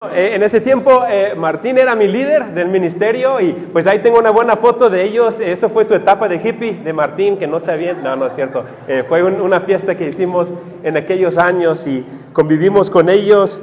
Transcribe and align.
Eh, 0.00 0.36
en 0.36 0.44
ese 0.44 0.60
tiempo 0.60 1.06
eh, 1.10 1.34
Martín 1.36 1.76
era 1.76 1.96
mi 1.96 2.06
líder 2.06 2.54
del 2.54 2.68
ministerio 2.68 3.40
y 3.40 3.52
pues 3.52 3.84
ahí 3.88 3.98
tengo 3.98 4.20
una 4.20 4.30
buena 4.30 4.54
foto 4.54 4.88
de 4.88 5.02
ellos. 5.02 5.40
Eso 5.40 5.68
fue 5.68 5.84
su 5.84 5.92
etapa 5.92 6.28
de 6.28 6.36
hippie 6.36 6.74
de 6.84 6.92
Martín, 6.92 7.36
que 7.36 7.48
no 7.48 7.58
sabía, 7.58 7.94
no, 7.94 8.14
no 8.14 8.26
es 8.26 8.32
cierto. 8.32 8.64
Eh, 8.86 9.02
fue 9.08 9.24
una 9.24 9.58
fiesta 9.58 9.96
que 9.96 10.06
hicimos 10.06 10.52
en 10.84 10.96
aquellos 10.96 11.36
años 11.36 11.84
y 11.88 12.06
convivimos 12.32 12.90
con 12.90 13.08
ellos. 13.08 13.60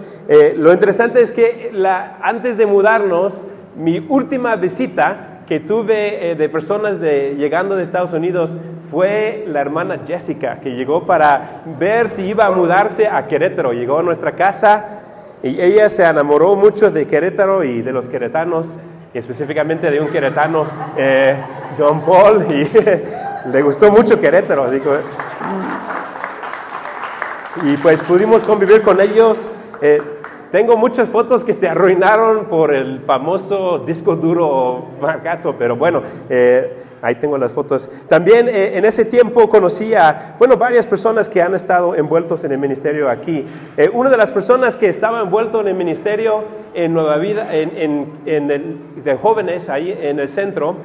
lo 0.58 0.74
interesante 0.74 1.21
es 1.21 1.32
que 1.32 1.70
la, 1.71 2.18
antes 2.21 2.58
de 2.58 2.65
mudarnos, 2.65 3.46
mi 3.78 4.06
última 4.10 4.58
visita 4.58 5.44
que 5.47 5.62
tuve 5.62 6.36
de 6.36 6.49
personas 6.49 6.99
de, 6.99 7.36
llegando 7.38 7.78
de 7.78 7.83
Estados 7.83 8.12
Unidos 8.12 8.58
fue 8.92 9.46
la 9.47 9.62
hermana 9.62 10.02
Jessica, 10.06 10.60
que 10.60 10.72
llegó 10.72 11.06
para 11.06 11.62
ver 11.79 12.10
si 12.10 12.24
iba 12.24 12.46
a 12.46 12.52
mudarse 12.52 13.08
a 13.08 13.26
Querétaro. 13.26 13.72
Llegó 13.72 13.99
a 13.99 14.04
nuestra 14.04 14.33
casa 14.33 15.04
y 15.46 15.62
ella 15.62 15.90
se 15.90 16.04
enamoró 16.04 16.55
mucho 16.55 16.90
de 16.90 17.05
Querétaro 17.05 17.64
y 17.64 17.84
de 17.84 17.94
los 17.94 18.08
queretanos, 18.08 18.80
y 19.13 19.20
específicamente 19.20 19.91
de 19.91 20.02
un 20.02 20.09
queretano, 20.09 20.66
eh, 20.98 21.38
John 21.77 22.02
Paul, 22.02 22.48
y 22.49 22.67
le 23.52 23.62
gustó 23.62 23.91
mucho 23.91 24.20
Querétaro. 24.20 24.66
y 27.63 27.77
pues 27.77 28.02
pudimos 28.02 28.44
convivir 28.44 28.81
con 28.81 29.00
ellos. 29.00 29.48
Eh, 29.84 30.02
tengo 30.52 30.77
muchas 30.77 31.09
fotos 31.09 31.44
que 31.44 31.53
se 31.53 31.70
arruinaron 31.70 32.45
por 32.45 32.73
el 32.73 33.02
famoso 33.02 33.77
disco 33.86 34.16
duro 34.16 34.86
fracaso, 35.00 35.53
pero 35.59 35.75
bueno, 35.75 36.02
eh, 36.27 36.75
ahí 37.05 37.16
tengo 37.16 37.38
las 37.38 37.52
fotos. 37.52 37.88
También 38.09 38.50
eh, 38.50 38.77
en 38.77 38.84
ese 38.84 39.05
tiempo 39.05 39.48
conocí 39.48 39.94
a, 39.94 40.36
bueno, 40.40 40.58
varias 40.58 40.88
personas 40.88 41.30
que 41.30 41.40
han 41.40 41.54
estado 41.54 41.95
envueltos 41.95 42.44
en 42.44 42.52
el 42.52 42.58
ministerio 42.58 43.09
aquí. 43.09 43.45
Eh, 43.78 43.90
una 43.94 44.09
de 44.09 44.18
las 44.18 44.31
personas 44.31 44.76
que 44.76 44.88
estaba 44.88 45.22
envuelto 45.22 45.62
en 45.62 45.68
el 45.68 45.76
ministerio 45.76 46.44
en 46.73 46.94
Nueva 46.95 47.18
Vida, 47.18 47.55
en, 47.55 48.12
el, 48.26 49.04
de 49.04 49.16
jóvenes 49.16 49.70
ahí 49.70 49.95
en 50.02 50.20
el 50.20 50.30
centro, 50.30 50.78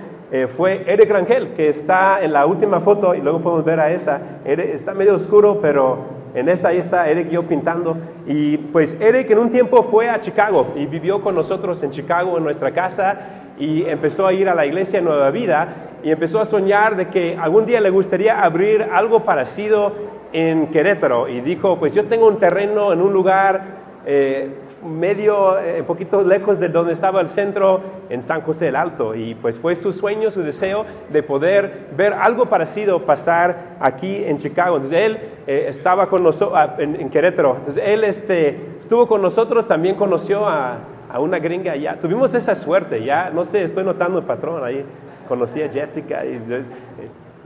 fue 0.57 0.85
Eric 0.87 1.11
Rangel, 1.11 1.55
que 1.55 1.69
está 1.69 2.23
en 2.23 2.33
la 2.33 2.47
última 2.47 2.79
foto, 2.79 3.17
y 3.17 3.21
luego 3.21 3.41
podemos 3.41 3.65
ver 3.65 3.81
a 3.81 3.91
esa. 3.91 4.21
está 4.45 4.95
medio 4.95 5.17
oscuro, 5.17 5.59
pero 5.61 6.21
en 6.34 6.49
esa 6.49 6.69
ahí 6.69 6.79
está 6.79 7.09
Eric 7.09 7.29
y 7.31 7.34
yo 7.34 7.43
pintando. 7.47 7.97
Y 8.27 8.59
pues 8.59 8.97
Eric 9.01 9.31
en 9.31 9.39
un 9.39 9.51
tiempo 9.51 9.83
fue 9.83 10.09
a 10.09 10.21
Chicago 10.21 10.69
y 10.77 10.87
vivió 10.87 11.21
con 11.21 11.34
nosotros 11.34 11.83
en 11.83 11.91
Chicago, 11.91 12.39
en 12.39 12.45
nuestra 12.45 12.71
casa, 12.73 13.40
y 13.59 13.84
empezó 13.84 14.27
a 14.27 14.33
ir 14.33 14.48
a 14.48 14.55
la 14.55 14.67
iglesia 14.67 15.01
Nueva 15.01 15.31
Vida 15.31 15.91
y 16.03 16.11
empezó 16.11 16.41
a 16.41 16.47
soñar 16.47 16.97
de 16.97 17.09
que 17.09 17.37
algún 17.37 17.67
día 17.67 17.81
le 17.81 17.91
gustaría 17.91 18.43
abrir 18.43 18.87
algo 18.93 19.20
parecido 19.25 19.93
en 20.33 20.69
Querétaro. 20.69 21.29
Y 21.29 21.41
dijo, 21.41 21.78
pues 21.78 21.95
yo 21.95 22.05
tengo 22.05 22.27
un 22.27 22.39
terreno 22.39 22.93
en 22.93 23.03
un 23.03 23.12
lugar 23.12 23.81
eh, 24.06 24.48
medio, 24.83 25.53
un 25.53 25.59
eh, 25.65 25.84
poquito 25.87 26.23
lejos 26.23 26.59
de 26.59 26.69
donde 26.69 26.95
estaba 26.95 27.21
el 27.21 27.28
centro, 27.28 27.81
en 28.09 28.23
San 28.23 28.41
José 28.41 28.67
del 28.67 28.77
Alto. 28.77 29.15
Y 29.15 29.34
pues 29.34 29.59
fue 29.59 29.77
su 29.77 29.93
sueño, 29.93 30.31
su 30.31 30.43
deseo 30.43 30.87
de 31.11 31.23
poder 31.23 31.89
ver 31.97 32.15
algo 32.15 32.47
parecido 32.47 33.05
pasar 33.05 33.77
aquí 33.81 34.25
en 34.25 34.39
Chicago. 34.39 34.77
Entonces 34.77 35.01
él 35.01 35.19
eh, 35.47 35.67
estaba 35.69 36.09
con 36.09 36.23
nosotros, 36.23 36.59
ah, 36.59 36.77
en, 36.78 37.11
Querétaro. 37.11 37.56
Entonces 37.59 37.83
él 37.87 38.05
este, 38.05 38.77
estuvo 38.78 39.06
con 39.06 39.21
nosotros, 39.21 39.67
también 39.67 39.97
conoció 39.97 40.48
a, 40.48 40.78
a 41.12 41.20
una 41.20 41.39
gringa 41.39 41.72
allá. 41.72 41.98
Tuvimos 41.98 42.34
esa 42.34 42.55
suerte, 42.55 43.05
ya, 43.05 43.30
no 43.30 43.44
sé, 43.44 43.62
estoy 43.62 43.84
notando 43.84 44.19
el 44.19 44.25
patrón 44.25 44.64
ahí. 44.64 44.84
Conocí 45.28 45.62
a 45.62 45.70
Jessica 45.70 46.25
y 46.25 46.41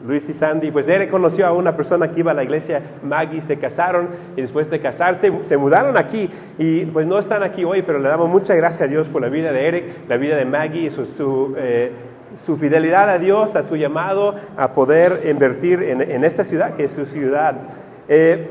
Luis 0.06 0.28
y 0.28 0.34
Sandy, 0.34 0.70
pues 0.70 0.86
él 0.88 1.08
conoció 1.08 1.46
a 1.46 1.52
una 1.52 1.76
persona 1.76 2.10
que 2.10 2.20
iba 2.20 2.32
a 2.32 2.34
la 2.34 2.42
iglesia, 2.42 2.82
Maggie, 3.02 3.40
se 3.40 3.58
casaron 3.58 4.08
y 4.36 4.42
después 4.42 4.68
de 4.68 4.78
casarse 4.80 5.32
se 5.40 5.56
mudaron 5.56 5.96
aquí 5.96 6.28
y 6.58 6.84
pues 6.86 7.06
no 7.06 7.18
están 7.18 7.42
aquí 7.42 7.64
hoy, 7.64 7.82
pero 7.82 7.98
le 7.98 8.08
damos 8.08 8.28
muchas 8.28 8.56
gracias 8.56 8.82
a 8.82 8.86
Dios 8.90 9.08
por 9.08 9.22
la 9.22 9.28
vida 9.28 9.50
de 9.50 9.66
Eric, 9.66 9.84
la 10.08 10.18
vida 10.18 10.36
de 10.36 10.44
Maggie, 10.44 10.90
su, 10.90 11.06
su, 11.06 11.54
eh, 11.56 11.92
su 12.34 12.56
fidelidad 12.56 13.08
a 13.08 13.18
Dios, 13.18 13.56
a 13.56 13.62
su 13.62 13.76
llamado 13.76 14.34
a 14.58 14.72
poder 14.72 15.22
invertir 15.26 15.82
en, 15.82 16.24
esta 16.24 16.44
ciudad 16.44 16.74
que 16.74 16.84
es 16.84 16.92
su 16.92 17.06
ciudad. 17.06 17.54
Eh, 18.08 18.50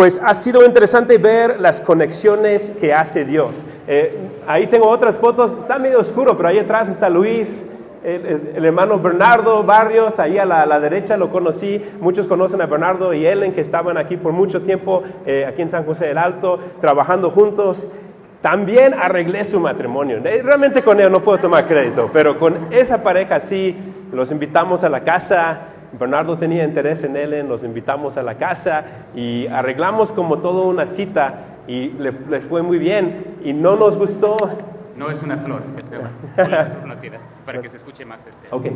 pues 0.00 0.18
ha 0.24 0.32
sido 0.32 0.64
interesante 0.64 1.18
ver 1.18 1.60
las 1.60 1.78
conexiones 1.78 2.72
que 2.80 2.94
hace 2.94 3.26
Dios. 3.26 3.66
Eh, 3.86 4.16
ahí 4.46 4.66
tengo 4.66 4.88
otras 4.88 5.18
fotos, 5.18 5.54
está 5.60 5.78
medio 5.78 5.98
oscuro, 6.00 6.38
pero 6.38 6.48
ahí 6.48 6.56
atrás 6.56 6.88
está 6.88 7.10
Luis, 7.10 7.68
el, 8.02 8.64
hermano 8.64 8.98
Bernardo 8.98 9.62
Barrios, 9.62 10.18
ahí 10.18 10.38
a 10.38 10.46
la, 10.46 10.80
derecha 10.80 11.18
lo 11.18 11.28
conocí, 11.28 11.84
muchos 12.00 12.26
conocen 12.26 12.62
a 12.62 12.66
Bernardo 12.66 13.12
y 13.12 13.26
Ellen 13.26 13.52
que 13.52 13.60
estaban 13.60 13.98
aquí 13.98 14.16
por 14.16 14.32
mucho 14.32 14.62
tiempo, 14.62 15.02
eh, 15.26 15.44
aquí 15.46 15.60
en 15.60 15.68
San 15.68 15.84
José 15.84 16.06
del 16.06 16.16
Alto, 16.16 16.58
trabajando 16.80 17.30
juntos. 17.30 17.90
También 18.40 18.94
arreglé 18.94 19.44
su 19.44 19.60
matrimonio. 19.60 20.16
Eh, 20.24 20.40
realmente 20.42 20.82
con 20.82 20.98
él 20.98 21.12
no 21.12 21.20
puedo 21.20 21.36
tomar 21.36 21.68
crédito, 21.68 22.08
pero 22.10 22.38
con 22.38 22.68
esa 22.70 23.02
pareja 23.02 23.38
sí, 23.38 23.76
los 24.14 24.30
invitamos 24.30 24.82
a 24.82 24.88
la 24.88 25.04
casa. 25.04 25.69
Bernardo 25.98 26.38
tenía 26.38 26.64
interés 26.64 27.04
en 27.04 27.16
Ellen, 27.16 27.48
los 27.48 27.64
invitamos 27.64 28.16
a 28.16 28.22
la 28.22 28.36
casa 28.36 28.84
y 29.14 29.46
arreglamos 29.48 30.12
como 30.12 30.38
todo 30.38 30.68
una 30.68 30.86
cita 30.86 31.46
y 31.66 31.90
le, 31.90 32.12
le 32.28 32.40
fue 32.40 32.62
muy 32.62 32.78
bien 32.78 33.38
y 33.44 33.52
no 33.52 33.76
nos 33.76 33.96
gustó 33.96 34.36
no 35.00 35.10
es 35.10 35.22
una 35.22 35.38
flor, 35.38 35.62
es 36.36 37.40
para 37.46 37.62
que 37.62 37.70
se 37.70 37.78
escuche 37.78 38.04
más. 38.04 38.20
Este. 38.26 38.48
Ok, 38.50 38.66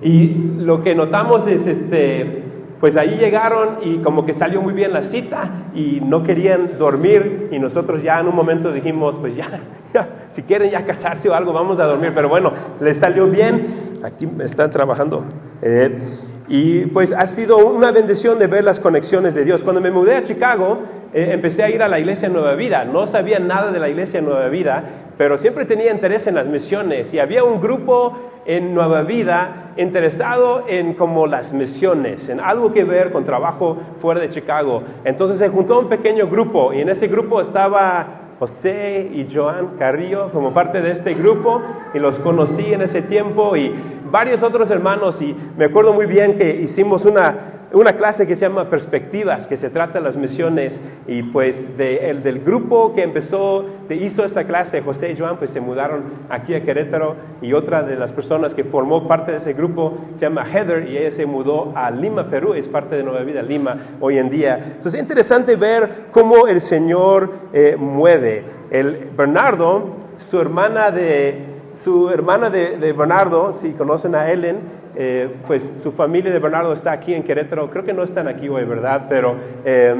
y 0.00 0.28
lo 0.56 0.82
que 0.82 0.94
notamos 0.94 1.46
es, 1.46 1.66
este, 1.66 2.42
pues 2.80 2.96
ahí 2.96 3.18
llegaron 3.18 3.80
y 3.82 3.98
como 3.98 4.24
que 4.24 4.32
salió 4.32 4.62
muy 4.62 4.72
bien 4.72 4.94
la 4.94 5.02
cita 5.02 5.50
y 5.74 6.00
no 6.02 6.22
querían 6.22 6.78
dormir 6.78 7.48
y 7.52 7.58
nosotros 7.58 8.02
ya 8.02 8.18
en 8.18 8.28
un 8.28 8.34
momento 8.34 8.72
dijimos, 8.72 9.18
pues 9.18 9.36
ya, 9.36 9.60
si 10.30 10.42
quieren 10.44 10.70
ya 10.70 10.86
casarse 10.86 11.28
o 11.28 11.34
algo, 11.34 11.52
vamos 11.52 11.78
a 11.80 11.84
dormir, 11.84 12.12
pero 12.14 12.30
bueno, 12.30 12.50
les 12.80 12.96
salió 12.96 13.26
bien, 13.26 13.66
aquí 14.02 14.26
están 14.40 14.70
trabajando. 14.70 15.26
Eh, 15.60 15.98
y 16.46 16.86
pues 16.86 17.12
ha 17.12 17.26
sido 17.26 17.56
una 17.58 17.90
bendición 17.90 18.38
de 18.38 18.46
ver 18.46 18.64
las 18.64 18.78
conexiones 18.78 19.34
de 19.34 19.44
Dios. 19.44 19.64
Cuando 19.64 19.80
me 19.80 19.90
mudé 19.90 20.16
a 20.16 20.22
Chicago, 20.22 20.78
eh, 21.14 21.30
empecé 21.32 21.62
a 21.62 21.70
ir 21.70 21.82
a 21.82 21.88
la 21.88 21.98
iglesia 21.98 22.28
Nueva 22.28 22.54
Vida. 22.54 22.84
No 22.84 23.06
sabía 23.06 23.38
nada 23.38 23.72
de 23.72 23.80
la 23.80 23.88
iglesia 23.88 24.20
Nueva 24.20 24.48
Vida, 24.48 24.84
pero 25.16 25.38
siempre 25.38 25.64
tenía 25.64 25.90
interés 25.90 26.26
en 26.26 26.34
las 26.34 26.48
misiones. 26.48 27.14
Y 27.14 27.18
había 27.18 27.44
un 27.44 27.62
grupo 27.62 28.18
en 28.44 28.74
Nueva 28.74 29.02
Vida 29.02 29.72
interesado 29.78 30.64
en 30.68 30.92
como 30.94 31.26
las 31.26 31.54
misiones, 31.54 32.28
en 32.28 32.40
algo 32.40 32.74
que 32.74 32.84
ver 32.84 33.10
con 33.10 33.24
trabajo 33.24 33.78
fuera 34.00 34.20
de 34.20 34.28
Chicago. 34.28 34.82
Entonces 35.04 35.38
se 35.38 35.48
juntó 35.48 35.80
un 35.80 35.88
pequeño 35.88 36.28
grupo 36.28 36.74
y 36.74 36.82
en 36.82 36.90
ese 36.90 37.08
grupo 37.08 37.40
estaba 37.40 38.20
José 38.38 39.10
y 39.14 39.26
Joan 39.32 39.76
Carrillo 39.78 40.30
como 40.30 40.52
parte 40.52 40.82
de 40.82 40.90
este 40.90 41.14
grupo 41.14 41.62
y 41.94 41.98
los 41.98 42.18
conocí 42.18 42.74
en 42.74 42.82
ese 42.82 43.00
tiempo 43.00 43.56
y 43.56 43.72
varios 44.14 44.44
otros 44.44 44.70
hermanos 44.70 45.20
y 45.20 45.34
me 45.58 45.64
acuerdo 45.64 45.92
muy 45.92 46.06
bien 46.06 46.36
que 46.36 46.54
hicimos 46.54 47.04
una 47.04 47.34
una 47.72 47.96
clase 47.96 48.28
que 48.28 48.36
se 48.36 48.42
llama 48.42 48.70
Perspectivas, 48.70 49.48
que 49.48 49.56
se 49.56 49.68
trata 49.68 49.94
de 49.94 50.04
las 50.04 50.16
misiones 50.16 50.80
y 51.08 51.24
pues 51.24 51.76
de, 51.76 52.08
el 52.08 52.22
del 52.22 52.38
grupo 52.38 52.94
que 52.94 53.02
empezó, 53.02 53.64
que 53.88 53.96
hizo 53.96 54.24
esta 54.24 54.44
clase, 54.44 54.80
José 54.80 55.10
y 55.10 55.18
Joan, 55.18 55.38
pues 55.38 55.50
se 55.50 55.60
mudaron 55.60 56.04
aquí 56.30 56.54
a 56.54 56.62
Querétaro 56.62 57.16
y 57.42 57.52
otra 57.52 57.82
de 57.82 57.96
las 57.96 58.12
personas 58.12 58.54
que 58.54 58.62
formó 58.62 59.08
parte 59.08 59.32
de 59.32 59.38
ese 59.38 59.54
grupo 59.54 59.98
se 60.14 60.20
llama 60.20 60.46
Heather 60.46 60.88
y 60.88 60.96
ella 60.96 61.10
se 61.10 61.26
mudó 61.26 61.72
a 61.74 61.90
Lima, 61.90 62.30
Perú, 62.30 62.54
es 62.54 62.68
parte 62.68 62.94
de 62.94 63.02
Nueva 63.02 63.22
Vida 63.24 63.42
Lima 63.42 63.76
hoy 64.00 64.18
en 64.18 64.30
día. 64.30 64.54
Entonces 64.56 64.94
es 64.94 65.00
interesante 65.00 65.56
ver 65.56 66.04
cómo 66.12 66.46
el 66.46 66.60
Señor 66.60 67.32
eh, 67.52 67.74
mueve. 67.76 68.44
El 68.70 69.10
Bernardo, 69.16 69.96
su 70.16 70.40
hermana 70.40 70.92
de, 70.92 71.53
su 71.74 72.10
hermana 72.10 72.50
de, 72.50 72.92
Bernardo, 72.92 73.52
si 73.52 73.72
conocen 73.72 74.14
a 74.14 74.30
Ellen, 74.30 74.58
eh, 74.96 75.28
pues 75.46 75.74
su 75.76 75.90
familia 75.90 76.30
de 76.30 76.38
Bernardo 76.38 76.72
está 76.72 76.92
aquí 76.92 77.14
en 77.14 77.22
Querétaro, 77.22 77.70
creo 77.70 77.84
que 77.84 77.92
no 77.92 78.02
están 78.02 78.28
aquí 78.28 78.48
hoy, 78.48 78.64
¿verdad? 78.64 79.06
Pero 79.08 79.34
eh, 79.64 79.94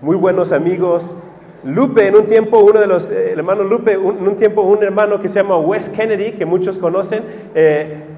muy 0.00 0.16
buenos 0.16 0.52
amigos. 0.52 1.16
Lupe, 1.64 2.06
en 2.06 2.14
un 2.14 2.26
tiempo, 2.26 2.58
uno 2.60 2.78
de 2.78 2.86
los, 2.86 3.10
eh, 3.10 3.32
hermanos 3.32 3.66
Lupe, 3.66 3.94
en 3.94 4.00
un 4.28 4.36
tiempo 4.36 4.62
un 4.62 4.82
hermano 4.84 5.20
que 5.20 5.28
se 5.28 5.40
llama 5.40 5.58
Wes 5.58 5.88
Kennedy, 5.88 6.32
que 6.32 6.44
muchos 6.44 6.78
conocen, 6.78 7.24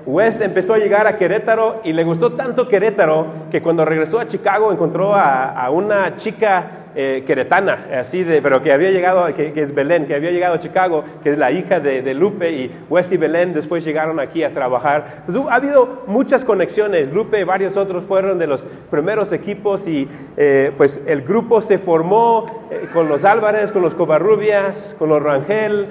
Wes 0.08 0.40
empezó 0.40 0.72
a 0.72 0.78
llegar 0.78 1.06
a 1.06 1.18
Querétaro 1.18 1.82
y 1.84 1.92
le 1.92 2.02
gustó 2.02 2.32
tanto 2.32 2.66
Querétaro 2.66 3.26
que 3.50 3.60
cuando 3.60 3.84
regresó 3.84 4.18
a 4.18 4.26
Chicago 4.26 4.72
encontró 4.72 5.14
a 5.14 5.68
una 5.70 6.16
chica 6.16 6.78
eh, 7.00 7.22
queretana, 7.26 7.86
así 8.00 8.24
de, 8.24 8.40
pero 8.40 8.62
que 8.62 8.72
había 8.72 8.90
llegado, 8.90 9.32
que, 9.32 9.52
es 9.54 9.72
Belén, 9.72 10.06
que 10.06 10.16
había 10.16 10.30
llegado 10.30 10.54
a 10.54 10.58
Chicago, 10.58 11.04
que 11.22 11.30
es 11.30 11.38
la 11.38 11.52
hija 11.52 11.78
de, 11.78 12.12
Lupe, 12.14 12.50
y 12.50 12.74
Wes 12.88 13.12
y 13.12 13.16
Belén 13.16 13.52
después 13.52 13.84
llegaron 13.84 14.18
aquí 14.18 14.42
a 14.42 14.52
trabajar. 14.52 15.06
Entonces 15.18 15.42
ha 15.48 15.54
habido 15.54 16.02
muchas 16.08 16.44
conexiones, 16.44 17.12
Lupe 17.12 17.38
y 17.38 17.44
varios 17.44 17.76
otros 17.76 18.04
fueron 18.04 18.38
de 18.38 18.48
los 18.48 18.64
primeros 18.90 19.32
equipos 19.32 19.86
y 19.86 20.08
eh, 20.36 20.72
pues 20.76 21.00
el 21.06 21.22
grupo 21.22 21.60
se 21.60 21.78
formó 21.78 22.68
eh, 22.70 22.88
con 22.92 23.08
los 23.08 23.24
Álvarez, 23.24 23.70
con 23.70 23.82
los 23.82 23.94
Covarrubias, 23.94 24.96
con 24.98 25.10
los 25.10 25.22
Rangel, 25.22 25.86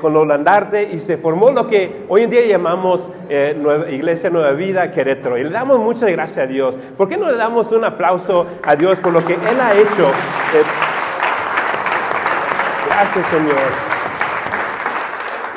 con 0.00 0.12
los 0.12 0.26
Landarte 0.26 0.90
y 0.92 0.98
se 0.98 1.16
formó 1.16 1.50
lo 1.50 1.66
que 1.66 2.04
hoy 2.08 2.22
en 2.22 2.30
día 2.30 2.44
llamamos 2.46 3.08
Iglesia 3.90 4.30
Nueva 4.30 4.52
Vida 4.52 4.90
Querétaro. 4.90 5.38
Y 5.38 5.44
le 5.44 5.50
damos 5.50 5.78
muchas 5.78 6.10
gracias 6.10 6.38
a 6.38 6.46
Dios. 6.46 6.76
¿Por 6.96 7.08
qué 7.08 7.16
no 7.16 7.30
le 7.30 7.36
damos 7.36 7.72
un 7.72 7.84
aplauso 7.84 8.46
a 8.62 8.76
Dios 8.76 9.00
por 9.00 9.12
lo 9.12 9.24
que 9.24 9.34
Él 9.34 9.60
ha 9.60 9.74
hecho? 9.74 10.10
Gracias, 12.88 13.26
Señor. 13.28 13.91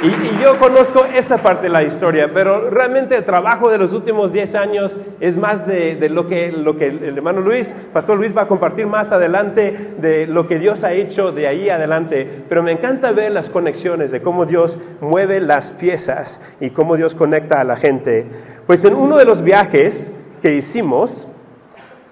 Y, 0.01 0.41
yo 0.41 0.57
conozco 0.59 1.05
esa 1.05 1.37
parte 1.37 1.63
de 1.63 1.69
la 1.69 1.83
historia, 1.83 2.29
pero 2.33 2.69
realmente 2.69 3.15
el 3.15 3.23
trabajo 3.23 3.69
de 3.69 3.77
los 3.77 3.93
últimos 3.93 4.33
10 4.33 4.55
años 4.55 4.97
es 5.21 5.37
más 5.37 5.65
de, 5.65 5.95
de, 5.95 6.09
lo, 6.09 6.27
que, 6.27 6.51
lo 6.51 6.77
que 6.77 6.87
el 6.87 7.17
hermano 7.17 7.39
Luis, 7.39 7.73
Pastor 7.93 8.17
Luis 8.17 8.35
va 8.35 8.41
a 8.41 8.47
compartir 8.47 8.87
más 8.87 9.13
adelante 9.13 9.93
de 9.97 10.27
lo 10.27 10.47
que 10.47 10.59
Dios 10.59 10.83
ha 10.83 10.91
hecho 10.91 11.31
de 11.31 11.47
ahí 11.47 11.69
adelante. 11.69 12.43
Pero 12.49 12.61
me 12.61 12.73
encanta 12.73 13.13
ver 13.13 13.31
las 13.31 13.49
conexiones 13.49 14.11
de 14.11 14.21
cómo 14.21 14.45
Dios 14.45 14.79
mueve 14.99 15.39
las 15.39 15.71
piezas 15.71 16.41
y 16.59 16.71
cómo 16.71 16.97
Dios 16.97 17.15
conecta 17.15 17.61
a 17.61 17.63
la 17.63 17.77
gente. 17.77 18.27
Pues 18.67 18.83
en 18.83 18.95
uno 18.95 19.15
de 19.15 19.23
los 19.23 19.43
viajes 19.43 20.11
que 20.41 20.55
hicimos, 20.55 21.29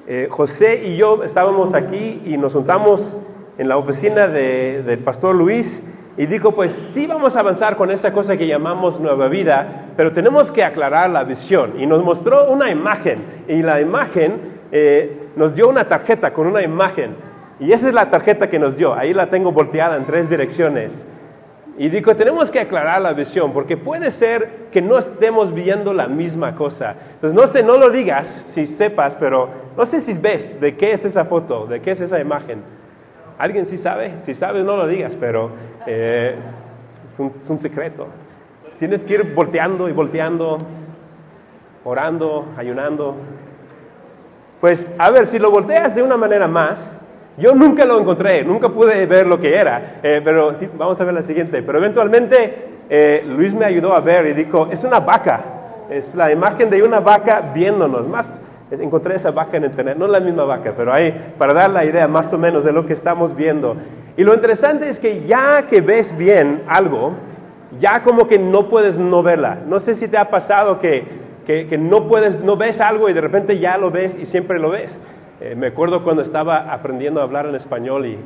eh, 0.08 0.28
José 0.32 0.84
y 0.86 0.96
yo 0.96 1.24
estábamos 1.24 1.74
aquí 1.74 2.22
y 2.26 2.38
nos 2.38 2.54
juntamos 2.54 3.18
en 3.58 3.68
la 3.68 3.78
oficina 3.78 4.28
de, 4.28 4.84
del 4.84 5.00
Pastor 5.00 5.36
Luis 5.36 5.84
y 6.16 6.28
dijo, 6.28 6.52
pues 6.52 6.72
sí 6.72 7.08
vamos 7.08 7.36
a 7.36 7.40
avanzar 7.40 7.76
con 7.76 7.90
esa 7.90 8.14
cosa 8.14 8.38
que 8.38 8.46
llamamos 8.46 9.00
nueva 9.00 9.28
vida, 9.28 9.88
pero 9.98 10.12
tenemos 10.12 10.52
que 10.52 10.64
aclarar 10.64 11.10
la 11.10 11.24
visión. 11.24 11.74
Y 11.80 11.88
nos 11.88 12.04
mostró 12.04 12.52
una 12.52 12.70
imagen, 12.70 13.44
y 13.48 13.64
la 13.64 13.82
imagen 13.82 14.40
eh, 14.72 15.30
nos 15.36 15.56
dio 15.56 15.68
una 15.68 15.88
tarjeta 15.88 16.32
con 16.32 16.46
una 16.46 16.62
imagen. 16.62 17.16
Y 17.60 17.72
esa 17.72 17.88
es 17.88 17.96
la 17.96 18.10
tarjeta 18.10 18.50
que 18.50 18.60
nos 18.60 18.78
dio, 18.78 18.94
ahí 18.94 19.14
la 19.14 19.28
tengo 19.28 19.52
volteada 19.52 19.96
en 19.96 20.06
tres 20.06 20.30
direcciones. 20.30 21.08
Y 21.80 21.90
dijo, 21.90 22.16
tenemos 22.16 22.52
que 22.52 22.60
aclarar 22.60 23.02
la 23.02 23.14
visión, 23.14 23.52
porque 23.52 23.76
puede 23.76 24.12
ser 24.12 24.68
que 24.72 24.84
no 24.84 25.00
estemos 25.00 25.52
viendo 25.52 25.94
la 25.94 26.08
misma 26.08 26.54
cosa. 26.54 26.96
Entonces, 27.16 27.34
no 27.34 27.48
sé, 27.48 27.64
no 27.64 27.78
lo 27.78 27.90
digas 27.90 28.28
si 28.28 28.68
sepas, 28.68 29.16
pero 29.16 29.50
no 29.76 29.84
sé 29.84 30.00
si 30.00 30.14
ves 30.14 30.62
de 30.62 30.76
qué 30.76 30.92
es 30.92 31.06
esa 31.06 31.26
foto, 31.26 31.66
de 31.66 31.82
qué 31.82 31.90
es 31.92 32.02
esa 32.02 32.20
imagen. 32.20 32.62
¿Alguien 33.38 33.66
sí 33.66 33.78
sabe? 33.78 34.16
Si 34.22 34.34
sabes, 34.34 34.64
no 34.64 34.78
lo 34.78 34.88
digas, 34.88 35.16
pero 35.20 35.52
eh, 35.88 36.36
es, 37.06 37.20
un, 37.20 37.28
es, 37.28 37.50
un, 37.50 37.60
secreto. 37.60 38.08
Tienes 38.80 39.04
que 39.04 39.16
ir 39.16 39.34
volteando 39.34 39.90
y 39.90 39.92
volteando, 39.92 40.60
orando, 41.84 42.46
ayunando. 42.58 43.16
Pues, 44.62 44.94
a 44.98 45.10
ver, 45.10 45.26
si 45.26 45.40
lo 45.40 45.52
volteas 45.52 45.96
de 45.96 46.04
una 46.04 46.18
manera 46.18 46.48
más, 46.48 47.02
yo 47.38 47.56
nunca 47.56 47.86
lo 47.86 48.00
encontré, 48.00 48.44
nunca 48.44 48.70
pude 48.70 49.06
ver 49.06 49.26
lo 49.26 49.40
que 49.40 49.56
era, 49.56 50.00
eh, 50.04 50.22
pero 50.24 50.54
sí, 50.54 50.70
vamos 50.78 51.00
a 51.02 51.04
ver 51.04 51.16
la 51.16 51.24
siguiente. 51.24 51.64
Pero 51.64 51.80
eventualmente 51.80 52.68
eh, 52.90 53.24
Luis 53.26 53.54
me 53.54 53.66
ayudó 53.66 53.96
a 53.96 54.00
ver 54.00 54.28
y 54.28 54.34
dijo, 54.34 54.68
es 54.72 54.84
una 54.84 55.00
vaca, 55.00 55.44
es 55.90 56.14
la 56.14 56.32
imagen 56.32 56.70
de 56.70 56.84
una 56.84 57.00
vaca 57.00 57.52
viéndonos, 57.54 58.08
más 58.08 58.40
encontré 58.72 59.16
esa 59.16 59.32
vaca 59.32 59.58
en 59.58 59.66
internet, 59.66 59.98
no 59.98 60.08
la 60.08 60.20
misma 60.20 60.46
vaca, 60.46 60.74
pero 60.76 60.94
ahí 60.94 61.14
para 61.38 61.54
dar 61.54 61.70
la 61.70 61.86
idea 61.86 62.08
más 62.08 62.34
o 62.34 62.38
menos 62.38 62.64
de 62.64 62.72
lo 62.72 62.86
que 62.86 62.94
estamos 62.94 63.36
viendo. 63.36 63.76
Y 64.18 64.24
lo 64.24 64.34
interesante 64.34 64.90
es 64.90 65.00
que 65.00 65.26
ya 65.26 65.68
que 65.68 65.82
ves 65.82 66.16
bien 66.18 66.64
algo, 66.68 67.14
ya 67.80 68.02
como 68.04 68.28
que 68.28 68.40
no 68.40 68.70
puedes 68.70 69.00
no 69.00 69.24
verla. 69.24 69.60
No 69.68 69.80
sé 69.80 69.96
si 69.96 70.08
te 70.08 70.18
ha 70.18 70.30
pasado 70.30 70.80
que, 70.80 71.06
que, 71.46 71.78
no 71.78 72.08
puedes, 72.08 72.40
no 72.40 72.56
ves 72.56 72.82
algo 72.82 73.10
y 73.10 73.14
de 73.14 73.22
repente 73.22 73.60
ya 73.60 73.78
lo 73.78 73.92
ves 73.92 74.18
y 74.20 74.26
siempre 74.26 74.60
lo 74.60 74.70
ves. 74.70 75.02
Eh, 75.42 75.56
me 75.56 75.68
acuerdo 75.68 76.04
cuando 76.04 76.22
estaba 76.22 76.72
aprendiendo 76.72 77.20
a 77.20 77.24
hablar 77.24 77.46
en 77.48 77.56
español 77.56 78.06
y, 78.06 78.18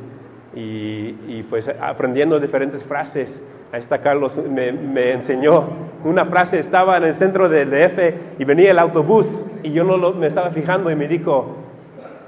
y, 0.54 1.42
pues 1.50 1.68
aprendiendo 1.68 2.40
diferentes 2.40 2.82
frases. 2.82 3.42
Ahí 3.70 3.78
está 3.78 4.00
Carlos, 4.00 4.40
me, 4.48 5.12
enseñó 5.12 5.64
una 6.04 6.24
frase, 6.24 6.58
estaba 6.58 6.96
en 6.96 7.04
el 7.04 7.14
centro 7.14 7.48
del 7.48 7.70
DF 7.70 8.38
y 8.38 8.44
venía 8.44 8.70
el 8.70 8.78
autobús 8.78 9.42
y 9.62 9.72
yo 9.72 9.84
no 9.84 10.12
me 10.12 10.26
estaba 10.26 10.50
fijando 10.50 10.90
y 10.90 10.96
me 10.96 11.06
dijo, 11.06 11.56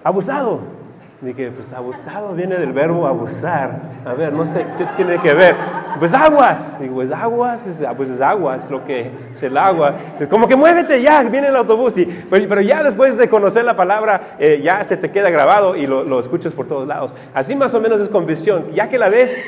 abusado. 0.04 0.79
Dije, 1.22 1.50
pues 1.50 1.70
abusado 1.74 2.32
viene 2.32 2.56
del 2.56 2.72
verbo 2.72 3.06
abusar. 3.06 3.78
A 4.06 4.14
ver, 4.14 4.32
no 4.32 4.46
sé 4.46 4.64
qué 4.78 4.86
tiene 4.96 5.18
que 5.18 5.34
ver. 5.34 5.54
Pues 5.98 6.14
aguas. 6.14 6.80
Digo, 6.80 6.94
pues 6.94 7.10
aguas, 7.10 7.66
es, 7.66 7.86
pues 7.94 8.08
es 8.08 8.22
aguas, 8.22 8.70
lo 8.70 8.82
que 8.86 9.10
es 9.34 9.42
el 9.42 9.58
agua. 9.58 9.94
Como 10.30 10.48
que 10.48 10.56
muévete 10.56 11.02
ya, 11.02 11.22
viene 11.24 11.48
el 11.48 11.56
autobús. 11.56 11.98
Y, 11.98 12.06
pues, 12.06 12.46
pero 12.48 12.62
ya 12.62 12.82
después 12.82 13.18
de 13.18 13.28
conocer 13.28 13.64
la 13.66 13.76
palabra, 13.76 14.36
eh, 14.38 14.62
ya 14.62 14.82
se 14.82 14.96
te 14.96 15.10
queda 15.10 15.28
grabado 15.28 15.76
y 15.76 15.86
lo, 15.86 16.04
lo 16.04 16.18
escuchas 16.18 16.54
por 16.54 16.66
todos 16.66 16.88
lados. 16.88 17.12
Así 17.34 17.54
más 17.54 17.74
o 17.74 17.80
menos 17.80 18.00
es 18.00 18.08
con 18.08 18.24
visión. 18.24 18.72
Ya 18.72 18.88
que 18.88 18.96
la 18.96 19.10
ves, 19.10 19.44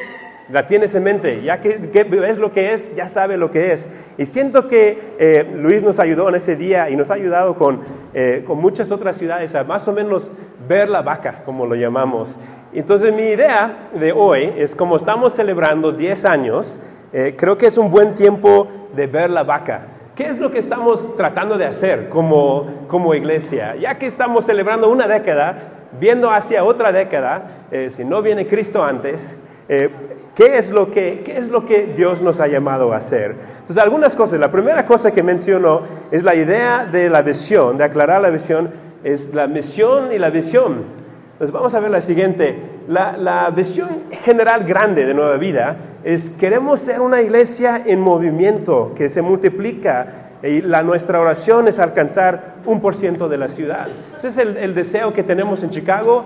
la 0.52 0.66
tienes 0.66 0.94
en 0.94 1.02
mente, 1.02 1.42
ya 1.42 1.60
que, 1.60 1.90
que, 1.90 2.04
ves 2.04 2.36
lo 2.36 2.52
que 2.52 2.74
es, 2.74 2.94
ya 2.94 3.08
sabe 3.08 3.38
lo 3.38 3.50
que 3.50 3.72
es. 3.72 3.90
Y 4.18 4.26
siento 4.26 4.68
que 4.68 5.14
eh, 5.18 5.50
Luis 5.54 5.82
nos 5.82 5.98
ayudó 5.98 6.28
en 6.28 6.34
ese 6.34 6.56
día 6.56 6.90
y 6.90 6.96
nos 6.96 7.10
ha 7.10 7.14
ayudado 7.14 7.54
con, 7.54 7.80
eh, 8.12 8.44
con 8.46 8.58
muchas 8.58 8.92
otras 8.92 9.16
ciudades 9.16 9.54
a 9.54 9.64
más 9.64 9.88
o 9.88 9.92
menos 9.92 10.30
ver 10.68 10.90
la 10.90 11.00
vaca, 11.00 11.42
como 11.46 11.64
lo 11.64 11.74
llamamos. 11.74 12.36
Entonces 12.74 13.14
mi 13.14 13.22
idea 13.22 13.88
de 13.94 14.12
hoy 14.12 14.52
es 14.58 14.76
como 14.76 14.96
estamos 14.96 15.32
celebrando 15.32 15.90
10 15.90 16.24
años, 16.26 16.80
eh, 17.14 17.34
creo 17.36 17.56
que 17.56 17.66
es 17.66 17.78
un 17.78 17.90
buen 17.90 18.14
tiempo 18.14 18.68
de 18.94 19.06
ver 19.06 19.30
la 19.30 19.44
vaca. 19.44 19.86
¿Qué 20.14 20.24
es 20.24 20.38
lo 20.38 20.50
que 20.50 20.58
estamos 20.58 21.16
tratando 21.16 21.56
de 21.56 21.64
hacer 21.64 22.10
como, 22.10 22.66
como 22.88 23.14
iglesia? 23.14 23.74
Ya 23.76 23.98
que 23.98 24.06
estamos 24.06 24.44
celebrando 24.44 24.90
una 24.90 25.08
década, 25.08 25.88
viendo 25.98 26.30
hacia 26.30 26.62
otra 26.62 26.92
década, 26.92 27.64
si 27.88 28.04
no 28.04 28.20
viene 28.20 28.46
Cristo 28.46 28.84
antes, 28.84 29.38
eh, 29.68 29.88
¿qué, 30.34 30.58
es 30.58 30.70
lo 30.70 30.90
que, 30.90 31.22
¿Qué 31.24 31.38
es 31.38 31.48
lo 31.48 31.66
que 31.66 31.92
Dios 31.96 32.22
nos 32.22 32.40
ha 32.40 32.46
llamado 32.46 32.92
a 32.92 32.96
hacer? 32.96 33.36
Entonces, 33.60 33.82
algunas 33.82 34.16
cosas. 34.16 34.38
La 34.40 34.50
primera 34.50 34.86
cosa 34.86 35.10
que 35.10 35.22
mencionó 35.22 35.82
es 36.10 36.22
la 36.22 36.34
idea 36.34 36.84
de 36.84 37.10
la 37.10 37.22
visión, 37.22 37.78
de 37.78 37.84
aclarar 37.84 38.20
la 38.22 38.30
visión, 38.30 38.70
es 39.04 39.34
la 39.34 39.46
misión 39.46 40.12
y 40.12 40.18
la 40.18 40.30
visión. 40.30 40.84
Entonces, 41.32 41.52
vamos 41.52 41.74
a 41.74 41.80
ver 41.80 41.90
la 41.90 42.00
siguiente. 42.00 42.56
La, 42.88 43.16
la 43.16 43.50
visión 43.50 44.04
general 44.24 44.64
grande 44.64 45.06
de 45.06 45.14
Nueva 45.14 45.36
Vida 45.36 45.76
es 46.04 46.30
queremos 46.30 46.80
ser 46.80 47.00
una 47.00 47.22
iglesia 47.22 47.82
en 47.84 48.00
movimiento, 48.00 48.92
que 48.96 49.08
se 49.08 49.22
multiplica, 49.22 50.22
y 50.42 50.60
la, 50.60 50.82
nuestra 50.82 51.20
oración 51.20 51.68
es 51.68 51.78
alcanzar 51.78 52.56
un 52.66 52.80
por 52.80 52.94
ciento 52.94 53.28
de 53.28 53.38
la 53.38 53.48
ciudad. 53.48 53.88
Ese 54.16 54.28
es 54.28 54.38
el, 54.38 54.56
el 54.56 54.74
deseo 54.74 55.12
que 55.12 55.22
tenemos 55.22 55.62
en 55.62 55.70
Chicago, 55.70 56.24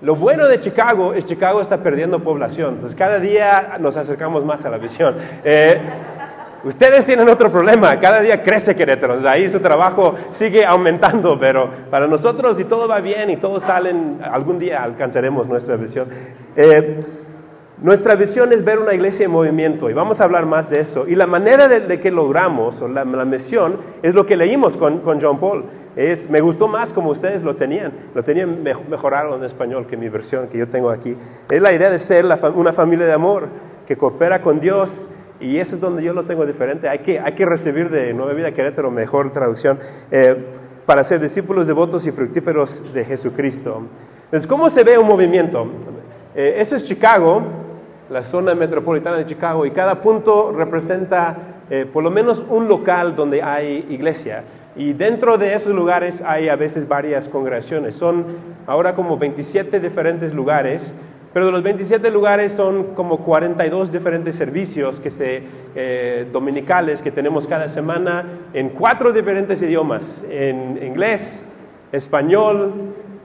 lo 0.00 0.14
bueno 0.14 0.46
de 0.46 0.60
Chicago 0.60 1.12
es 1.14 1.26
Chicago 1.26 1.60
está 1.60 1.82
perdiendo 1.82 2.20
población, 2.20 2.74
entonces 2.74 2.96
cada 2.96 3.18
día 3.18 3.76
nos 3.80 3.96
acercamos 3.96 4.44
más 4.44 4.64
a 4.64 4.70
la 4.70 4.78
visión. 4.78 5.16
Eh, 5.44 5.80
ustedes 6.64 7.04
tienen 7.04 7.28
otro 7.28 7.50
problema, 7.50 7.98
cada 7.98 8.20
día 8.20 8.42
crece 8.42 8.76
Querétaro, 8.76 9.18
ahí 9.28 9.48
su 9.48 9.60
trabajo 9.60 10.14
sigue 10.30 10.64
aumentando, 10.64 11.38
pero 11.38 11.70
para 11.90 12.06
nosotros 12.06 12.56
si 12.56 12.64
todo 12.64 12.86
va 12.86 13.00
bien 13.00 13.30
y 13.30 13.36
todos 13.36 13.64
salen, 13.64 14.20
algún 14.22 14.58
día 14.58 14.82
alcanzaremos 14.82 15.48
nuestra 15.48 15.76
visión. 15.76 16.08
Eh, 16.54 17.00
nuestra 17.80 18.16
visión 18.16 18.52
es 18.52 18.64
ver 18.64 18.80
una 18.80 18.92
iglesia 18.92 19.26
en 19.26 19.30
movimiento 19.30 19.88
y 19.88 19.92
vamos 19.92 20.20
a 20.20 20.24
hablar 20.24 20.46
más 20.46 20.68
de 20.68 20.80
eso. 20.80 21.06
Y 21.06 21.14
la 21.14 21.28
manera 21.28 21.68
de, 21.68 22.00
que 22.00 22.10
logramos, 22.10 22.82
o 22.82 22.88
la, 22.88 23.04
misión, 23.04 23.76
es 24.02 24.14
lo 24.14 24.26
que 24.26 24.36
leímos 24.36 24.76
con, 24.76 24.98
con 24.98 25.20
John 25.20 25.38
Paul. 25.38 25.64
Es, 25.94 26.28
me 26.28 26.40
gustó 26.40 26.66
más 26.66 26.92
como 26.92 27.10
ustedes 27.10 27.44
lo 27.44 27.54
tenían, 27.54 27.92
lo 28.14 28.24
tenían 28.24 28.64
mejorado 28.64 29.36
en 29.36 29.44
español 29.44 29.86
que 29.86 29.96
mi 29.96 30.08
versión 30.08 30.48
que 30.48 30.58
yo 30.58 30.68
tengo 30.68 30.90
aquí. 30.90 31.16
Es 31.48 31.62
la 31.62 31.72
idea 31.72 31.88
de 31.88 32.00
ser 32.00 32.26
una 32.54 32.72
familia 32.72 33.06
de 33.06 33.12
amor 33.12 33.46
que 33.86 33.96
coopera 33.96 34.42
con 34.42 34.58
Dios 34.58 35.08
y 35.38 35.58
eso 35.58 35.76
es 35.76 35.80
donde 35.80 36.02
yo 36.02 36.12
lo 36.12 36.24
tengo 36.24 36.44
diferente. 36.46 36.88
Hay 36.88 36.98
que, 36.98 37.20
hay 37.20 37.32
que 37.32 37.46
recibir 37.46 37.90
de 37.90 38.12
Nueva 38.12 38.32
Vida 38.32 38.50
Querétaro 38.50 38.90
mejor 38.90 39.30
traducción 39.30 39.78
eh, 40.10 40.46
para 40.84 41.04
ser 41.04 41.20
discípulos 41.20 41.68
devotos 41.68 42.04
y 42.08 42.10
fructíferos 42.10 42.92
de 42.92 43.04
Jesucristo. 43.04 43.82
Entonces, 44.24 44.48
¿cómo 44.48 44.68
se 44.68 44.82
ve 44.82 44.98
un 44.98 45.06
movimiento? 45.06 45.68
Eh, 46.34 46.56
ese 46.58 46.74
es 46.76 46.84
Chicago 46.84 47.67
la 48.10 48.22
zona 48.22 48.54
metropolitana 48.54 49.16
de 49.18 49.26
Chicago, 49.26 49.66
y 49.66 49.70
cada 49.70 50.00
punto 50.00 50.52
representa 50.52 51.36
eh, 51.70 51.86
por 51.90 52.02
lo 52.02 52.10
menos 52.10 52.44
un 52.48 52.68
local 52.68 53.14
donde 53.14 53.42
hay 53.42 53.86
iglesia. 53.90 54.44
Y 54.76 54.92
dentro 54.92 55.38
de 55.38 55.54
esos 55.54 55.74
lugares 55.74 56.22
hay 56.24 56.48
a 56.48 56.56
veces 56.56 56.86
varias 56.86 57.28
congregaciones. 57.28 57.96
Son 57.96 58.24
ahora 58.66 58.94
como 58.94 59.18
27 59.18 59.80
diferentes 59.80 60.32
lugares, 60.32 60.94
pero 61.32 61.46
de 61.46 61.52
los 61.52 61.62
27 61.62 62.10
lugares 62.10 62.52
son 62.52 62.94
como 62.94 63.18
42 63.18 63.92
diferentes 63.92 64.34
servicios 64.34 64.98
que 65.00 65.10
se, 65.10 65.42
eh, 65.74 66.26
dominicales 66.32 67.02
que 67.02 67.10
tenemos 67.10 67.46
cada 67.46 67.68
semana 67.68 68.24
en 68.54 68.70
cuatro 68.70 69.12
diferentes 69.12 69.60
idiomas, 69.60 70.24
en 70.30 70.82
inglés, 70.82 71.44
español, 71.92 72.72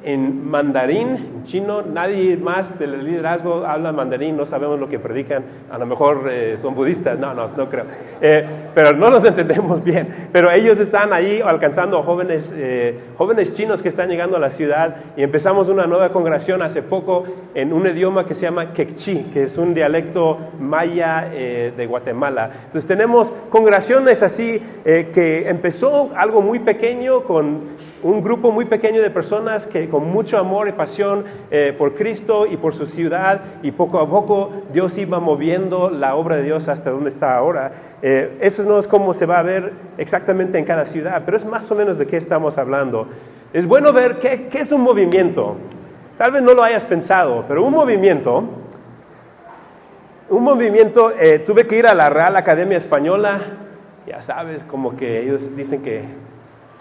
en 0.04 0.50
mandarín, 0.50 1.44
chino, 1.46 1.82
nadie 1.82 2.36
más 2.38 2.78
del 2.78 3.04
liderazgo 3.06 3.66
habla 3.66 3.92
mandarín, 3.92 4.36
no 4.36 4.46
sabemos 4.46 4.80
lo 4.80 4.90
que 4.90 5.00
predican, 5.00 5.44
a 5.72 5.78
lo 5.78 5.86
mejor 5.86 6.30
eh, 6.30 6.58
son 6.58 6.76
budistas, 6.76 7.18
no, 7.18 7.34
no, 7.34 7.48
no 7.48 7.70
creo, 7.70 7.86
eh, 8.22 8.46
pero 8.76 8.94
no 8.94 9.10
los 9.10 9.24
entendemos 9.26 9.84
bien, 9.84 10.10
pero 10.32 10.52
ellos 10.52 10.80
están 10.80 11.14
ahí 11.14 11.42
alcanzando 11.42 12.00
a 12.00 12.04
jóvenes, 12.04 12.54
eh, 12.56 13.00
jóvenes 13.18 13.54
chinos 13.54 13.82
que 13.82 13.90
están 13.90 14.10
llegando 14.10 14.38
a 14.38 14.40
la 14.40 14.50
ciudad 14.50 14.96
y 15.16 15.24
empezamos 15.24 15.70
una 15.70 15.88
nueva 15.88 16.10
congregación 16.10 16.62
hace 16.62 16.82
poco 16.82 17.24
en 17.56 17.72
un 17.72 17.88
idioma 17.88 18.26
que 18.26 18.36
se 18.36 18.42
llama 18.42 18.74
quechí, 18.74 19.30
que 19.34 19.44
es 19.44 19.58
un 19.58 19.74
dialecto 19.74 20.38
maya 20.60 21.30
de 21.34 21.86
Guatemala. 21.88 22.50
Entonces 22.66 22.88
tenemos 22.88 23.34
congregaciones 23.50 24.24
así 24.24 24.62
que 24.84 25.48
empezó 25.48 26.12
algo 26.16 26.42
muy 26.42 26.60
pequeño 26.60 27.24
con 27.24 27.62
un 28.04 28.22
grupo 28.22 28.52
muy 28.52 28.66
pequeño 28.66 29.02
de 29.02 29.10
personas 29.10 29.66
que 29.66 29.88
con 29.94 30.10
mucho 30.10 30.40
amor 30.40 30.68
y 30.68 30.72
pasión 30.72 31.24
eh, 31.52 31.72
por 31.78 31.94
Cristo 31.94 32.48
y 32.48 32.58
por 32.58 32.74
su 32.74 32.88
ciudad 32.88 33.42
y 33.62 33.74
poco 33.74 34.00
a 34.00 34.10
poco 34.10 34.50
Dios 34.74 34.98
iba 34.98 35.20
moviendo 35.20 35.92
la 35.92 36.16
obra 36.16 36.38
de 36.38 36.42
Dios 36.42 36.68
hasta 36.68 36.90
donde 36.90 37.12
está 37.12 37.38
ahora. 37.38 37.72
Eh, 38.02 38.40
eso 38.42 38.64
no 38.64 38.80
es 38.80 38.88
como 38.88 39.14
se 39.14 39.28
va 39.28 39.38
a 39.38 39.44
ver 39.44 39.72
exactamente 40.00 40.58
en 40.58 40.66
cada 40.66 40.88
ciudad, 40.88 41.22
pero 41.24 41.38
es 41.38 41.46
más 41.46 41.72
o 41.72 41.76
menos 41.76 42.00
de 42.00 42.08
qué 42.08 42.18
estamos 42.18 42.58
hablando. 42.58 43.08
Es 43.54 43.68
bueno 43.68 43.94
ver 43.94 44.18
qué, 44.18 44.48
qué 44.48 44.62
es 44.62 44.72
un 44.72 44.82
movimiento. 44.82 45.58
Tal 46.18 46.32
vez 46.32 46.42
no 46.42 46.56
lo 46.56 46.64
hayas 46.64 46.86
pensado, 46.86 47.46
pero 47.48 47.64
un 47.64 47.74
movimiento, 47.74 48.46
un 50.28 50.44
movimiento, 50.44 51.12
eh, 51.12 51.38
tuve 51.38 51.68
que 51.68 51.78
ir 51.78 51.86
a 51.86 51.94
la 51.94 52.10
Real 52.10 52.36
Academia 52.36 52.80
Española, 52.80 53.42
ya 54.08 54.24
sabes, 54.24 54.64
como 54.64 54.98
que 54.98 55.22
ellos 55.22 55.56
dicen 55.56 55.84
que 55.84 56.02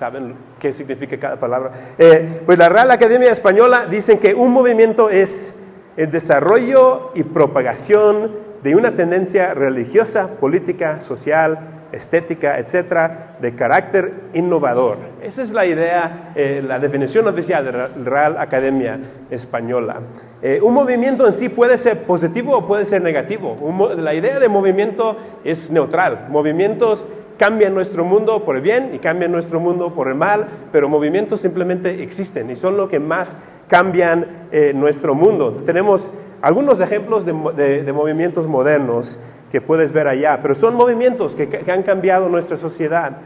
saben 0.03 0.35
qué 0.59 0.73
significa 0.73 1.17
cada 1.17 1.37
palabra. 1.39 1.71
Eh, 1.97 2.43
pues 2.45 2.59
la 2.59 2.69
Real 2.69 2.91
Academia 2.91 3.31
Española 3.31 3.87
dicen 3.89 4.19
que 4.19 4.35
un 4.35 4.51
movimiento 4.51 5.11
es 5.11 5.55
el 5.97 6.11
desarrollo 6.11 7.13
y 7.15 7.23
propagación 7.23 8.33
de 8.65 8.75
una 8.75 8.97
tendencia 8.97 9.55
religiosa, 9.55 10.27
política, 10.41 10.99
social, 10.99 11.82
estética, 11.93 12.59
etcétera, 12.59 13.37
de 13.41 13.55
carácter 13.55 14.13
innovador. 14.33 14.97
Esa 15.23 15.43
es 15.43 15.53
la 15.53 15.67
idea, 15.67 16.33
eh, 16.35 16.63
la 16.67 16.79
definición 16.79 17.29
oficial 17.29 17.65
de 17.65 17.73
la 17.73 17.89
Real 17.89 18.37
Academia 18.39 18.99
Española. 19.31 20.01
Eh, 20.41 20.61
un 20.63 20.75
movimiento 20.75 21.27
en 21.27 21.33
sí 21.33 21.49
puede 21.49 21.79
ser 21.79 22.05
positivo 22.05 22.57
o 22.57 22.67
puede 22.67 22.85
ser 22.87 23.03
negativo. 23.03 23.57
la 23.97 24.15
idea 24.15 24.41
de 24.41 24.49
movimiento 24.49 25.17
es 25.45 25.71
neutral. 25.71 26.27
Movimientos 26.31 27.07
cambian 27.37 27.75
nuestro 27.75 28.05
mundo 28.05 28.45
por 28.45 28.57
el 28.57 28.63
bien 28.63 28.91
y 28.95 28.99
cambian 28.99 29.33
nuestro 29.33 29.61
mundo 29.61 29.95
por 29.95 30.09
el 30.09 30.15
mal, 30.15 30.47
pero 30.71 30.89
movimientos 30.89 31.41
simplemente 31.41 32.03
existen 32.03 32.51
y 32.51 32.57
son 32.57 32.77
lo 32.77 32.89
que 32.89 32.99
más 32.99 33.39
cambian 33.69 34.49
eh, 34.53 34.73
nuestro 34.75 35.15
mundo. 35.15 35.53
tenemos 35.65 36.13
algunos 36.41 36.81
ejemplos 36.81 37.25
de, 37.25 37.93
movimientos 37.93 38.47
modernos 38.47 39.19
que 39.53 39.61
puedes 39.61 39.93
ver 39.93 40.09
allá, 40.09 40.41
pero 40.43 40.55
son 40.57 40.75
movimientos 40.75 41.37
que, 41.37 41.49
que 41.49 41.71
han 41.71 41.85
cambiado 41.85 42.29
nuestra 42.29 42.57
sociedad. 42.57 43.19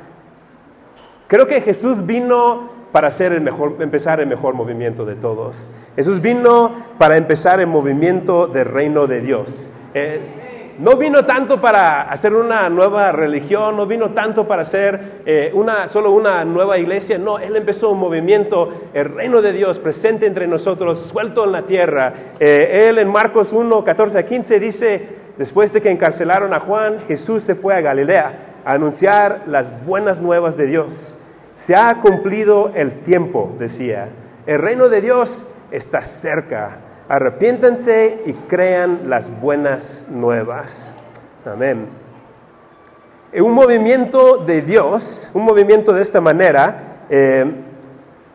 Creo 1.28 1.47
que 1.47 1.61
Jesús 1.61 2.04
vino 2.04 2.76
para 2.92 3.09
hacer 3.09 3.33
el 3.33 3.40
mejor, 3.40 3.76
empezar 3.80 4.21
el 4.21 4.26
mejor 4.26 4.54
movimiento 4.54 5.04
de 5.04 5.14
todos. 5.14 5.71
Jesús 5.97 6.21
vino 6.21 6.73
para 6.99 7.16
empezar 7.16 7.61
el 7.61 7.66
movimiento 7.66 8.47
del 8.47 8.66
reino 8.66 9.06
de 9.06 9.21
Dios. 9.21 9.71
Eh, 9.95 10.21
no 10.78 10.97
vino 10.97 11.25
tanto 11.25 11.61
para 11.61 12.02
hacer 12.02 12.35
una 12.35 12.68
nueva 12.68 13.11
religión, 13.12 13.76
no 13.76 13.87
vino 13.87 14.11
tanto 14.11 14.47
para 14.47 14.62
hacer 14.62 15.23
eh, 15.25 15.50
una, 15.54 15.88
solo 15.88 16.11
una 16.11 16.45
nueva 16.45 16.76
iglesia, 16.78 17.18
no, 17.18 17.38
Él 17.38 17.56
empezó 17.56 17.90
un 17.90 17.99
movimiento, 17.99 18.88
el 18.92 19.06
reino 19.06 19.40
de 19.40 19.52
Dios 19.52 19.78
presente 19.78 20.26
entre 20.26 20.47
nosotros, 20.47 21.00
suelto 21.00 21.45
en 21.45 21.52
la 21.52 21.62
tierra. 21.62 22.12
Eh, 22.38 22.88
él 22.88 22.99
en 22.99 23.09
Marcos 23.09 23.52
1, 23.52 23.85
14 23.85 24.18
a 24.18 24.25
15 24.26 24.61
dice, 24.61 25.09
después 25.38 25.73
de 25.73 25.81
que 25.81 25.90
encarcelaron 25.90 26.52
a 26.52 26.61
Juan, 26.61 27.00
Jesús 27.07 27.43
se 27.43 27.55
fue 27.55 27.75
a 27.75 27.81
Galilea 27.81 28.61
a 28.64 28.73
anunciar 28.73 29.45
las 29.47 29.85
buenas 29.85 30.21
nuevas 30.21 30.57
de 30.57 30.66
Dios. 30.66 31.19
Se 31.55 31.75
ha 31.75 31.99
cumplido 32.00 32.73
el 32.75 33.00
tiempo, 33.00 33.55
decía. 33.59 34.09
El 34.47 34.61
reino 34.61 34.88
de 34.88 35.00
Dios 35.00 35.47
está 35.71 36.02
cerca 36.02 36.81
arrepiéntense 37.09 38.23
y 38.26 38.33
crean 38.33 39.09
las 39.09 39.31
buenas 39.40 40.07
nuevas. 40.11 40.95
Amén. 41.45 41.88
Un 43.33 43.52
movimiento 43.52 44.38
de 44.38 44.62
Dios, 44.62 45.31
un 45.35 45.45
movimiento 45.45 45.93
de 45.93 46.02
esta 46.02 46.21
manera, 46.21 47.05
eh, 47.11 47.45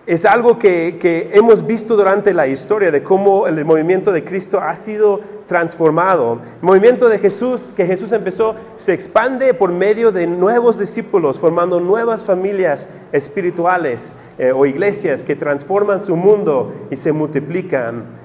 es 0.08 0.26
algo 0.26 0.58
que, 0.58 1.30
hemos 1.34 1.66
visto 1.66 1.96
durante 1.96 2.34
la 2.34 2.48
historia 2.48 2.92
de 2.92 3.04
cómo 3.04 3.48
el 3.48 3.64
movimiento 3.64 4.12
de 4.12 4.24
Cristo 4.24 4.60
ha 4.60 4.76
sido 4.76 5.20
transformado. 5.48 6.40
El 6.62 6.66
movimiento 6.66 7.08
de 7.08 7.20
Jesús, 7.20 7.74
que 7.76 7.86
Jesús 7.86 8.12
empezó, 8.12 8.56
se 8.78 8.94
expande 8.94 9.54
por 9.54 9.72
medio 9.72 10.12
de 10.12 10.26
nuevos 10.26 10.80
discípulos, 10.80 11.38
formando 11.38 11.80
nuevas 11.80 12.24
familias 12.24 12.90
espirituales 13.12 14.16
eh, 14.40 14.52
o 14.52 14.66
iglesias 14.66 15.24
que 15.24 15.36
transforman 15.36 16.02
su 16.02 16.16
mundo 16.16 16.74
y 16.90 16.96
se 16.96 17.12
multiplican. 17.12 18.21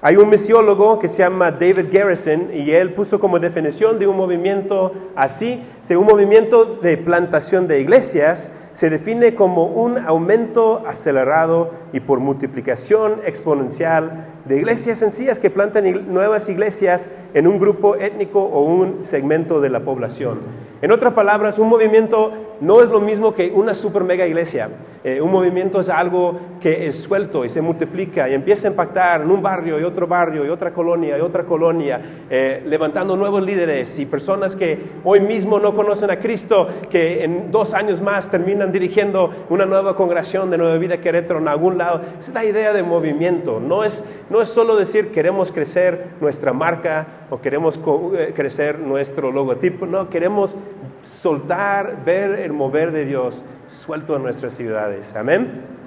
Hay 0.00 0.16
un 0.16 0.28
misiólogo 0.28 1.00
que 1.00 1.08
se 1.08 1.24
llama 1.24 1.50
David 1.50 1.86
Garrison 1.90 2.50
y 2.54 2.70
él 2.70 2.94
puso 2.94 3.18
como 3.18 3.40
definición 3.40 3.98
de 3.98 4.06
un 4.06 4.16
movimiento 4.16 4.92
así, 5.16 5.60
un 5.90 6.06
movimiento 6.06 6.76
de 6.76 6.96
plantación 6.98 7.66
de 7.66 7.80
iglesias 7.80 8.48
se 8.72 8.90
define 8.90 9.34
como 9.34 9.64
un 9.64 9.98
aumento 9.98 10.84
acelerado 10.86 11.72
y 11.92 11.98
por 11.98 12.20
multiplicación 12.20 13.22
exponencial 13.24 14.28
de 14.48 14.56
iglesias 14.56 14.98
sencillas 14.98 15.38
que 15.38 15.50
plantan 15.50 16.12
nuevas 16.12 16.48
iglesias 16.48 17.10
en 17.34 17.46
un 17.46 17.58
grupo 17.58 17.96
étnico 17.96 18.42
o 18.42 18.62
un 18.64 19.04
segmento 19.04 19.60
de 19.60 19.68
la 19.68 19.80
población. 19.80 20.38
En 20.80 20.92
otras 20.92 21.12
palabras, 21.12 21.58
un 21.58 21.68
movimiento 21.68 22.32
no 22.60 22.80
es 22.82 22.88
lo 22.88 23.00
mismo 23.00 23.34
que 23.34 23.50
una 23.50 23.74
super 23.74 24.04
mega 24.04 24.26
iglesia. 24.26 24.68
Eh, 25.04 25.20
un 25.20 25.30
movimiento 25.30 25.80
es 25.80 25.88
algo 25.88 26.38
que 26.60 26.88
es 26.88 26.96
suelto 26.96 27.44
y 27.44 27.48
se 27.48 27.60
multiplica 27.60 28.28
y 28.28 28.34
empieza 28.34 28.66
a 28.66 28.70
impactar 28.72 29.22
en 29.22 29.30
un 29.30 29.40
barrio 29.40 29.78
y 29.78 29.84
otro 29.84 30.06
barrio 30.06 30.44
y 30.44 30.48
otra 30.48 30.72
colonia 30.72 31.16
y 31.16 31.20
otra 31.20 31.44
colonia, 31.44 32.00
eh, 32.28 32.62
levantando 32.66 33.16
nuevos 33.16 33.42
líderes 33.42 33.98
y 33.98 34.06
personas 34.06 34.56
que 34.56 34.78
hoy 35.04 35.20
mismo 35.20 35.60
no 35.60 35.74
conocen 35.74 36.10
a 36.10 36.18
Cristo, 36.18 36.68
que 36.90 37.22
en 37.22 37.50
dos 37.52 37.74
años 37.74 38.00
más 38.00 38.28
terminan 38.28 38.72
dirigiendo 38.72 39.32
una 39.50 39.66
nueva 39.66 39.94
congregación 39.94 40.50
de 40.50 40.58
Nueva 40.58 40.78
Vida 40.78 41.00
Querétaro 41.00 41.38
en 41.38 41.48
algún 41.48 41.78
lado. 41.78 42.02
Esa 42.18 42.28
es 42.28 42.34
la 42.34 42.44
idea 42.44 42.72
de 42.72 42.82
movimiento. 42.82 43.60
No 43.60 43.84
es, 43.84 44.04
no 44.30 44.37
es 44.42 44.48
solo 44.48 44.76
decir 44.76 45.10
queremos 45.12 45.52
crecer 45.52 46.08
nuestra 46.20 46.52
marca 46.52 47.06
o 47.30 47.40
queremos 47.40 47.78
eh, 48.16 48.32
crecer 48.34 48.78
nuestro 48.78 49.30
logotipo, 49.32 49.86
no, 49.86 50.08
queremos 50.08 50.56
soltar, 51.02 52.04
ver 52.04 52.40
el 52.40 52.52
mover 52.52 52.92
de 52.92 53.04
Dios 53.04 53.44
suelto 53.68 54.16
en 54.16 54.22
nuestras 54.22 54.54
ciudades. 54.54 55.14
Amén. 55.14 55.78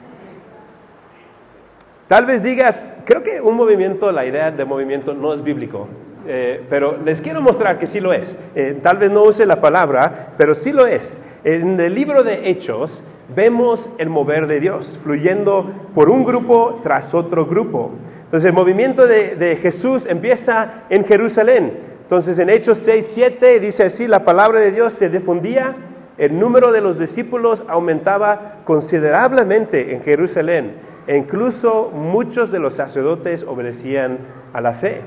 Tal 2.07 2.25
vez 2.25 2.43
digas, 2.43 2.83
creo 3.05 3.23
que 3.23 3.39
un 3.39 3.55
movimiento, 3.55 4.11
la 4.11 4.25
idea 4.25 4.51
de 4.51 4.65
movimiento 4.65 5.13
no 5.13 5.33
es 5.33 5.41
bíblico, 5.41 5.87
eh, 6.27 6.61
pero 6.69 6.97
les 7.05 7.21
quiero 7.21 7.41
mostrar 7.41 7.79
que 7.79 7.85
sí 7.85 7.99
lo 7.99 8.11
es. 8.11 8.35
Eh, 8.53 8.77
tal 8.83 8.97
vez 8.97 9.09
no 9.11 9.23
use 9.23 9.45
la 9.45 9.61
palabra, 9.61 10.33
pero 10.37 10.53
sí 10.53 10.73
lo 10.73 10.85
es. 10.85 11.21
En 11.43 11.79
el 11.79 11.95
libro 11.95 12.23
de 12.23 12.49
Hechos 12.49 13.01
vemos 13.35 13.89
el 13.97 14.09
mover 14.09 14.47
de 14.47 14.59
Dios 14.59 14.99
fluyendo 15.01 15.71
por 15.95 16.09
un 16.09 16.25
grupo 16.25 16.79
tras 16.83 17.13
otro 17.13 17.45
grupo. 17.45 17.91
Entonces 18.31 18.47
el 18.47 18.53
movimiento 18.53 19.07
de, 19.07 19.59
Jesús 19.61 20.05
empieza 20.05 20.85
en 20.89 21.03
Jerusalén. 21.03 21.77
Entonces 22.03 22.39
en 22.39 22.49
Hechos 22.49 22.77
6, 22.77 23.11
7 23.13 23.59
dice 23.59 23.83
así, 23.83 24.07
la 24.07 24.23
palabra 24.23 24.61
de 24.61 24.71
Dios 24.71 24.93
se 24.93 25.09
difundía, 25.09 25.75
el 26.17 26.39
número 26.39 26.71
de 26.71 26.79
los 26.79 26.97
discípulos 26.97 27.65
aumentaba 27.67 28.59
considerablemente 28.63 29.93
en 29.93 30.01
Jerusalén 30.01 30.75
e 31.07 31.17
incluso 31.17 31.91
muchos 31.93 32.51
de 32.51 32.59
los 32.59 32.75
sacerdotes 32.75 33.43
obedecían 33.43 34.19
a 34.53 34.61
la 34.61 34.71
fe. 34.71 35.01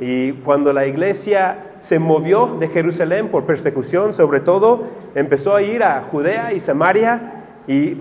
Y 0.00 0.34
cuando 0.34 0.72
la 0.72 0.86
iglesia 0.86 1.72
se 1.80 1.98
movió 1.98 2.56
de 2.60 2.68
Jerusalén 2.68 3.30
por 3.30 3.46
persecución, 3.46 4.12
sobre 4.12 4.38
todo, 4.38 4.84
empezó 5.16 5.56
a 5.56 5.62
ir 5.62 5.82
a 5.82 6.02
Judea 6.02 6.52
y 6.52 6.60
Samaria 6.60 7.43
y 7.66 7.94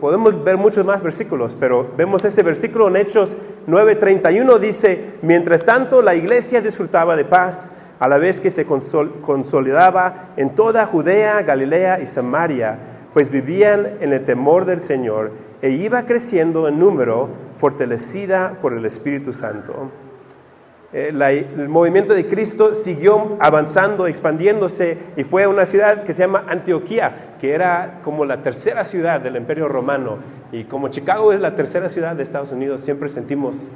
podemos 0.00 0.42
ver 0.44 0.56
muchos 0.56 0.84
más 0.84 1.02
versículos, 1.02 1.56
pero 1.58 1.90
vemos 1.96 2.24
este 2.24 2.42
versículo 2.42 2.88
en 2.88 2.96
Hechos 2.96 3.36
9:31 3.66 4.58
dice, 4.58 5.14
mientras 5.22 5.64
tanto 5.64 6.00
la 6.00 6.14
iglesia 6.14 6.60
disfrutaba 6.60 7.16
de 7.16 7.24
paz 7.24 7.70
a 7.98 8.08
la 8.08 8.18
vez 8.18 8.40
que 8.40 8.50
se 8.50 8.66
consolidaba 8.66 10.30
en 10.36 10.54
toda 10.54 10.86
Judea, 10.86 11.42
Galilea 11.42 12.00
y 12.00 12.06
Samaria, 12.06 12.78
pues 13.12 13.30
vivían 13.30 13.98
en 14.00 14.12
el 14.12 14.24
temor 14.24 14.64
del 14.64 14.80
Señor 14.80 15.32
e 15.62 15.70
iba 15.70 16.04
creciendo 16.04 16.66
en 16.68 16.78
número, 16.78 17.28
fortalecida 17.56 18.58
por 18.60 18.72
el 18.72 18.84
Espíritu 18.84 19.32
Santo. 19.32 19.90
Eh, 20.96 21.08
el 21.58 21.68
movimiento 21.68 22.14
de 22.14 22.24
Cristo 22.24 22.72
siguió 22.72 23.36
avanzando, 23.40 24.06
expandiéndose 24.06 24.96
y 25.16 25.24
fue 25.24 25.42
a 25.42 25.48
una 25.48 25.66
ciudad 25.66 26.04
que 26.04 26.14
se 26.14 26.22
llama 26.22 26.44
Antioquía, 26.46 27.34
que 27.40 27.52
era 27.52 27.98
como 28.04 28.24
la 28.24 28.42
tercera 28.42 28.84
ciudad 28.84 29.20
del 29.20 29.34
Imperio 29.34 29.66
Romano. 29.66 30.18
Y 30.52 30.62
como 30.64 30.88
Chicago 30.88 31.32
es 31.32 31.40
la 31.40 31.56
tercera 31.56 31.88
ciudad 31.88 32.14
de 32.14 32.22
Estados 32.22 32.52
Unidos, 32.52 32.82
siempre 32.82 33.08
sentimos 33.08 33.68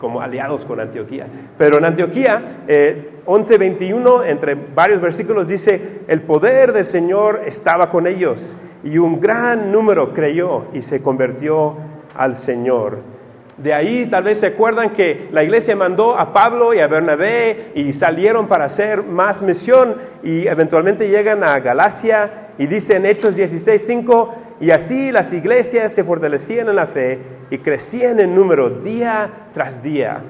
como 0.00 0.20
aliados 0.20 0.64
con 0.64 0.80
Antioquía. 0.80 1.28
Pero 1.56 1.78
en 1.78 1.84
Antioquía, 1.84 2.64
eh, 2.66 3.20
11.21, 3.24 4.26
entre 4.26 4.56
varios 4.56 5.00
versículos, 5.00 5.46
dice, 5.46 6.00
el 6.08 6.22
poder 6.22 6.72
del 6.72 6.84
Señor 6.84 7.42
estaba 7.46 7.88
con 7.88 8.08
ellos 8.08 8.56
y 8.82 8.98
un 8.98 9.20
gran 9.20 9.70
número 9.70 10.12
creyó 10.12 10.64
y 10.72 10.82
se 10.82 11.00
convirtió 11.00 11.76
al 12.16 12.34
Señor. 12.34 13.13
De 13.56 13.72
ahí 13.72 14.06
tal 14.06 14.24
vez 14.24 14.40
se 14.40 14.48
acuerdan 14.48 14.90
que 14.90 15.28
la 15.30 15.44
iglesia 15.44 15.76
mandó 15.76 16.18
a 16.18 16.32
Pablo 16.32 16.74
y 16.74 16.80
a 16.80 16.88
Bernabé 16.88 17.70
y 17.76 17.92
salieron 17.92 18.48
para 18.48 18.64
hacer 18.64 19.04
más 19.04 19.42
misión 19.42 19.96
y 20.24 20.48
eventualmente 20.48 21.08
llegan 21.08 21.44
a 21.44 21.60
Galacia 21.60 22.48
y 22.58 22.66
dice 22.66 22.96
en 22.96 23.06
Hechos 23.06 23.36
16:5 23.36 24.30
y 24.60 24.70
así 24.70 25.12
las 25.12 25.32
iglesias 25.32 25.92
se 25.92 26.02
fortalecían 26.02 26.68
en 26.68 26.76
la 26.76 26.86
fe 26.86 27.20
y 27.50 27.58
crecían 27.58 28.18
en 28.18 28.34
número 28.34 28.70
día 28.70 29.30
tras 29.52 29.82
día. 29.82 30.22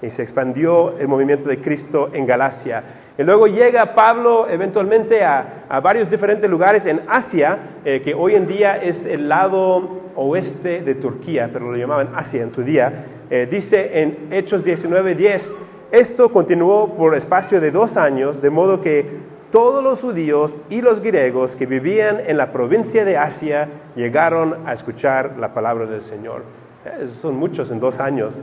Y 0.00 0.10
se 0.10 0.22
expandió 0.22 0.98
el 0.98 1.08
movimiento 1.08 1.48
de 1.48 1.60
Cristo 1.60 2.10
en 2.12 2.26
Galacia. 2.26 2.82
Y 3.22 3.24
luego 3.24 3.46
llega 3.46 3.94
Pablo 3.94 4.48
eventualmente 4.48 5.22
a, 5.22 5.78
varios 5.80 6.10
diferentes 6.10 6.50
lugares 6.50 6.86
en 6.86 7.02
Asia, 7.06 7.56
eh, 7.84 8.02
que 8.02 8.14
hoy 8.14 8.34
en 8.34 8.48
día 8.48 8.82
es 8.82 9.06
el 9.06 9.28
lado 9.28 10.10
oeste 10.16 10.82
de 10.82 10.96
Turquía, 10.96 11.48
pero 11.52 11.70
lo 11.70 11.76
llamaban 11.76 12.10
Asia 12.16 12.42
en 12.42 12.50
su 12.50 12.64
día. 12.64 12.92
Eh, 13.30 13.46
dice 13.48 14.02
en 14.02 14.26
Hechos 14.32 14.64
19:10, 14.64 15.52
esto 15.92 16.32
continuó 16.32 16.96
por 16.96 17.14
espacio 17.14 17.60
de 17.60 17.70
dos 17.70 17.96
años, 17.96 18.42
de 18.42 18.50
modo 18.50 18.80
que 18.80 19.06
todos 19.52 19.84
los 19.84 20.02
judíos 20.02 20.60
y 20.68 20.82
los 20.82 21.00
griegos 21.00 21.54
que 21.54 21.66
vivían 21.66 22.18
en 22.26 22.36
la 22.36 22.50
provincia 22.50 23.04
de 23.04 23.18
Asia 23.18 23.68
llegaron 23.94 24.66
a 24.66 24.72
escuchar 24.72 25.36
la 25.38 25.54
palabra 25.54 25.86
del 25.86 26.02
Señor. 26.02 26.42
Eh, 26.84 27.06
son 27.06 27.36
muchos 27.36 27.70
en 27.70 27.78
dos 27.78 28.00
años. 28.00 28.42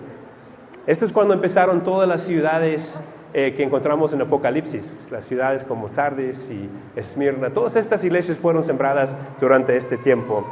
Esto 0.87 1.03
es 1.03 1.11
cuando 1.11 1.33
empezaron 1.33 1.83
todas 1.83 2.07
las 2.07 2.23
ciudades 2.23 2.97
eh, 3.33 3.53
que 3.55 3.63
encontramos 3.63 4.11
en 4.13 4.21
Apocalipsis, 4.21 5.07
las 5.11 5.25
ciudades 5.25 5.63
como 5.63 5.87
Sardis 5.87 6.49
y 6.49 6.69
Esmirna, 6.95 7.51
todas 7.51 7.75
estas 7.75 8.03
iglesias 8.03 8.37
fueron 8.37 8.63
sembradas 8.63 9.15
durante 9.39 9.75
este 9.77 9.97
tiempo. 9.97 10.43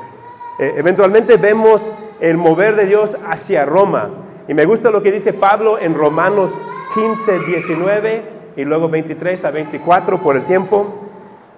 Eh, 0.59 0.73
eventualmente 0.77 1.37
vemos 1.37 1.93
el 2.19 2.37
mover 2.37 2.75
de 2.75 2.85
Dios 2.85 3.17
hacia 3.27 3.65
Roma. 3.65 4.09
Y 4.47 4.53
me 4.53 4.65
gusta 4.65 4.91
lo 4.91 5.01
que 5.01 5.11
dice 5.11 5.33
Pablo 5.33 5.77
en 5.79 5.95
Romanos 5.95 6.57
15, 6.93 7.39
19 7.47 8.23
y 8.55 8.63
luego 8.63 8.89
23 8.89 9.45
a 9.45 9.51
24 9.51 10.21
por 10.21 10.35
el 10.35 10.45
tiempo. 10.45 11.09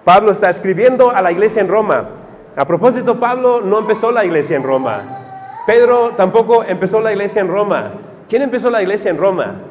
Pablo 0.04 0.30
está 0.30 0.50
escribiendo 0.50 1.10
a 1.10 1.22
la 1.22 1.32
iglesia 1.32 1.60
en 1.60 1.68
Roma. 1.68 2.08
A 2.56 2.66
propósito, 2.66 3.20
Pablo 3.20 3.60
no 3.60 3.78
empezó 3.78 4.10
la 4.10 4.24
iglesia 4.24 4.56
en 4.56 4.62
Roma. 4.62 5.18
Pedro 5.66 6.10
tampoco 6.16 6.64
empezó 6.64 7.00
la 7.00 7.12
iglesia 7.12 7.40
en 7.42 7.48
Roma. 7.48 7.92
¿Quién 8.28 8.42
empezó 8.42 8.70
la 8.70 8.82
iglesia 8.82 9.10
en 9.10 9.18
Roma? 9.18 9.69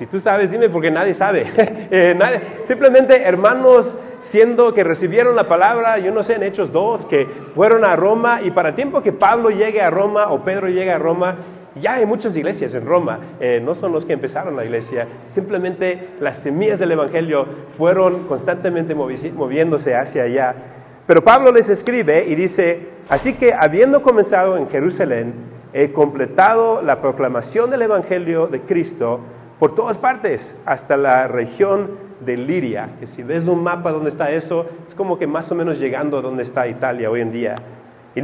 Si 0.00 0.06
tú 0.06 0.18
sabes, 0.18 0.50
dime 0.50 0.70
porque 0.70 0.90
nadie 0.90 1.12
sabe. 1.12 1.44
Eh, 1.92 2.16
simplemente 2.62 3.22
hermanos 3.22 3.94
siendo 4.20 4.72
que 4.72 4.82
recibieron 4.82 5.36
la 5.36 5.46
palabra, 5.46 5.98
yo 5.98 6.10
no 6.10 6.22
sé, 6.22 6.36
en 6.36 6.44
Hechos 6.44 6.72
2, 6.72 7.04
que 7.04 7.26
fueron 7.54 7.84
a 7.84 7.96
Roma 7.96 8.40
y 8.42 8.50
para 8.50 8.70
el 8.70 8.74
tiempo 8.76 9.02
que 9.02 9.12
Pablo 9.12 9.50
llegue 9.50 9.82
a 9.82 9.90
Roma 9.90 10.30
o 10.30 10.42
Pedro 10.42 10.68
llegue 10.68 10.90
a 10.90 10.98
Roma, 10.98 11.36
ya 11.74 11.94
hay 11.94 12.06
muchas 12.06 12.34
iglesias 12.34 12.72
en 12.74 12.86
Roma, 12.86 13.18
eh, 13.40 13.60
no 13.62 13.74
son 13.74 13.92
los 13.92 14.06
que 14.06 14.14
empezaron 14.14 14.56
la 14.56 14.64
iglesia, 14.64 15.06
simplemente 15.26 16.10
las 16.20 16.38
semillas 16.38 16.78
del 16.78 16.92
Evangelio 16.92 17.46
fueron 17.76 18.26
constantemente 18.26 18.94
moviéndose 18.94 19.94
hacia 19.94 20.22
allá. 20.22 20.54
Pero 21.06 21.22
Pablo 21.22 21.52
les 21.52 21.68
escribe 21.68 22.24
y 22.26 22.36
dice, 22.36 22.88
así 23.10 23.34
que 23.34 23.52
habiendo 23.52 24.00
comenzado 24.00 24.56
en 24.56 24.66
Jerusalén, 24.68 25.34
he 25.72 25.92
completado 25.92 26.80
la 26.82 27.02
proclamación 27.02 27.68
del 27.70 27.82
Evangelio 27.82 28.46
de 28.46 28.60
Cristo, 28.62 29.20
por 29.60 29.74
todas 29.74 29.98
partes, 29.98 30.56
hasta 30.64 30.96
la 30.96 31.28
región 31.28 31.90
de 32.20 32.38
Liria, 32.38 32.96
que 32.98 33.06
si 33.06 33.22
ves 33.22 33.46
un 33.46 33.62
mapa 33.62 33.92
donde 33.92 34.08
está 34.08 34.30
eso, 34.30 34.64
es 34.86 34.94
como 34.94 35.18
que 35.18 35.26
más 35.26 35.52
o 35.52 35.54
menos 35.54 35.78
llegando 35.78 36.16
a 36.16 36.22
donde 36.22 36.42
está 36.42 36.66
Italia 36.66 37.10
hoy 37.10 37.20
en 37.20 37.30
día. 37.30 37.56
Y 38.14 38.22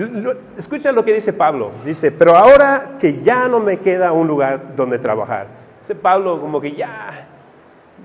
escucha 0.56 0.92
lo 0.92 1.04
que 1.04 1.12
dice 1.12 1.34
Pablo, 1.34 1.72
dice, 1.84 2.10
pero 2.10 2.34
ahora 2.34 2.96
que 2.98 3.20
ya 3.20 3.48
no 3.48 3.60
me 3.60 3.76
queda 3.76 4.12
un 4.12 4.26
lugar 4.26 4.74
donde 4.74 4.98
trabajar. 4.98 5.48
Dice 5.80 5.94
Pablo 5.94 6.40
como 6.40 6.58
que 6.58 6.72
ya, 6.72 7.28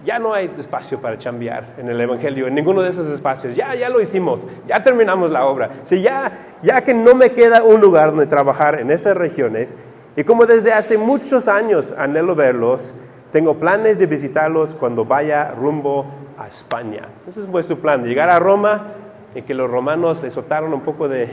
ya 0.03 0.19
no 0.19 0.33
hay 0.33 0.53
espacio 0.59 0.99
para 0.99 1.17
chambear 1.17 1.75
en 1.77 1.87
el 1.87 2.01
Evangelio, 2.01 2.47
en 2.47 2.55
ninguno 2.55 2.81
de 2.81 2.89
esos 2.89 3.07
espacios. 3.07 3.55
Ya, 3.55 3.73
ya 3.75 3.87
lo 3.87 4.01
hicimos, 4.01 4.45
ya 4.67 4.83
terminamos 4.83 5.31
la 5.31 5.45
obra. 5.45 5.69
Si 5.85 6.01
ya, 6.01 6.57
ya 6.61 6.81
que 6.83 6.93
no 6.93 7.15
me 7.15 7.29
queda 7.29 7.63
un 7.63 7.79
lugar 7.79 8.09
donde 8.09 8.27
trabajar 8.27 8.81
en 8.81 8.91
esas 8.91 9.15
regiones, 9.15 9.77
y 10.17 10.25
como 10.25 10.45
desde 10.45 10.73
hace 10.73 10.97
muchos 10.97 11.47
años 11.47 11.95
anhelo 11.97 12.35
verlos, 12.35 12.93
tengo 13.31 13.55
planes 13.55 13.97
de 13.97 14.05
visitarlos 14.07 14.75
cuando 14.75 15.05
vaya 15.05 15.51
rumbo 15.51 16.05
a 16.37 16.47
España. 16.47 17.07
Ese 17.27 17.41
fue 17.43 17.63
su 17.63 17.79
plan, 17.79 18.03
llegar 18.03 18.29
a 18.29 18.39
Roma 18.39 18.93
y 19.35 19.41
que 19.43 19.53
los 19.53 19.69
romanos 19.69 20.21
le 20.21 20.29
soltaron 20.29 20.73
un 20.73 20.81
poco 20.81 21.07
de, 21.07 21.29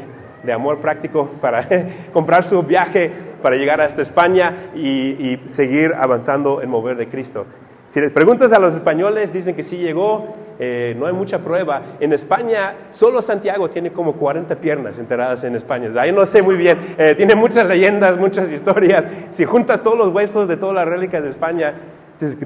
amor 0.52 0.78
práctico 0.78 1.28
para 1.40 1.68
comprar 2.12 2.42
su 2.42 2.62
viaje 2.62 3.10
para 3.42 3.56
llegar 3.56 3.80
hasta 3.80 4.02
España 4.02 4.70
y, 4.74 5.40
seguir 5.46 5.94
avanzando 5.98 6.62
en 6.62 6.70
mover 6.70 6.96
de 6.96 7.08
Cristo. 7.08 7.46
Si 7.86 8.00
les 8.00 8.12
preguntas 8.12 8.52
a 8.52 8.58
los 8.58 8.74
españoles, 8.74 9.32
dicen 9.32 9.54
que 9.54 9.62
sí 9.62 9.78
llegó, 9.78 10.32
eh, 10.58 10.94
no 10.98 11.06
hay 11.06 11.14
mucha 11.14 11.38
prueba. 11.38 11.96
En 12.00 12.12
España, 12.12 12.74
solo 12.90 13.22
Santiago 13.22 13.70
tiene 13.70 13.92
como 13.92 14.12
40 14.14 14.56
piernas 14.56 14.98
enterradas 14.98 15.42
en 15.44 15.54
España. 15.54 15.90
Ahí 15.98 16.12
no 16.12 16.26
sé 16.26 16.42
muy 16.42 16.56
bien, 16.56 16.78
eh, 16.98 17.14
tiene 17.16 17.34
muchas 17.34 17.66
leyendas, 17.66 18.18
muchas 18.18 18.50
historias. 18.50 19.06
Si 19.30 19.46
juntas 19.46 19.82
todos 19.82 19.96
los 19.96 20.08
huesos 20.08 20.48
de 20.48 20.58
todas 20.58 20.74
las 20.74 20.86
rélicas 20.86 21.22
de 21.22 21.30
España, 21.30 21.74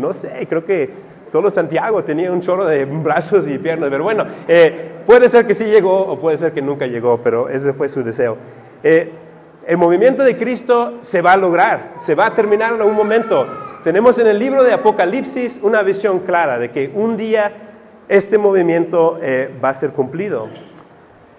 no 0.00 0.12
sé, 0.12 0.46
creo 0.48 0.64
que 0.64 0.90
solo 1.26 1.50
Santiago 1.50 2.02
tenía 2.04 2.30
un 2.32 2.40
chorro 2.40 2.66
de 2.66 2.84
brazos 3.02 3.46
y 3.48 3.58
piernas. 3.58 3.90
Pero 3.90 4.04
bueno, 4.04 4.26
eh, 4.48 5.02
puede 5.06 5.28
ser 5.28 5.46
que 5.46 5.54
sí 5.54 5.64
llegó 5.64 6.06
o 6.06 6.18
puede 6.18 6.36
ser 6.36 6.52
que 6.52 6.62
nunca 6.62 6.86
llegó, 6.86 7.18
pero 7.22 7.48
ese 7.48 7.72
fue 7.72 7.88
su 7.88 8.02
deseo. 8.02 8.36
el 8.82 9.78
movimiento 9.78 10.24
de 10.24 10.36
Cristo 10.36 10.98
se 11.02 11.22
va 11.22 11.32
a 11.32 11.36
lograr, 11.36 11.94
se 12.00 12.14
va 12.14 12.26
a 12.26 12.34
terminar 12.34 12.74
en 12.74 12.80
algún 12.80 12.96
momento 12.96 13.46
tenemos 13.82 14.16
en 14.18 14.28
el 14.28 14.38
libro 14.38 14.62
de 14.62 14.72
Apocalipsis 14.72 15.58
una 15.60 15.82
visión 15.82 16.20
clara 16.20 16.56
de 16.56 16.70
que 16.70 16.92
un 16.94 17.16
día 17.16 17.52
este 18.08 18.38
movimiento 18.38 19.18
eh, 19.20 19.52
va 19.62 19.70
a 19.70 19.74
ser 19.74 19.90
cumplido. 19.90 20.48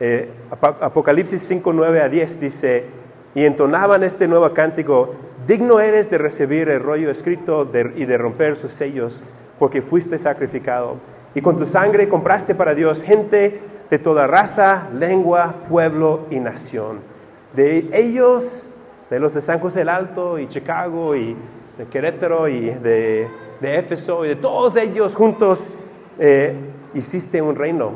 Eh, 0.02 0.30
Apocalipsis 0.60 1.42
5, 1.42 1.72
9 1.72 2.02
a 2.02 2.10
10 2.10 2.42
dice, 2.42 2.86
y 3.34 3.46
entonaban 3.46 4.04
este 4.04 4.28
nuevo 4.28 4.54
cántico, 4.54 5.16
digno 5.48 5.80
eres 5.80 6.10
de 6.10 6.18
recibir 6.18 6.70
el 6.70 6.82
rollo 6.82 7.10
escrito 7.10 7.70
y 7.96 8.06
de 8.06 8.18
romper 8.18 8.56
sus 8.56 8.72
sellos, 8.72 9.24
porque 9.60 9.82
fuiste 9.82 10.18
sacrificado. 10.18 10.98
Y 11.36 11.42
con 11.42 11.58
tu 11.58 11.66
sangre 11.66 12.08
compraste 12.08 12.56
para 12.56 12.76
Dios 12.76 13.04
gente 13.04 13.60
de 13.90 14.00
toda 14.00 14.28
raza, 14.28 14.90
lengua, 14.94 15.56
pueblo 15.70 16.22
y 16.30 16.40
nación. 16.40 17.00
De 17.56 17.90
ellos, 17.94 18.70
de 19.10 19.20
los 19.20 19.34
de 19.34 19.42
San 19.42 19.60
José 19.60 19.80
del 19.80 19.90
Alto 19.90 20.40
y 20.40 20.48
Chicago 20.48 21.16
y 21.16 21.36
de 21.78 21.86
Querétaro 21.86 22.48
y 22.48 22.70
de, 22.70 23.28
de 23.62 23.80
Éfeso 23.80 24.26
y 24.26 24.30
de 24.30 24.36
todos 24.36 24.76
ellos 24.76 25.16
juntos, 25.16 25.70
eh, 26.20 26.56
hiciste 26.94 27.42
un 27.42 27.56
reino. 27.56 27.92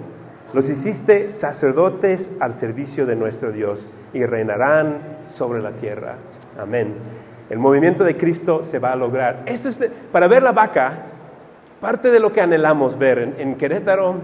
Los 0.54 0.70
hiciste 0.70 1.28
sacerdotes 1.28 2.32
al 2.40 2.54
servicio 2.54 3.06
de 3.06 3.16
nuestro 3.16 3.52
Dios 3.52 3.90
y 4.14 4.26
reinarán 4.26 5.00
sobre 5.28 5.62
la 5.62 5.72
tierra. 5.72 6.16
Amén. 6.58 6.94
El 7.50 7.60
movimiento 7.60 8.04
de 8.04 8.18
Cristo 8.18 8.64
se 8.64 8.80
va 8.80 8.92
a 8.92 8.96
lograr. 8.96 9.44
Eso 9.46 9.70
es 9.70 9.80
para 10.12 10.28
ver 10.28 10.44
la 10.44 10.52
vaca, 10.52 11.06
parte 11.80 12.12
de 12.12 12.20
lo 12.20 12.34
que 12.34 12.42
anhelamos 12.42 12.98
ver 12.98 13.36
en, 13.38 13.56
Querétaro, 13.56 14.16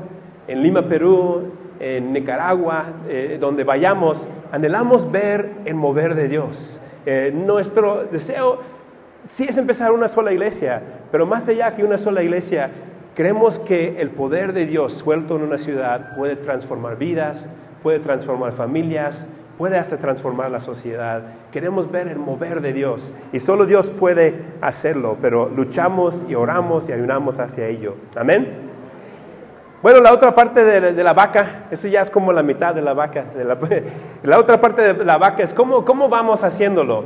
en 0.47 0.61
Lima, 0.61 0.81
Perú, 0.83 1.51
en 1.79 2.11
Nicaragua, 2.11 2.85
eh, 3.07 3.37
donde 3.39 3.63
vayamos, 3.63 4.27
anhelamos 4.51 5.09
ver 5.11 5.51
el 5.65 5.75
mover 5.75 6.15
de 6.15 6.27
Dios. 6.27 6.81
Eh, 7.05 7.31
nuestro 7.33 8.05
deseo 8.05 8.59
sí 9.27 9.45
es 9.47 9.57
empezar 9.57 9.91
una 9.91 10.07
sola 10.07 10.31
iglesia, 10.31 10.81
pero 11.11 11.25
más 11.25 11.47
allá 11.47 11.75
que 11.75 11.83
una 11.83 11.97
sola 11.97 12.23
iglesia, 12.23 12.71
creemos 13.15 13.59
que 13.59 14.01
el 14.01 14.09
poder 14.09 14.53
de 14.53 14.65
Dios 14.65 14.93
suelto 14.93 15.35
en 15.35 15.43
una 15.43 15.57
ciudad 15.57 16.15
puede 16.15 16.35
transformar 16.35 16.97
vidas, 16.97 17.49
puede 17.81 17.99
transformar 17.99 18.53
familias, 18.53 19.29
puede 19.57 19.77
hasta 19.77 19.97
transformar 19.97 20.51
la 20.51 20.59
sociedad. 20.59 21.21
Queremos 21.51 21.91
ver 21.91 22.07
el 22.07 22.17
mover 22.17 22.61
de 22.61 22.73
Dios 22.73 23.13
y 23.31 23.39
solo 23.39 23.65
Dios 23.65 23.89
puede 23.89 24.35
hacerlo, 24.61 25.17
pero 25.21 25.49
luchamos 25.49 26.25
y 26.27 26.35
oramos 26.35 26.89
y 26.89 26.93
ayunamos 26.93 27.39
hacia 27.39 27.67
ello. 27.67 27.95
Amén. 28.15 28.71
Bueno, 29.81 29.99
la 29.99 30.13
otra 30.13 30.33
parte 30.33 30.63
de, 30.63 31.03
la 31.03 31.13
vaca, 31.13 31.65
eso 31.69 31.89
ya 31.89 32.01
es 32.01 32.09
como 32.09 32.31
la 32.31 32.41
mitad 32.41 32.73
de 32.73 32.81
la 32.81 32.93
vaca. 32.93 33.25
la, 34.23 34.39
otra 34.39 34.59
parte 34.61 34.93
de 34.93 35.05
la 35.05 35.17
vaca 35.17 35.43
es 35.43 35.53
cómo, 35.53 35.83
cómo 35.83 36.07
vamos 36.07 36.41
haciéndolo. 36.41 37.03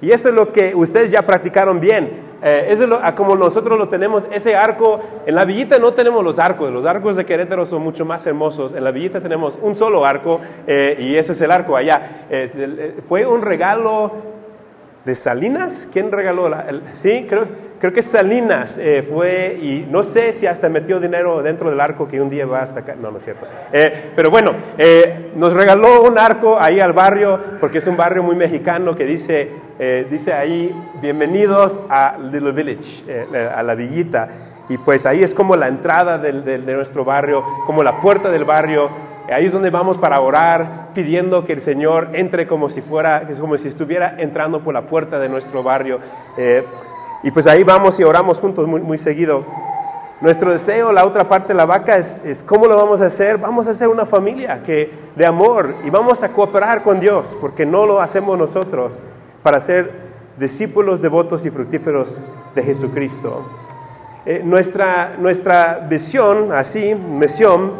Y 0.00 0.10
eso 0.10 0.30
es 0.30 0.34
lo 0.34 0.50
que 0.50 0.74
ustedes 0.74 1.10
ya 1.10 1.22
practicaron 1.22 1.80
bien. 1.80 2.23
Eh, 2.46 2.66
es 2.68 3.14
como 3.14 3.34
nosotros 3.36 3.78
lo 3.78 3.88
tenemos, 3.88 4.28
ese 4.30 4.54
arco, 4.54 5.00
en 5.24 5.34
la 5.34 5.46
villita 5.46 5.78
no 5.78 5.94
tenemos 5.94 6.22
los 6.22 6.38
arcos, 6.38 6.70
los 6.70 6.84
arcos 6.84 7.16
de 7.16 7.24
Querétaro 7.24 7.64
son 7.64 7.80
mucho 7.80 8.04
más 8.04 8.26
hermosos, 8.26 8.74
en 8.74 8.84
la 8.84 8.90
villita 8.90 9.22
tenemos 9.22 9.56
un 9.62 9.74
solo 9.74 10.04
arco 10.04 10.42
eh, 10.66 10.94
y 11.00 11.16
ese 11.16 11.32
es 11.32 11.40
el 11.40 11.50
arco 11.50 11.74
allá. 11.74 12.26
Eh, 12.28 13.00
fue 13.08 13.24
un 13.24 13.40
regalo 13.40 14.12
de 15.04 15.14
Salinas, 15.14 15.88
¿quién 15.92 16.10
regaló? 16.10 16.48
La, 16.48 16.66
sí, 16.94 17.26
creo, 17.28 17.46
creo 17.78 17.92
que 17.92 18.02
Salinas 18.02 18.80
fue, 19.12 19.58
y 19.60 19.86
no 19.90 20.02
sé 20.02 20.32
si 20.32 20.46
hasta 20.46 20.68
metió 20.68 20.98
dinero 20.98 21.42
dentro 21.42 21.70
del 21.70 21.80
arco 21.80 22.08
que 22.08 22.20
un 22.20 22.30
día 22.30 22.46
va 22.46 22.62
a 22.62 22.66
sacar, 22.66 22.96
no, 22.96 23.10
no 23.10 23.18
es 23.18 23.24
cierto. 23.24 23.46
pero 24.16 24.30
bueno, 24.30 24.52
nos 25.36 25.52
regaló 25.52 26.02
un 26.02 26.18
arco 26.18 26.58
ahí 26.60 26.80
al 26.80 26.92
barrio, 26.92 27.38
porque 27.60 27.78
es 27.78 27.86
un 27.86 27.96
barrio 27.96 28.22
muy 28.22 28.36
mexicano 28.36 28.94
que 28.94 29.04
dice, 29.04 29.50
eh, 29.78 30.06
dice 30.08 30.32
ahí, 30.32 30.74
bienvenidos 31.00 31.80
a 31.88 32.16
Little 32.18 32.52
Village, 32.52 33.04
eh, 33.08 33.50
a 33.54 33.62
la 33.62 33.74
villita. 33.74 34.28
Y 34.68 34.78
pues 34.78 35.04
ahí 35.06 35.22
es 35.22 35.34
como 35.34 35.56
la 35.56 35.68
entrada 35.68 36.18
del- 36.18 36.44
de 36.44 36.74
nuestro 36.74 37.04
barrio, 37.04 37.42
como 37.66 37.82
la 37.82 38.00
puerta 38.00 38.30
del 38.30 38.44
barrio. 38.44 38.88
Ahí 39.32 39.46
es 39.46 39.52
donde 39.52 39.70
vamos 39.70 39.96
para 39.98 40.20
orar, 40.20 40.88
pidiendo 40.94 41.44
que 41.44 41.54
el 41.54 41.60
Señor 41.60 42.08
entre 42.12 42.46
como 42.46 42.68
si 42.70 42.82
fuera, 42.82 43.26
como 43.40 43.56
si 43.58 43.68
estuviera 43.68 44.14
entrando 44.18 44.60
por 44.60 44.74
la 44.74 44.82
puerta 44.82 45.18
de 45.18 45.28
nuestro 45.28 45.62
barrio. 45.62 45.98
Eh, 46.36 46.64
y 47.22 47.30
pues 47.30 47.46
ahí 47.46 47.64
vamos 47.64 47.98
y 48.00 48.04
oramos 48.04 48.40
juntos 48.40 48.66
muy, 48.66 48.80
muy 48.80 48.98
seguido. 48.98 49.44
Nuestro 50.20 50.52
deseo, 50.52 50.92
la 50.92 51.04
otra 51.04 51.28
parte 51.28 51.48
de 51.48 51.54
la 51.54 51.66
vaca, 51.66 51.96
es, 51.96 52.22
es 52.24 52.42
cómo 52.42 52.66
lo 52.66 52.76
vamos 52.76 53.00
a 53.00 53.06
hacer. 53.06 53.38
Vamos 53.38 53.66
a 53.66 53.70
hacer 53.70 53.88
una 53.88 54.06
familia 54.06 54.62
que, 54.62 54.90
de 55.16 55.26
amor 55.26 55.74
y 55.84 55.90
vamos 55.90 56.22
a 56.22 56.28
cooperar 56.30 56.82
con 56.82 57.00
Dios, 57.00 57.36
porque 57.40 57.66
no 57.66 57.84
lo 57.86 58.00
hacemos 58.00 58.38
nosotros 58.38 59.02
para 59.42 59.58
ser 59.60 59.90
discípulos 60.38 61.02
devotos 61.02 61.44
y 61.44 61.50
fructíferos 61.50 62.24
de 62.54 62.62
Jesucristo. 62.62 63.42
Eh, 64.26 64.40
nuestra, 64.42 65.16
nuestra 65.18 65.86
visión, 65.88 66.52
así, 66.52 66.94
misión, 66.94 67.72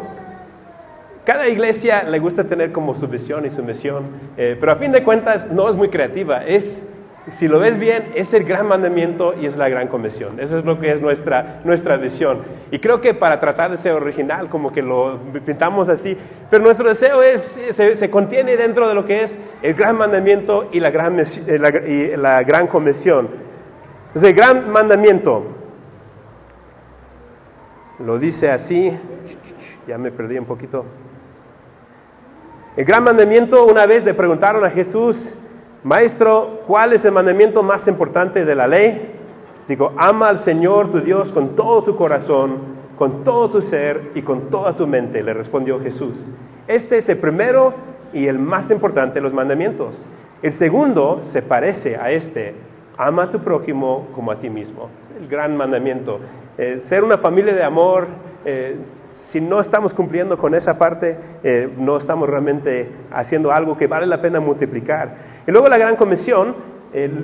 cada 1.25 1.47
iglesia 1.49 2.03
le 2.03 2.19
gusta 2.19 2.43
tener 2.43 2.71
como 2.71 2.93
su 2.93 3.07
visión 3.07 3.47
y 3.47 3.49
su 3.49 3.63
misión, 3.63 4.03
eh, 4.37 4.55
pero 4.59 4.73
a 4.73 4.75
fin 4.75 4.91
de 4.91 5.01
cuentas 5.01 5.49
no 5.51 5.67
es 5.67 5.75
muy 5.75 5.89
creativa. 5.89 6.45
Es, 6.45 6.87
si 7.29 7.47
lo 7.47 7.57
ves 7.57 7.79
bien, 7.79 8.11
es 8.13 8.31
el 8.35 8.43
gran 8.43 8.67
mandamiento 8.67 9.33
y 9.33 9.47
es 9.47 9.57
la 9.57 9.67
gran 9.67 9.87
comisión. 9.87 10.39
Eso 10.39 10.59
es 10.59 10.65
lo 10.65 10.79
que 10.79 10.91
es 10.91 11.01
nuestra, 11.01 11.61
nuestra 11.63 11.97
visión. 11.97 12.43
Y 12.69 12.77
creo 12.77 13.01
que 13.01 13.15
para 13.15 13.39
tratar 13.39 13.71
de 13.71 13.79
ser 13.79 13.93
original, 13.93 14.49
como 14.49 14.71
que 14.71 14.83
lo 14.83 15.17
pintamos 15.43 15.89
así, 15.89 16.15
pero 16.51 16.63
nuestro 16.63 16.87
deseo 16.87 17.23
es, 17.23 17.59
se, 17.71 17.95
se 17.95 18.09
contiene 18.11 18.55
dentro 18.55 18.87
de 18.87 18.93
lo 18.93 19.03
que 19.03 19.23
es 19.23 19.39
el 19.63 19.73
gran 19.73 19.97
mandamiento 19.97 20.69
y 20.71 20.79
la 20.79 20.91
gran, 20.91 21.19
eh, 21.19 21.57
la, 21.57 21.69
y 21.87 22.15
la 22.15 22.43
gran 22.43 22.67
comisión. 22.67 23.29
Entonces, 24.09 24.29
el 24.29 24.35
gran 24.35 24.69
mandamiento 24.69 25.54
lo 27.99 28.19
dice 28.19 28.51
así, 28.51 28.91
ya 29.87 29.97
me 29.97 30.11
perdí 30.11 30.37
un 30.37 30.45
poquito. 30.45 30.85
El 32.75 32.83
gran 32.83 33.03
mandamiento, 33.03 33.65
una 33.65 33.85
vez 33.85 34.03
le 34.03 34.13
preguntaron 34.13 34.63
a 34.65 34.69
Jesús, 34.69 35.35
Maestro, 35.83 36.61
¿cuál 36.67 36.93
es 36.93 37.05
el 37.05 37.11
mandamiento 37.11 37.63
más 37.63 37.87
importante 37.87 38.43
de 38.43 38.55
la 38.55 38.67
ley? 38.67 39.13
Digo, 39.67 39.93
ama 39.97 40.29
al 40.29 40.39
Señor 40.39 40.91
tu 40.91 40.99
Dios 40.99 41.31
con 41.31 41.55
todo 41.55 41.83
tu 41.83 41.95
corazón, 41.95 42.57
con 42.97 43.23
todo 43.23 43.49
tu 43.49 43.61
ser 43.61 44.11
y 44.13 44.21
con 44.21 44.49
toda 44.49 44.75
tu 44.75 44.87
mente, 44.87 45.23
le 45.23 45.33
respondió 45.33 45.79
Jesús. 45.79 46.31
Este 46.67 46.97
es 46.97 47.07
el 47.09 47.17
primero 47.17 47.73
y 48.13 48.27
el 48.27 48.39
más 48.39 48.71
importante 48.71 49.15
de 49.15 49.21
los 49.21 49.33
mandamientos. 49.33 50.05
El 50.41 50.51
segundo 50.51 51.19
se 51.21 51.41
parece 51.41 51.97
a 51.97 52.11
este, 52.11 52.55
ama 52.97 53.23
a 53.23 53.29
tu 53.29 53.39
prójimo 53.39 54.07
como 54.13 54.31
a 54.31 54.39
ti 54.39 54.49
mismo. 54.49 54.89
Es 55.01 55.21
el 55.21 55.27
gran 55.27 55.55
mandamiento. 55.55 56.19
Eh, 56.57 56.79
ser 56.79 57.03
una 57.03 57.17
familia 57.17 57.53
de 57.53 57.63
amor, 57.63 58.07
eh, 58.45 58.77
si 59.13 59.41
no 59.41 59.59
estamos 59.59 59.93
cumpliendo 59.93 60.37
con 60.37 60.55
esa 60.55 60.77
parte, 60.77 61.17
eh, 61.43 61.69
no 61.77 61.97
estamos 61.97 62.29
realmente 62.29 62.89
haciendo 63.11 63.51
algo 63.51 63.77
que 63.77 63.87
vale 63.87 64.05
la 64.05 64.21
pena 64.21 64.39
multiplicar. 64.39 65.15
Y 65.47 65.51
luego 65.51 65.67
la 65.67 65.77
gran 65.77 65.95
comisión, 65.95 66.75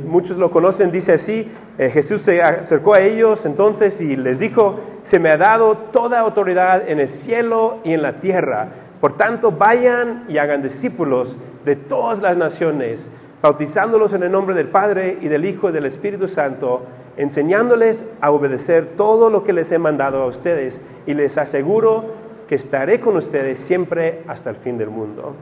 muchos 0.05 0.37
lo 0.37 0.51
conocen, 0.51 0.91
dice 0.91 1.13
así, 1.13 1.49
Jesús 1.77 2.21
se 2.23 2.41
acercó 2.41 2.93
a 2.93 2.99
ellos 2.99 3.45
entonces 3.45 4.01
y 4.01 4.17
les 4.17 4.37
dijo, 4.37 4.81
se 5.01 5.17
me 5.17 5.29
ha 5.29 5.37
dado 5.37 5.77
toda 5.77 6.19
autoridad 6.19 6.89
en 6.89 6.99
el 6.99 7.07
cielo 7.07 7.77
y 7.85 7.93
en 7.93 8.01
la 8.01 8.19
tierra. 8.19 8.67
Por 8.99 9.15
tanto, 9.15 9.49
vayan 9.49 10.25
y 10.27 10.39
hagan 10.39 10.61
discípulos 10.61 11.39
de 11.63 11.77
todas 11.77 12.21
las 12.21 12.35
naciones, 12.35 13.09
bautizándolos 13.41 14.13
en 14.13 14.23
el 14.23 14.31
nombre 14.31 14.55
del 14.55 14.67
Padre 14.67 15.17
y 15.21 15.27
del 15.27 15.45
Hijo 15.45 15.69
y 15.69 15.73
del 15.73 15.85
Espíritu 15.85 16.27
Santo, 16.27 16.83
enseñándoles 17.17 18.05
a 18.21 18.31
obedecer 18.31 18.93
todo 18.95 19.29
lo 19.29 19.43
que 19.43 19.53
les 19.53 19.71
he 19.71 19.79
mandado 19.79 20.21
a 20.21 20.27
ustedes 20.27 20.81
y 21.05 21.13
les 21.13 21.37
aseguro 21.37 22.05
que 22.47 22.55
estaré 22.55 22.99
con 22.99 23.15
ustedes 23.17 23.59
siempre 23.59 24.23
hasta 24.27 24.49
el 24.49 24.55
fin 24.55 24.77
del 24.77 24.89
mundo. 24.89 25.35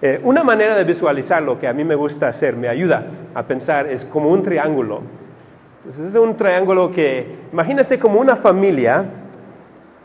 Eh, 0.00 0.20
una 0.22 0.44
manera 0.44 0.74
de 0.74 0.84
visualizar 0.84 1.42
lo 1.42 1.58
que 1.58 1.68
a 1.68 1.72
mí 1.72 1.84
me 1.84 1.94
gusta 1.94 2.28
hacer, 2.28 2.56
me 2.56 2.68
ayuda 2.68 3.06
a 3.34 3.42
pensar, 3.44 3.88
es 3.88 4.04
como 4.04 4.30
un 4.30 4.42
triángulo. 4.42 5.02
Es 5.88 6.14
un 6.14 6.36
triángulo 6.36 6.90
que, 6.90 7.38
imagínense 7.52 7.98
como 7.98 8.20
una 8.20 8.36
familia 8.36 9.04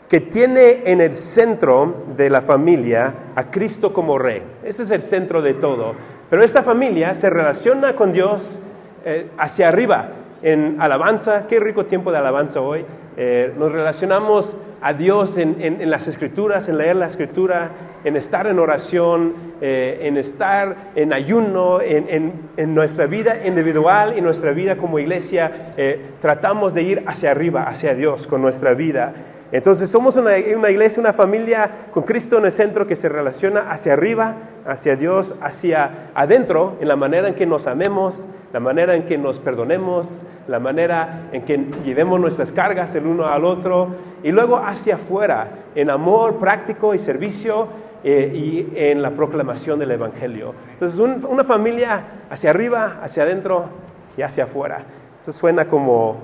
que 0.08 0.20
tiene 0.20 0.82
en 0.84 1.00
el 1.00 1.12
centro 1.12 2.04
de 2.16 2.28
la 2.28 2.40
familia 2.40 3.14
a 3.34 3.50
Cristo 3.50 3.92
como 3.92 4.18
rey. 4.18 4.42
Ese 4.64 4.82
es 4.82 4.90
el 4.90 5.02
centro 5.02 5.40
de 5.40 5.54
todo. 5.54 5.92
Pero 6.30 6.44
esta 6.44 6.62
familia 6.62 7.12
se 7.14 7.28
relaciona 7.28 7.94
con 7.94 8.12
Dios 8.12 8.60
eh, 9.04 9.28
hacia 9.36 9.68
arriba, 9.68 10.10
en 10.42 10.80
alabanza. 10.80 11.46
Qué 11.48 11.58
rico 11.58 11.86
tiempo 11.86 12.12
de 12.12 12.18
alabanza 12.18 12.60
hoy. 12.60 12.84
Eh, 13.16 13.52
nos 13.58 13.72
relacionamos 13.72 14.56
a 14.80 14.94
Dios 14.94 15.36
en, 15.36 15.90
las 15.90 16.08
escrituras, 16.08 16.68
en 16.68 16.78
leer 16.78 16.96
la 16.96 17.06
escritura, 17.06 17.70
en 18.04 18.16
estar 18.16 18.46
en 18.46 18.58
oración, 18.58 19.34
eh, 19.60 19.98
en 20.02 20.16
estar 20.16 20.92
en 20.94 21.12
ayuno, 21.12 21.80
en 21.82 22.74
nuestra 22.74 23.06
vida 23.06 23.46
individual 23.46 24.16
y 24.16 24.20
nuestra 24.20 24.52
vida 24.52 24.76
como 24.76 24.98
iglesia. 24.98 25.74
eh, 25.76 26.00
tratamos 26.22 26.72
de 26.72 26.82
ir 26.82 27.02
hacia 27.06 27.30
arriba, 27.30 27.64
hacia 27.64 27.94
Dios 27.94 28.26
con 28.26 28.40
nuestra 28.40 28.74
vida. 28.74 29.12
Entonces 29.52 29.90
somos 29.90 30.16
una, 30.16 30.30
una 30.56 30.70
iglesia, 30.70 31.00
una 31.00 31.12
familia 31.12 31.70
con 31.90 32.04
Cristo 32.04 32.38
en 32.38 32.44
el 32.44 32.52
centro 32.52 32.86
que 32.86 32.94
se 32.94 33.08
relaciona 33.08 33.70
hacia 33.70 33.94
arriba, 33.94 34.36
hacia 34.64 34.94
Dios, 34.94 35.34
hacia 35.42 36.10
adentro, 36.14 36.76
en 36.80 36.86
la 36.86 36.96
manera 36.96 37.28
en 37.28 37.34
que 37.34 37.46
nos 37.46 37.66
amemos, 37.66 38.28
la 38.52 38.60
manera 38.60 38.94
en 38.94 39.04
que 39.04 39.18
nos 39.18 39.40
perdonemos, 39.40 40.24
la 40.50 40.58
manera 40.58 41.28
en 41.32 41.42
que 41.42 41.56
llevemos 41.84 42.20
nuestras 42.20 42.52
cargas 42.52 42.94
el 42.94 43.06
uno 43.06 43.26
al 43.26 43.44
otro, 43.44 43.88
y 44.22 44.32
luego 44.32 44.58
hacia 44.58 44.96
afuera, 44.96 45.48
en 45.74 45.88
amor 45.90 46.36
práctico 46.38 46.92
y 46.94 46.98
servicio 46.98 47.68
eh, 48.02 48.32
y 48.34 48.72
en 48.76 49.00
la 49.02 49.10
proclamación 49.10 49.78
del 49.78 49.90
Evangelio. 49.92 50.54
Entonces 50.72 50.98
un- 50.98 51.24
una 51.28 51.44
familia 51.44 52.02
hacia 52.30 52.50
arriba, 52.50 52.98
hacia 53.02 53.22
adentro 53.22 53.66
y 54.16 54.22
hacia 54.22 54.44
afuera. 54.44 54.82
Eso 55.18 55.32
suena 55.32 55.64
como 55.66 56.16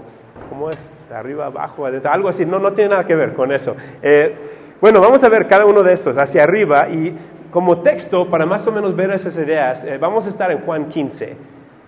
¿Cómo 0.51 0.71
es? 0.71 1.09
Arriba, 1.13 1.47
abajo, 1.47 1.87
adentro, 1.87 2.11
algo 2.13 2.29
así. 2.29 2.45
No, 2.47 2.59
no 2.59 2.73
tiene 2.73 2.91
nada 2.91 3.05
que 3.05 3.17
ver 3.17 3.33
con 3.35 3.51
eso. 3.53 3.75
Eh, 4.03 4.37
bueno, 4.81 5.01
vamos 5.01 5.25
a 5.25 5.29
ver 5.31 5.49
cada 5.49 5.65
uno 5.65 5.83
de 5.83 5.93
estos 5.95 6.19
hacia 6.19 6.43
arriba 6.45 6.89
y 6.91 7.17
como 7.51 7.79
texto, 7.79 8.27
para 8.29 8.45
más 8.47 8.65
o 8.67 8.71
menos 8.71 8.95
ver 8.95 9.11
esas 9.11 9.35
ideas, 9.37 9.83
eh, 9.85 9.97
vamos 9.99 10.27
a 10.27 10.29
estar 10.29 10.51
en 10.53 10.59
Juan 10.61 10.87
15. 10.89 11.37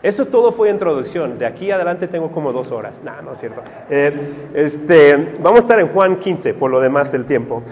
Eso 0.02 0.26
todo 0.26 0.52
fue 0.52 0.70
introducción. 0.70 1.38
De 1.38 1.46
aquí 1.46 1.70
adelante 1.70 2.06
tengo 2.06 2.30
como 2.30 2.52
dos 2.52 2.70
horas. 2.70 3.02
No, 3.02 3.20
no 3.22 3.32
es 3.32 3.38
cierto. 3.38 3.62
Eh, 3.90 4.12
este, 4.54 5.32
vamos 5.40 5.58
a 5.58 5.62
estar 5.62 5.80
en 5.80 5.88
Juan 5.88 6.16
15 6.16 6.54
por 6.54 6.70
lo 6.70 6.80
demás 6.80 7.10
del 7.10 7.24
tiempo. 7.24 7.62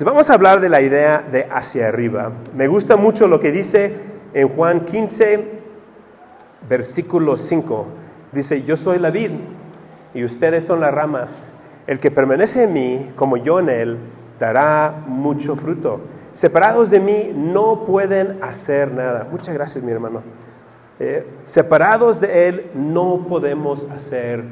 Vamos 0.00 0.28
a 0.28 0.34
hablar 0.34 0.60
de 0.60 0.68
la 0.68 0.80
idea 0.80 1.22
de 1.30 1.46
hacia 1.50 1.88
arriba. 1.88 2.32
Me 2.54 2.66
gusta 2.66 2.96
mucho 2.96 3.28
lo 3.28 3.38
que 3.38 3.52
dice 3.52 3.94
en 4.32 4.48
Juan 4.48 4.84
15, 4.84 5.44
versículo 6.68 7.36
5. 7.36 7.86
Dice, 8.32 8.64
yo 8.64 8.76
soy 8.76 8.98
la 8.98 9.10
vid 9.10 9.30
y 10.14 10.24
ustedes 10.24 10.64
son 10.64 10.80
las 10.80 10.92
ramas. 10.92 11.52
El 11.86 12.00
que 12.00 12.10
permanece 12.10 12.64
en 12.64 12.72
mí, 12.72 13.12
como 13.14 13.36
yo 13.36 13.60
en 13.60 13.68
él, 13.68 13.98
dará 14.40 15.04
mucho 15.06 15.54
fruto. 15.54 16.00
Separados 16.32 16.90
de 16.90 16.98
mí 16.98 17.30
no 17.32 17.84
pueden 17.84 18.42
hacer 18.42 18.90
nada. 18.90 19.28
Muchas 19.30 19.54
gracias, 19.54 19.84
mi 19.84 19.92
hermano. 19.92 20.22
Eh, 21.00 21.26
separados 21.44 22.20
de 22.20 22.48
Él 22.48 22.66
no 22.74 23.26
podemos 23.28 23.88
hacer 23.90 24.44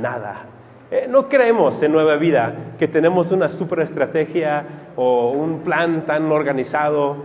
nada. 0.00 0.46
Eh, 0.90 1.06
no 1.08 1.28
creemos 1.28 1.82
en 1.82 1.92
Nueva 1.92 2.16
Vida 2.16 2.54
que 2.78 2.88
tenemos 2.88 3.32
una 3.32 3.48
super 3.48 3.80
estrategia 3.80 4.64
o 4.96 5.30
un 5.30 5.60
plan 5.60 6.04
tan 6.06 6.30
organizado. 6.30 7.16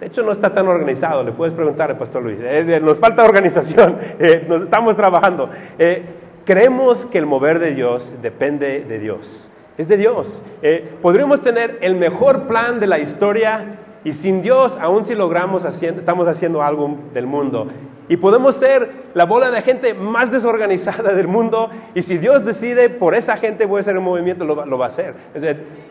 De 0.00 0.06
hecho, 0.06 0.22
no 0.22 0.32
está 0.32 0.52
tan 0.52 0.66
organizado. 0.66 1.22
Le 1.22 1.32
puedes 1.32 1.54
preguntar 1.54 1.90
al 1.90 1.98
Pastor 1.98 2.22
Luis. 2.22 2.38
Eh, 2.42 2.80
nos 2.82 2.98
falta 2.98 3.24
organización. 3.24 3.96
Eh, 4.18 4.44
nos 4.48 4.62
estamos 4.62 4.96
trabajando. 4.96 5.50
Eh, 5.78 6.02
creemos 6.44 7.06
que 7.06 7.18
el 7.18 7.26
mover 7.26 7.58
de 7.58 7.74
Dios 7.74 8.14
depende 8.22 8.80
de 8.80 8.98
Dios. 8.98 9.48
Es 9.78 9.88
de 9.88 9.96
Dios. 9.96 10.42
Eh, 10.62 10.96
podríamos 11.00 11.40
tener 11.40 11.78
el 11.80 11.94
mejor 11.94 12.46
plan 12.46 12.78
de 12.78 12.86
la 12.86 12.98
historia 12.98 13.78
y 14.04 14.12
sin 14.12 14.42
Dios, 14.42 14.76
aún 14.80 15.04
si 15.04 15.14
logramos 15.14 15.64
haciendo, 15.64 16.00
estamos 16.00 16.26
haciendo 16.26 16.62
algo 16.62 16.96
del 17.14 17.26
mundo. 17.26 17.68
Y 18.08 18.16
podemos 18.16 18.56
ser 18.56 18.90
la 19.14 19.24
bola 19.24 19.50
de 19.50 19.62
gente 19.62 19.94
más 19.94 20.32
desorganizada 20.32 21.14
del 21.14 21.28
mundo. 21.28 21.70
Y 21.94 22.02
si 22.02 22.18
Dios 22.18 22.44
decide 22.44 22.90
por 22.90 23.14
esa 23.14 23.36
gente 23.36 23.64
voy 23.64 23.78
a 23.78 23.80
hacer 23.80 23.96
un 23.96 24.04
movimiento, 24.04 24.44
lo, 24.44 24.66
lo 24.66 24.76
va 24.76 24.86
a 24.86 24.88
hacer. 24.88 25.14
Es, 25.34 25.44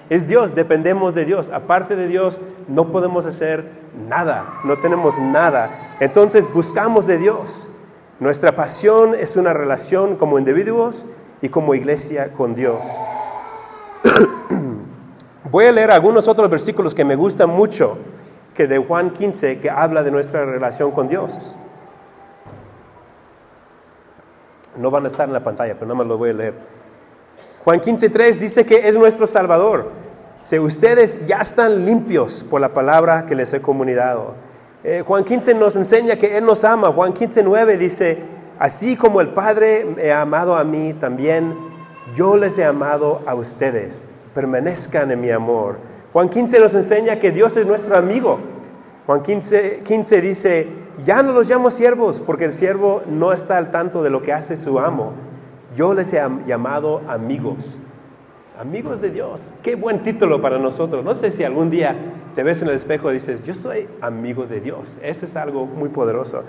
es 0.09 0.27
Dios, 0.27 0.53
dependemos 0.53 1.15
de 1.15 1.23
Dios. 1.23 1.49
Aparte 1.49 1.95
de 1.95 2.07
Dios, 2.07 2.41
no 2.67 2.91
podemos 2.91 3.25
hacer 3.25 3.65
nada. 4.07 4.45
No 4.65 4.75
tenemos 4.77 5.17
nada. 5.19 5.95
Entonces 6.01 6.51
buscamos 6.53 7.07
de 7.07 7.17
Dios. 7.17 7.71
Nuestra 8.19 8.55
pasión 8.55 9.15
es 9.15 9.37
una 9.37 9.53
relación 9.53 10.17
como 10.17 10.37
individuos 10.37 11.07
y 11.41 11.49
como 11.49 11.73
iglesia 11.73 12.33
con 12.33 12.53
Dios. 12.53 12.99
Voy 15.51 15.65
a 15.65 15.71
leer 15.73 15.91
algunos 15.91 16.29
otros 16.29 16.49
versículos 16.49 16.95
que 16.95 17.03
me 17.03 17.17
gustan 17.17 17.49
mucho, 17.49 17.97
que 18.55 18.67
de 18.67 18.77
Juan 18.77 19.09
15, 19.09 19.59
que 19.59 19.69
habla 19.69 20.01
de 20.01 20.09
nuestra 20.09 20.45
relación 20.45 20.91
con 20.91 21.09
Dios. 21.09 21.57
No 24.77 24.89
van 24.89 25.03
a 25.03 25.07
estar 25.07 25.27
en 25.27 25.33
la 25.33 25.43
pantalla, 25.43 25.73
pero 25.73 25.87
nada 25.87 25.95
más 25.95 26.07
lo 26.07 26.17
voy 26.17 26.29
a 26.29 26.33
leer. 26.33 26.53
Juan 27.65 27.81
15.3 27.81 28.37
dice 28.37 28.65
que 28.65 28.87
es 28.87 28.97
nuestro 28.97 29.27
Salvador. 29.27 29.91
Si 30.43 30.57
ustedes 30.57 31.25
ya 31.27 31.39
están 31.39 31.85
limpios 31.85 32.45
por 32.45 32.61
la 32.61 32.69
palabra 32.69 33.25
que 33.25 33.35
les 33.35 33.53
he 33.53 33.61
comunicado. 33.61 34.35
Eh, 34.85 35.03
Juan 35.05 35.25
15 35.25 35.53
nos 35.55 35.75
enseña 35.75 36.15
que 36.15 36.37
Él 36.37 36.45
nos 36.45 36.63
ama. 36.63 36.93
Juan 36.93 37.13
15.9 37.13 37.77
dice, 37.77 38.19
así 38.57 38.95
como 38.95 39.19
el 39.19 39.27
Padre 39.29 39.83
me 39.83 40.11
ha 40.13 40.21
amado 40.21 40.55
a 40.55 40.63
mí, 40.63 40.93
también 40.93 41.53
yo 42.15 42.37
les 42.37 42.57
he 42.57 42.63
amado 42.63 43.21
a 43.25 43.35
ustedes. 43.35 44.07
Permanezcan 44.33 45.11
en 45.11 45.21
mi 45.21 45.31
amor. 45.31 45.77
Juan 46.13 46.29
15 46.29 46.59
nos 46.59 46.73
enseña 46.73 47.19
que 47.19 47.31
Dios 47.31 47.55
es 47.57 47.65
nuestro 47.65 47.95
amigo. 47.95 48.39
Juan 49.05 49.23
15, 49.23 49.81
15 49.83 50.21
dice, 50.21 50.67
ya 51.05 51.23
no 51.23 51.31
los 51.31 51.49
llamo 51.49 51.71
siervos 51.71 52.19
porque 52.19 52.45
el 52.45 52.51
siervo 52.51 53.01
no 53.07 53.33
está 53.33 53.57
al 53.57 53.71
tanto 53.71 54.03
de 54.03 54.09
lo 54.09 54.21
que 54.21 54.33
hace 54.33 54.57
su 54.57 54.79
amo. 54.79 55.13
Yo 55.75 55.93
les 55.93 56.13
he 56.13 56.21
llamado 56.45 57.01
amigos. 57.07 57.81
Amigos 58.59 59.01
de 59.01 59.09
Dios. 59.09 59.53
Qué 59.63 59.75
buen 59.75 60.03
título 60.03 60.41
para 60.41 60.59
nosotros. 60.59 61.03
No 61.03 61.13
sé 61.13 61.31
si 61.31 61.43
algún 61.43 61.69
día 61.69 61.95
te 62.35 62.43
ves 62.43 62.61
en 62.61 62.67
el 62.67 62.75
espejo 62.75 63.09
y 63.09 63.15
dices, 63.15 63.43
yo 63.43 63.53
soy 63.53 63.87
amigo 64.01 64.45
de 64.45 64.59
Dios. 64.59 64.99
Ese 65.01 65.25
es 65.25 65.35
algo 65.35 65.65
muy 65.65 65.89
poderoso. 65.89 66.43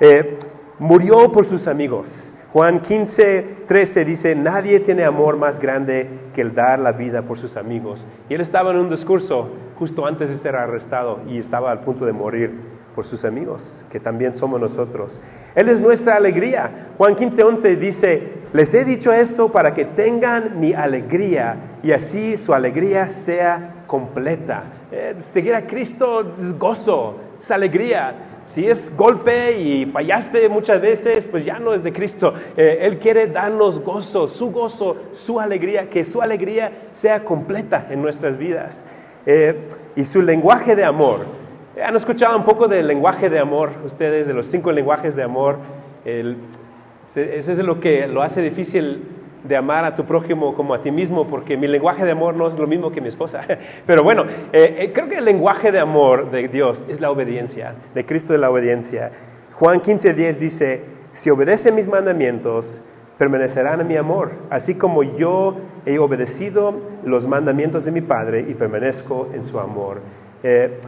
Eh, 0.00 0.38
murió 0.78 1.30
por 1.32 1.44
sus 1.44 1.66
amigos. 1.66 2.32
Juan 2.52 2.80
15, 2.80 3.64
13 3.66 4.04
dice, 4.04 4.34
nadie 4.34 4.80
tiene 4.80 5.04
amor 5.04 5.36
más 5.36 5.58
grande 5.58 6.08
que 6.34 6.40
el 6.40 6.54
dar 6.54 6.78
la 6.78 6.92
vida 6.92 7.22
por 7.22 7.38
sus 7.38 7.56
amigos. 7.56 8.06
Y 8.28 8.34
él 8.34 8.40
estaba 8.40 8.70
en 8.70 8.78
un 8.78 8.88
discurso 8.88 9.50
justo 9.78 10.06
antes 10.06 10.28
de 10.28 10.36
ser 10.36 10.56
arrestado 10.56 11.20
y 11.28 11.38
estaba 11.38 11.70
al 11.70 11.80
punto 11.80 12.06
de 12.06 12.12
morir 12.12 12.78
por 12.94 13.04
sus 13.04 13.24
amigos, 13.24 13.84
que 13.90 14.00
también 14.00 14.32
somos 14.32 14.60
nosotros. 14.60 15.20
Él 15.54 15.68
es 15.68 15.80
nuestra 15.80 16.16
alegría. 16.16 16.88
Juan 16.96 17.14
15, 17.14 17.44
11 17.44 17.76
dice, 17.76 18.32
les 18.52 18.74
he 18.74 18.84
dicho 18.84 19.12
esto 19.12 19.52
para 19.52 19.72
que 19.74 19.84
tengan 19.84 20.58
mi 20.58 20.72
alegría 20.72 21.78
y 21.82 21.92
así 21.92 22.36
su 22.36 22.54
alegría 22.54 23.06
sea 23.06 23.84
completa. 23.86 24.64
Eh, 24.90 25.16
seguir 25.18 25.54
a 25.54 25.66
Cristo 25.66 26.34
es 26.38 26.58
gozo, 26.58 27.16
es 27.38 27.50
alegría. 27.50 28.27
Si 28.48 28.66
es 28.66 28.96
golpe 28.96 29.60
y 29.60 29.84
fallaste 29.84 30.48
muchas 30.48 30.80
veces, 30.80 31.28
pues 31.28 31.44
ya 31.44 31.58
no 31.58 31.74
es 31.74 31.82
de 31.82 31.92
Cristo. 31.92 32.32
Eh, 32.56 32.78
él 32.80 32.98
quiere 32.98 33.26
darnos 33.26 33.78
gozo, 33.78 34.26
su 34.26 34.50
gozo, 34.50 34.96
su 35.12 35.38
alegría, 35.38 35.90
que 35.90 36.02
su 36.02 36.22
alegría 36.22 36.72
sea 36.94 37.24
completa 37.24 37.86
en 37.90 38.00
nuestras 38.00 38.38
vidas. 38.38 38.86
Eh, 39.26 39.68
y 39.96 40.04
su 40.06 40.22
lenguaje 40.22 40.74
de 40.74 40.82
amor. 40.82 41.26
¿Han 41.84 41.94
escuchado 41.94 42.38
un 42.38 42.44
poco 42.44 42.68
del 42.68 42.86
lenguaje 42.86 43.28
de 43.28 43.38
amor 43.38 43.72
ustedes, 43.84 44.26
de 44.26 44.32
los 44.32 44.46
cinco 44.46 44.72
lenguajes 44.72 45.14
de 45.14 45.24
amor? 45.24 45.58
ese 46.06 47.52
es 47.52 47.58
lo 47.58 47.80
que 47.80 48.06
lo 48.06 48.22
hace 48.22 48.40
difícil 48.40 49.02
de 49.44 49.56
amar 49.56 49.84
a 49.84 49.94
tu 49.94 50.04
prójimo 50.04 50.54
como 50.54 50.74
a 50.74 50.82
ti 50.82 50.90
mismo, 50.90 51.28
porque 51.28 51.56
mi 51.56 51.66
lenguaje 51.66 52.04
de 52.04 52.12
amor 52.12 52.34
no 52.34 52.48
es 52.48 52.58
lo 52.58 52.66
mismo 52.66 52.90
que 52.90 53.00
mi 53.00 53.08
esposa. 53.08 53.40
Pero 53.86 54.02
bueno, 54.02 54.24
eh, 54.52 54.76
eh, 54.78 54.92
creo 54.92 55.08
que 55.08 55.18
el 55.18 55.24
lenguaje 55.24 55.72
de 55.72 55.78
amor 55.78 56.30
de 56.30 56.48
Dios 56.48 56.86
es 56.88 57.00
la 57.00 57.10
obediencia, 57.10 57.74
de 57.94 58.04
Cristo 58.04 58.34
es 58.34 58.40
la 58.40 58.50
obediencia. 58.50 59.10
Juan 59.54 59.80
15:10 59.80 60.38
dice, 60.38 60.82
si 61.12 61.30
obedecen 61.30 61.74
mis 61.74 61.88
mandamientos, 61.88 62.82
permanecerán 63.16 63.80
en 63.80 63.88
mi 63.88 63.96
amor, 63.96 64.32
así 64.50 64.76
como 64.76 65.02
yo 65.02 65.56
he 65.84 65.98
obedecido 65.98 66.74
los 67.04 67.26
mandamientos 67.26 67.84
de 67.84 67.92
mi 67.92 68.00
Padre 68.00 68.46
y 68.48 68.54
permanezco 68.54 69.28
en 69.34 69.42
su 69.42 69.58
amor. 69.58 70.00
Eh, 70.42 70.78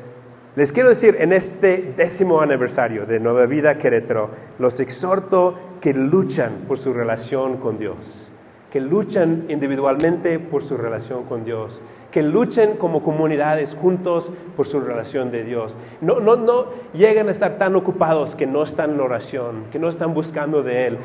les 0.57 0.73
quiero 0.73 0.89
decir, 0.89 1.17
en 1.19 1.33
este 1.33 1.93
décimo 1.97 2.41
aniversario 2.41 3.07
de 3.07 3.19
Nueva 3.19 3.47
Vida 3.47 3.79
Querétaro, 3.79 4.31
los 4.59 4.79
exhorto 4.81 5.55
que 5.81 5.95
luchan 5.95 6.65
por 6.69 6.79
su 6.79 6.93
relación 6.93 7.57
con 7.57 7.79
Dios 7.79 8.30
que 8.71 8.81
luchan 8.81 9.47
individualmente 9.49 10.39
por 10.39 10.63
su 10.63 10.77
relación 10.77 11.25
con 11.25 11.45
Dios, 11.45 11.83
que 12.11 12.23
luchen 12.23 12.77
como 12.77 13.03
comunidades 13.03 13.75
juntos 13.75 14.31
por 14.57 14.67
su 14.67 14.81
relación 14.81 15.31
de 15.31 15.45
Dios. 15.45 15.77
No, 16.01 16.21
no, 16.21 16.37
no 16.37 16.67
llegan 16.93 17.29
a 17.29 17.31
estar 17.33 17.59
tan 17.59 17.77
ocupados 17.77 18.35
que 18.35 18.47
no 18.47 18.63
están 18.63 18.91
en 18.91 19.01
oración, 19.01 19.65
que 19.73 19.79
no 19.79 19.89
están 19.89 20.15
buscando 20.15 20.63
de 20.63 20.87
Él. 20.87 20.99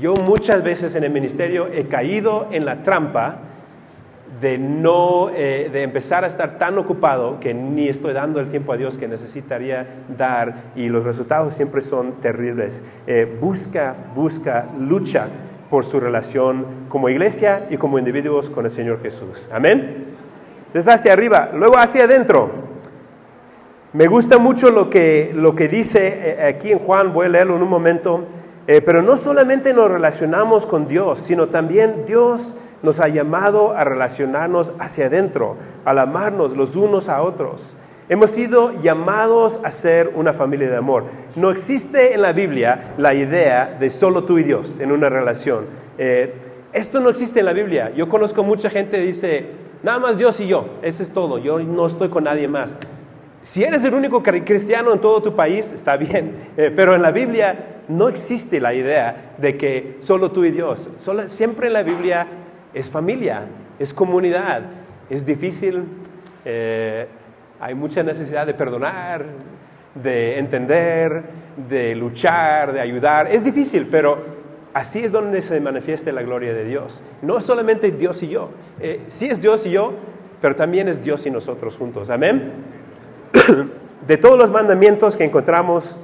Yo 0.00 0.12
muchas 0.26 0.62
veces 0.62 0.94
en 0.94 1.04
el 1.04 1.10
ministerio 1.10 1.68
he 1.72 1.86
caído 1.86 2.48
en 2.50 2.66
la 2.66 2.82
trampa 2.82 3.38
de 4.40 4.58
no 4.58 5.30
eh, 5.30 5.70
de 5.72 5.82
empezar 5.82 6.24
a 6.24 6.26
estar 6.26 6.58
tan 6.58 6.76
ocupado 6.76 7.40
que 7.40 7.54
ni 7.54 7.88
estoy 7.88 8.12
dando 8.12 8.38
el 8.38 8.50
tiempo 8.50 8.72
a 8.72 8.76
Dios 8.76 8.98
que 8.98 9.08
necesitaría 9.08 9.86
dar 10.16 10.72
y 10.76 10.88
los 10.88 11.04
resultados 11.04 11.54
siempre 11.54 11.80
son 11.80 12.20
terribles. 12.20 12.82
Eh, 13.06 13.38
busca, 13.40 13.94
busca, 14.14 14.68
lucha 14.78 15.28
por 15.70 15.84
su 15.84 16.00
relación 16.00 16.86
como 16.88 17.08
iglesia 17.08 17.66
y 17.70 17.76
como 17.76 17.98
individuos 17.98 18.48
con 18.50 18.64
el 18.64 18.70
Señor 18.70 19.00
Jesús. 19.00 19.48
Amén. 19.52 20.06
Desde 20.72 20.92
hacia 20.92 21.12
arriba, 21.12 21.50
luego 21.54 21.78
hacia 21.78 22.04
adentro. 22.04 22.50
Me 23.92 24.06
gusta 24.06 24.38
mucho 24.38 24.70
lo 24.70 24.90
que, 24.90 25.32
lo 25.34 25.54
que 25.54 25.68
dice 25.68 26.06
eh, 26.06 26.46
aquí 26.46 26.70
en 26.70 26.78
Juan, 26.78 27.12
voy 27.12 27.26
a 27.26 27.28
leerlo 27.30 27.56
en 27.56 27.62
un 27.62 27.70
momento, 27.70 28.24
eh, 28.66 28.82
pero 28.82 29.00
no 29.00 29.16
solamente 29.16 29.72
nos 29.72 29.90
relacionamos 29.90 30.66
con 30.66 30.86
Dios, 30.86 31.20
sino 31.20 31.48
también 31.48 32.04
Dios 32.06 32.56
nos 32.82 33.00
ha 33.00 33.08
llamado 33.08 33.72
a 33.72 33.84
relacionarnos 33.84 34.72
hacia 34.78 35.06
adentro, 35.06 35.56
al 35.84 35.98
amarnos 35.98 36.56
los 36.56 36.76
unos 36.76 37.08
a 37.08 37.22
otros. 37.22 37.76
Hemos 38.08 38.30
sido 38.30 38.80
llamados 38.82 39.58
a 39.64 39.72
ser 39.72 40.12
una 40.14 40.32
familia 40.32 40.70
de 40.70 40.76
amor. 40.76 41.06
No 41.34 41.50
existe 41.50 42.14
en 42.14 42.22
la 42.22 42.32
Biblia 42.32 42.94
la 42.98 43.14
idea 43.14 43.76
de 43.80 43.90
solo 43.90 44.22
tú 44.22 44.38
y 44.38 44.44
Dios 44.44 44.78
en 44.78 44.92
una 44.92 45.08
relación. 45.08 45.64
Eh, 45.98 46.32
esto 46.72 47.00
no 47.00 47.10
existe 47.10 47.40
en 47.40 47.46
la 47.46 47.52
Biblia. 47.52 47.92
Yo 47.96 48.08
conozco 48.08 48.44
mucha 48.44 48.70
gente 48.70 48.92
que 48.92 49.06
dice, 49.06 49.46
nada 49.82 49.98
más 49.98 50.18
Dios 50.18 50.38
y 50.38 50.46
yo, 50.46 50.68
eso 50.82 51.02
es 51.02 51.12
todo, 51.12 51.38
yo 51.38 51.58
no 51.58 51.86
estoy 51.86 52.08
con 52.08 52.24
nadie 52.24 52.46
más. 52.46 52.70
Si 53.42 53.64
eres 53.64 53.82
el 53.82 53.94
único 53.94 54.22
cristiano 54.22 54.92
en 54.92 55.00
todo 55.00 55.20
tu 55.20 55.34
país, 55.34 55.72
está 55.72 55.96
bien, 55.96 56.50
eh, 56.56 56.72
pero 56.74 56.94
en 56.94 57.02
la 57.02 57.10
Biblia 57.10 57.82
no 57.88 58.08
existe 58.08 58.60
la 58.60 58.72
idea 58.72 59.34
de 59.38 59.56
que 59.56 59.96
solo 59.98 60.30
tú 60.30 60.44
y 60.44 60.52
Dios. 60.52 60.90
siempre 61.26 61.66
en 61.66 61.72
la 61.72 61.82
Biblia 61.82 62.28
es 62.72 62.88
familia, 62.88 63.46
es 63.80 63.92
comunidad, 63.92 64.62
es 65.10 65.26
difícil. 65.26 65.82
Eh, 66.44 67.06
hay 67.60 67.74
mucha 67.74 68.02
necesidad 68.02 68.46
de 68.46 68.54
perdonar, 68.54 69.24
de 69.94 70.38
entender, 70.38 71.22
de 71.68 71.94
luchar, 71.94 72.72
de 72.72 72.80
ayudar. 72.80 73.32
Es 73.32 73.44
difícil, 73.44 73.88
pero 73.90 74.18
así 74.74 75.04
es 75.04 75.12
donde 75.12 75.42
se 75.42 75.58
manifiesta 75.60 76.12
la 76.12 76.22
gloria 76.22 76.52
de 76.52 76.64
Dios. 76.64 77.02
No 77.22 77.40
solamente 77.40 77.90
Dios 77.90 78.22
y 78.22 78.28
yo. 78.28 78.50
Eh, 78.80 79.04
sí 79.08 79.26
es 79.26 79.40
Dios 79.40 79.64
y 79.66 79.70
yo, 79.70 79.92
pero 80.40 80.54
también 80.54 80.88
es 80.88 81.02
Dios 81.02 81.24
y 81.26 81.30
nosotros 81.30 81.76
juntos. 81.76 82.10
Amén. 82.10 82.52
De 84.06 84.18
todos 84.18 84.38
los 84.38 84.50
mandamientos 84.50 85.16
que 85.16 85.24
encontramos 85.24 85.98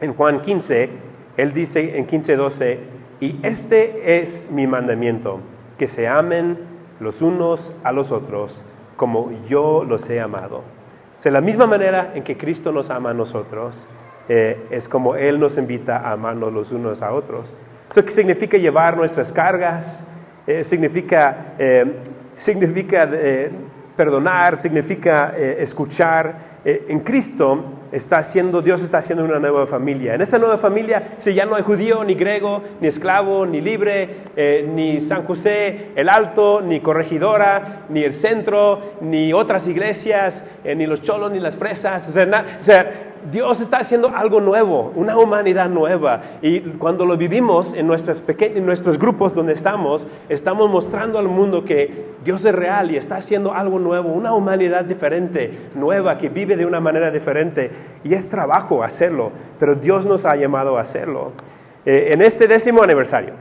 en 0.00 0.12
Juan 0.14 0.42
15, 0.42 0.90
Él 1.36 1.52
dice 1.54 1.96
en 1.96 2.06
15:12, 2.06 2.78
y 3.20 3.38
este 3.42 4.20
es 4.20 4.50
mi 4.50 4.66
mandamiento, 4.66 5.40
que 5.78 5.88
se 5.88 6.06
amen 6.08 6.58
los 6.98 7.22
unos 7.22 7.72
a 7.82 7.92
los 7.92 8.12
otros 8.12 8.62
como 9.00 9.30
yo 9.48 9.82
los 9.82 10.10
he 10.10 10.20
amado. 10.20 10.62
De 11.22 11.30
la 11.30 11.42
misma 11.42 11.66
manera 11.66 12.12
en 12.14 12.22
que 12.22 12.38
Cristo 12.38 12.72
nos 12.72 12.88
ama 12.88 13.10
a 13.10 13.14
nosotros, 13.14 13.86
eh, 14.26 14.68
es 14.70 14.88
como 14.88 15.16
Él 15.16 15.38
nos 15.38 15.58
invita 15.58 15.98
a 15.98 16.12
amarnos 16.12 16.50
los 16.50 16.72
unos 16.72 17.02
a 17.02 17.12
otros. 17.12 17.52
Eso 17.90 18.02
significa 18.08 18.56
llevar 18.56 18.96
nuestras 18.96 19.30
cargas, 19.30 20.06
eh, 20.46 20.64
significa, 20.64 21.54
eh, 21.58 21.96
significa 22.36 23.08
perdonar, 23.96 24.56
significa 24.56 25.34
escuchar, 25.36 26.49
eh, 26.64 26.86
en 26.88 27.00
Cristo 27.00 27.64
está 27.92 28.18
haciendo, 28.18 28.62
Dios 28.62 28.82
está 28.82 28.98
haciendo 28.98 29.24
una 29.24 29.38
nueva 29.38 29.66
familia. 29.66 30.14
En 30.14 30.20
esa 30.20 30.38
nueva 30.38 30.58
familia, 30.58 31.14
si 31.18 31.34
ya 31.34 31.46
no 31.46 31.56
hay 31.56 31.62
judío, 31.62 32.04
ni 32.04 32.14
griego, 32.14 32.62
ni 32.80 32.88
esclavo, 32.88 33.46
ni 33.46 33.60
libre, 33.60 34.08
eh, 34.36 34.68
ni 34.72 35.00
San 35.00 35.24
José 35.24 35.88
el 35.96 36.08
Alto, 36.08 36.60
ni 36.60 36.80
corregidora, 36.80 37.86
ni 37.88 38.02
el 38.02 38.14
centro, 38.14 38.94
ni 39.00 39.32
otras 39.32 39.66
iglesias, 39.66 40.44
eh, 40.64 40.74
ni 40.74 40.86
los 40.86 41.02
cholos, 41.02 41.32
ni 41.32 41.40
las 41.40 41.56
fresas. 41.56 42.06
o 42.08 42.12
sea 42.12 43.09
Dios 43.30 43.60
está 43.60 43.78
haciendo 43.78 44.08
algo 44.08 44.40
nuevo, 44.40 44.92
una 44.96 45.16
humanidad 45.16 45.68
nueva. 45.68 46.22
Y 46.42 46.60
cuando 46.60 47.04
lo 47.04 47.16
vivimos 47.16 47.74
en, 47.74 47.86
nuestras 47.86 48.22
en 48.26 48.64
nuestros 48.64 48.98
grupos 48.98 49.34
donde 49.34 49.52
estamos, 49.52 50.06
estamos 50.28 50.70
mostrando 50.70 51.18
al 51.18 51.28
mundo 51.28 51.64
que 51.64 52.06
Dios 52.24 52.44
es 52.44 52.54
real 52.54 52.90
y 52.90 52.96
está 52.96 53.16
haciendo 53.16 53.52
algo 53.52 53.78
nuevo, 53.78 54.08
una 54.10 54.34
humanidad 54.34 54.84
diferente, 54.84 55.70
nueva, 55.74 56.18
que 56.18 56.28
vive 56.28 56.56
de 56.56 56.66
una 56.66 56.80
manera 56.80 57.10
diferente. 57.10 57.70
Y 58.04 58.14
es 58.14 58.28
trabajo 58.28 58.82
hacerlo, 58.82 59.32
pero 59.58 59.74
Dios 59.74 60.06
nos 60.06 60.24
ha 60.24 60.36
llamado 60.36 60.78
a 60.78 60.80
hacerlo. 60.80 61.32
Eh, 61.84 62.08
en 62.12 62.22
este 62.22 62.46
décimo 62.46 62.82
aniversario, 62.82 63.34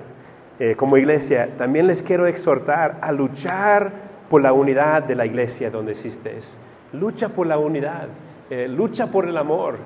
eh, 0.59 0.75
como 0.75 0.97
iglesia, 0.97 1.49
también 1.57 1.87
les 1.87 2.01
quiero 2.03 2.27
exhortar 2.27 2.97
a 3.01 3.11
luchar 3.11 3.91
por 4.29 4.41
la 4.41 4.53
unidad 4.53 5.03
de 5.03 5.15
la 5.15 5.25
iglesia 5.25 5.71
donde 5.71 5.93
existes. 5.93 6.45
Lucha 6.93 7.29
por 7.29 7.47
la 7.47 7.57
unidad. 7.57 8.07
Eh, 8.49 8.67
lucha 8.67 9.11
por 9.11 9.27
el 9.27 9.37
amor, 9.37 9.77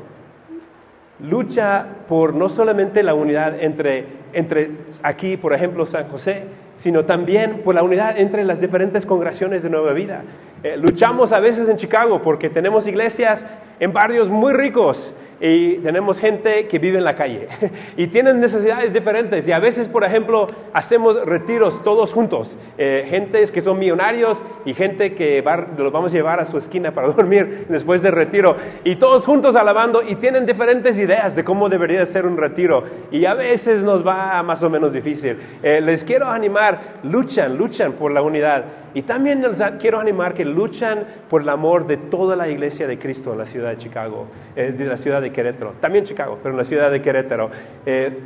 lucha 1.19 1.85
por 2.07 2.33
no 2.33 2.47
solamente 2.47 3.03
la 3.03 3.13
unidad 3.13 3.61
entre, 3.61 4.05
entre 4.31 4.71
aquí, 5.01 5.35
por 5.35 5.53
ejemplo, 5.53 5.85
San 5.85 6.07
José, 6.07 6.43
sino 6.77 7.03
también 7.03 7.61
por 7.65 7.75
la 7.75 7.83
unidad 7.83 8.17
entre 8.17 8.45
las 8.45 8.61
diferentes 8.61 9.05
congregaciones 9.05 9.63
de 9.63 9.69
Nueva 9.69 9.91
Vida. 9.91 10.23
Eh, 10.63 10.77
luchamos 10.77 11.33
a 11.33 11.41
veces 11.41 11.67
en 11.67 11.75
Chicago 11.75 12.21
porque 12.21 12.49
tenemos 12.49 12.87
iglesias 12.87 13.45
en 13.81 13.91
barrios 13.91 14.29
muy 14.29 14.53
ricos 14.53 15.13
y 15.45 15.79
tenemos 15.79 16.21
gente 16.21 16.69
que 16.69 16.79
vive 16.79 16.99
en 16.99 17.03
la 17.03 17.17
calle 17.17 17.49
y 17.97 18.07
tienen 18.07 18.39
necesidades 18.39 18.93
diferentes 18.93 19.45
y 19.45 19.51
a 19.51 19.59
veces, 19.59 19.89
por 19.89 20.05
ejemplo, 20.05 20.47
hacemos 20.73 21.21
retiros 21.25 21.83
todos 21.83 22.13
juntos, 22.13 22.57
eh, 22.77 23.05
gentes 23.09 23.51
que 23.51 23.59
son 23.59 23.77
millonarios 23.77 24.41
y 24.63 24.73
gente 24.73 25.15
que 25.15 25.43
los 25.77 25.91
vamos 25.91 26.13
a 26.13 26.15
llevar 26.15 26.39
a 26.39 26.45
su 26.45 26.57
esquina 26.57 26.91
para 26.91 27.07
dormir 27.09 27.65
después 27.67 28.01
del 28.01 28.13
retiro 28.13 28.55
y 28.85 28.95
todos 28.95 29.25
juntos 29.25 29.57
alabando 29.57 30.01
y 30.01 30.15
tienen 30.15 30.45
diferentes 30.45 30.97
ideas 30.97 31.35
de 31.35 31.43
cómo 31.43 31.67
debería 31.67 32.05
ser 32.05 32.25
un 32.25 32.37
retiro 32.37 32.85
y 33.11 33.25
a 33.25 33.33
veces 33.33 33.83
nos 33.83 34.07
va 34.07 34.41
más 34.43 34.63
o 34.63 34.69
menos 34.69 34.93
difícil. 34.93 35.37
Eh, 35.61 35.81
les 35.81 36.05
quiero 36.05 36.27
animar, 36.29 36.99
luchan, 37.03 37.57
luchan 37.57 37.91
por 37.93 38.13
la 38.13 38.21
unidad. 38.21 38.63
Y 38.93 39.01
también 39.03 39.41
les 39.41 39.59
quiero 39.79 39.99
animar 39.99 40.33
que 40.33 40.45
luchan 40.45 41.05
por 41.29 41.41
el 41.41 41.49
amor 41.49 41.87
de 41.87 41.97
toda 41.97 42.35
la 42.35 42.47
iglesia 42.47 42.87
de 42.87 42.99
Cristo 42.99 43.31
en 43.31 43.39
la 43.39 43.45
ciudad 43.45 43.69
de 43.69 43.77
Chicago, 43.77 44.27
eh, 44.55 44.75
la 44.77 44.97
ciudad 44.97 45.21
de 45.21 45.31
Querétaro, 45.31 45.73
también 45.81 46.05
Chicago, 46.05 46.37
pero 46.41 46.53
en 46.53 46.57
la 46.57 46.63
ciudad 46.63 46.91
de 46.91 47.01
Querétaro. 47.01 47.49
Eh, 47.85 48.19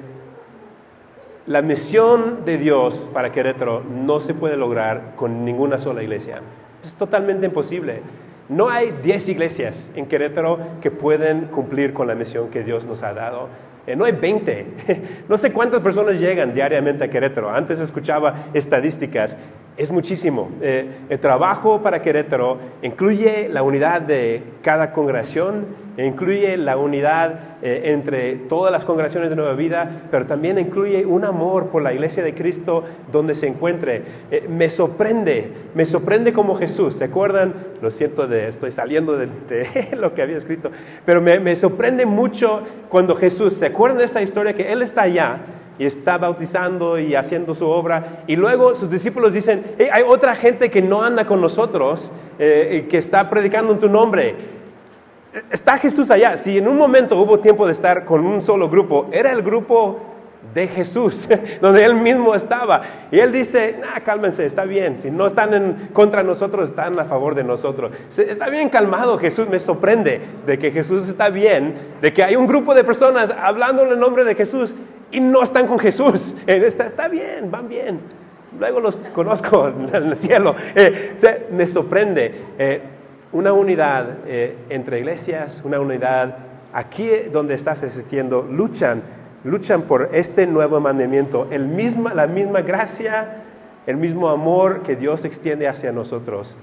la 1.48 1.62
misión 1.62 2.44
de 2.44 2.58
Dios 2.58 3.08
para 3.14 3.32
Querétaro 3.32 3.82
no 3.82 4.20
se 4.20 4.34
puede 4.34 4.58
lograr 4.58 5.14
con 5.16 5.46
ninguna 5.46 5.78
sola 5.78 6.04
iglesia. 6.04 6.42
Es 6.84 6.94
totalmente 6.96 7.46
imposible. 7.46 8.02
No 8.50 8.70
hay 8.70 8.94
10 9.04 9.30
iglesias 9.30 9.92
en 9.96 10.08
Querétaro 10.08 10.60
que 10.82 10.92
pueden 10.92 11.46
cumplir 11.46 11.94
con 11.94 12.08
la 12.08 12.16
misión 12.16 12.50
que 12.50 12.64
Dios 12.64 12.86
nos 12.86 13.02
ha 13.02 13.14
dado. 13.14 13.48
Eh, 13.88 13.95
no 13.95 14.06
hay 14.06 14.12
20. 14.12 14.65
No 15.30 15.38
sé 15.38 15.52
cuántas 15.52 15.82
personas 15.82 16.19
llegan 16.19 16.54
diariamente 16.54 17.06
a 17.06 17.10
Querétaro. 17.10 17.50
Antes 17.50 17.80
escuchaba 17.80 18.47
estadísticas 18.54 19.38
es 19.78 19.91
muchísimo. 19.91 20.50
Eh, 20.62 20.89
el 21.10 21.19
trabajo 21.19 21.82
para 21.82 22.02
Querétaro 22.02 22.58
incluye 22.82 23.47
la 23.47 23.63
unidad 23.63 24.02
de 24.02 24.43
cada 24.62 24.91
congregación, 24.91 25.65
incluye 26.06 26.58
la 26.58 26.78
unidad 26.78 27.40
eh, 27.62 27.82
entre 27.86 28.36
todas 28.36 28.72
las 28.72 28.86
congregaciones 28.86 29.32
de 29.32 29.36
Nueva 29.36 29.54
Vida, 29.54 30.04
pero 30.12 30.28
también 30.28 30.60
incluye 30.60 31.06
un 31.06 31.26
amor 31.26 31.70
por 31.70 31.82
la 31.82 31.92
iglesia 31.92 32.24
de 32.24 32.36
Cristo 32.36 32.84
donde 33.12 33.34
se 33.34 33.48
encuentre. 33.48 34.04
Eh, 34.30 34.48
me 34.48 34.70
sorprende, 34.70 35.52
me 35.74 35.86
sorprende 35.86 36.34
como 36.34 36.56
Jesús. 36.56 36.96
¿Se 36.96 37.06
acuerdan? 37.06 37.54
Lo 37.82 37.90
siento, 37.90 38.28
de, 38.28 38.48
estoy 38.48 38.70
saliendo 38.70 39.18
de, 39.18 39.28
lo 39.98 40.14
que 40.14 40.22
había 40.22 40.38
escrito, 40.38 40.70
pero 41.06 41.20
me, 41.20 41.40
me 41.40 41.56
sorprende 41.56 42.06
mucho 42.06 42.62
cuando 42.90 43.16
Jesús, 43.16 43.54
¿se 43.54 43.66
acuerdan 43.66 43.98
de 43.98 44.06
esta 44.06 44.22
historia 44.22 44.54
que 44.54 44.72
Él 44.72 44.82
está 44.84 45.04
allá? 45.04 45.40
y 45.80 45.86
está 45.86 46.18
bautizando 46.18 46.98
y 46.98 47.16
haciendo 47.16 47.54
su 47.54 47.68
obra. 47.68 48.24
Y 48.28 48.36
luego 48.36 48.74
sus 48.74 48.90
discípulos 48.90 49.34
dicen, 49.34 49.64
hay 49.92 50.04
otra 50.08 50.36
gente 50.36 50.72
que 50.72 50.82
no 50.82 51.04
anda 51.04 51.26
con 51.26 51.40
nosotros, 51.40 52.12
eh, 52.40 52.88
que 52.90 52.98
está 52.98 53.30
predicando 53.30 53.74
en 53.74 53.80
tu 53.80 53.90
nombre. 53.90 54.57
Está 55.50 55.78
Jesús 55.78 56.10
allá. 56.12 56.38
Si 56.38 56.58
en 56.58 56.67
un 56.67 56.78
momento 56.78 57.17
hubo 57.17 57.39
tiempo 57.39 57.65
de 57.65 57.73
estar 57.73 58.06
con 58.06 58.26
un 58.26 58.41
solo 58.41 58.69
grupo, 58.69 59.08
era 59.12 59.32
el 59.32 59.41
grupo 59.41 60.00
de 60.54 60.67
Jesús, 60.67 61.28
donde 61.62 61.84
él 61.84 61.95
mismo 61.95 62.34
estaba. 62.34 62.82
Y 63.12 63.19
él 63.19 63.32
dice, 63.32 63.78
nah, 63.80 64.00
cálmense, 64.02 64.45
está 64.45 64.63
bien. 64.63 64.97
Si 64.97 65.12
no 65.12 65.28
están 65.28 65.54
en 65.54 65.89
contra 65.93 66.23
nosotros, 66.23 66.69
están 66.69 67.00
a 67.00 67.06
favor 67.06 67.36
de 67.36 67.43
nosotros. 67.43 67.91
Está 68.17 68.50
bien 68.50 68.69
calmado 68.69 69.17
Jesús. 69.17 69.47
Me 69.50 69.60
sorprende 69.60 70.21
de 70.45 70.58
que 70.58 70.71
Jesús 70.71 71.08
está 71.08 71.30
bien, 71.30 71.76
de 72.02 72.13
que 72.13 72.23
hay 72.23 72.36
un 72.36 72.47
grupo 72.47 72.73
de 72.73 72.84
personas 72.84 73.32
hablando 73.32 73.84
en 73.84 73.91
el 73.91 74.00
nombre 74.00 74.23
de 74.23 74.36
Jesús 74.36 74.73
y 75.12 75.19
no 75.19 75.43
están 75.43 75.67
con 75.67 75.80
Jesús. 75.80 76.36
Está, 76.47 76.88
está 76.88 77.08
bien, 77.08 77.50
van 77.50 77.69
bien. 77.69 78.00
Luego 78.60 78.80
los 78.80 78.95
conozco 79.13 79.67
en 79.93 79.93
el 79.93 80.17
cielo. 80.17 80.56
Eh, 80.76 81.15
me 81.52 81.65
sorprende 81.67 82.45
eh, 82.58 82.82
una 83.32 83.54
unidad 83.54 84.18
eh, 84.26 84.58
entre 84.70 85.00
iglesias, 85.00 85.62
una 85.63 85.80
unidad 85.80 86.38
aquí 86.74 87.10
donde 87.32 87.54
estás 87.54 87.84
asistiendo, 87.84 88.42
luchan, 88.44 89.02
luchan 89.44 89.84
por 89.84 90.10
este 90.13 90.48
nuevo 90.48 90.80
mandamiento, 90.80 91.48
el 91.52 91.68
misma, 91.68 92.13
la 92.13 92.28
misma 92.28 92.62
gracia, 92.62 93.44
el 93.86 93.98
mismo 93.98 94.30
amor 94.30 94.84
que 94.84 94.96
Dios 94.96 95.26
extiende 95.26 95.68
hacia 95.68 95.92
nosotros. 95.92 96.56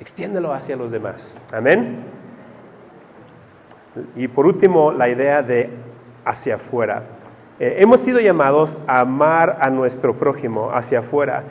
Extiéndelo 0.00 0.52
hacia 0.52 0.76
los 0.76 0.90
demás. 0.90 1.36
Amén. 1.52 2.00
Y 4.16 4.26
por 4.28 4.46
último, 4.46 4.90
la 4.90 5.08
idea 5.08 5.42
de 5.42 5.70
hacia 6.24 6.56
afuera. 6.56 7.02
Eh, 7.60 7.76
hemos 7.78 8.00
sido 8.00 8.18
llamados 8.18 8.78
a 8.86 9.00
amar 9.00 9.58
a 9.60 9.70
nuestro 9.70 10.16
prójimo 10.16 10.70
hacia 10.72 11.00
afuera. 11.00 11.44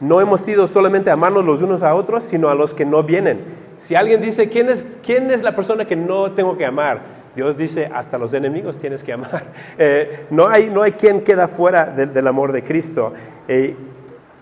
No 0.00 0.20
hemos 0.20 0.40
sido 0.40 0.66
solamente 0.66 1.10
amarnos 1.10 1.44
los 1.44 1.62
unos 1.62 1.82
a 1.82 1.94
otros, 1.94 2.24
sino 2.24 2.48
a 2.48 2.54
los 2.54 2.74
que 2.74 2.84
no 2.84 3.02
vienen. 3.02 3.40
Si 3.78 3.94
alguien 3.94 4.20
dice, 4.20 4.48
¿quién 4.48 4.68
es, 4.68 4.84
quién 5.04 5.30
es 5.30 5.42
la 5.42 5.56
persona 5.56 5.84
que 5.84 5.96
no 5.96 6.32
tengo 6.32 6.56
que 6.56 6.64
amar? 6.64 7.18
Dios 7.34 7.56
dice, 7.56 7.90
hasta 7.92 8.18
los 8.18 8.32
enemigos 8.32 8.78
tienes 8.78 9.02
que 9.02 9.12
amar. 9.12 9.44
Eh, 9.78 10.26
no, 10.30 10.48
hay, 10.48 10.68
no 10.70 10.82
hay 10.82 10.92
quien 10.92 11.22
queda 11.22 11.46
fuera 11.46 11.86
del 11.86 12.26
amor 12.26 12.52
de 12.52 12.62
Cristo. 12.62 13.12
Eh, 13.46 13.76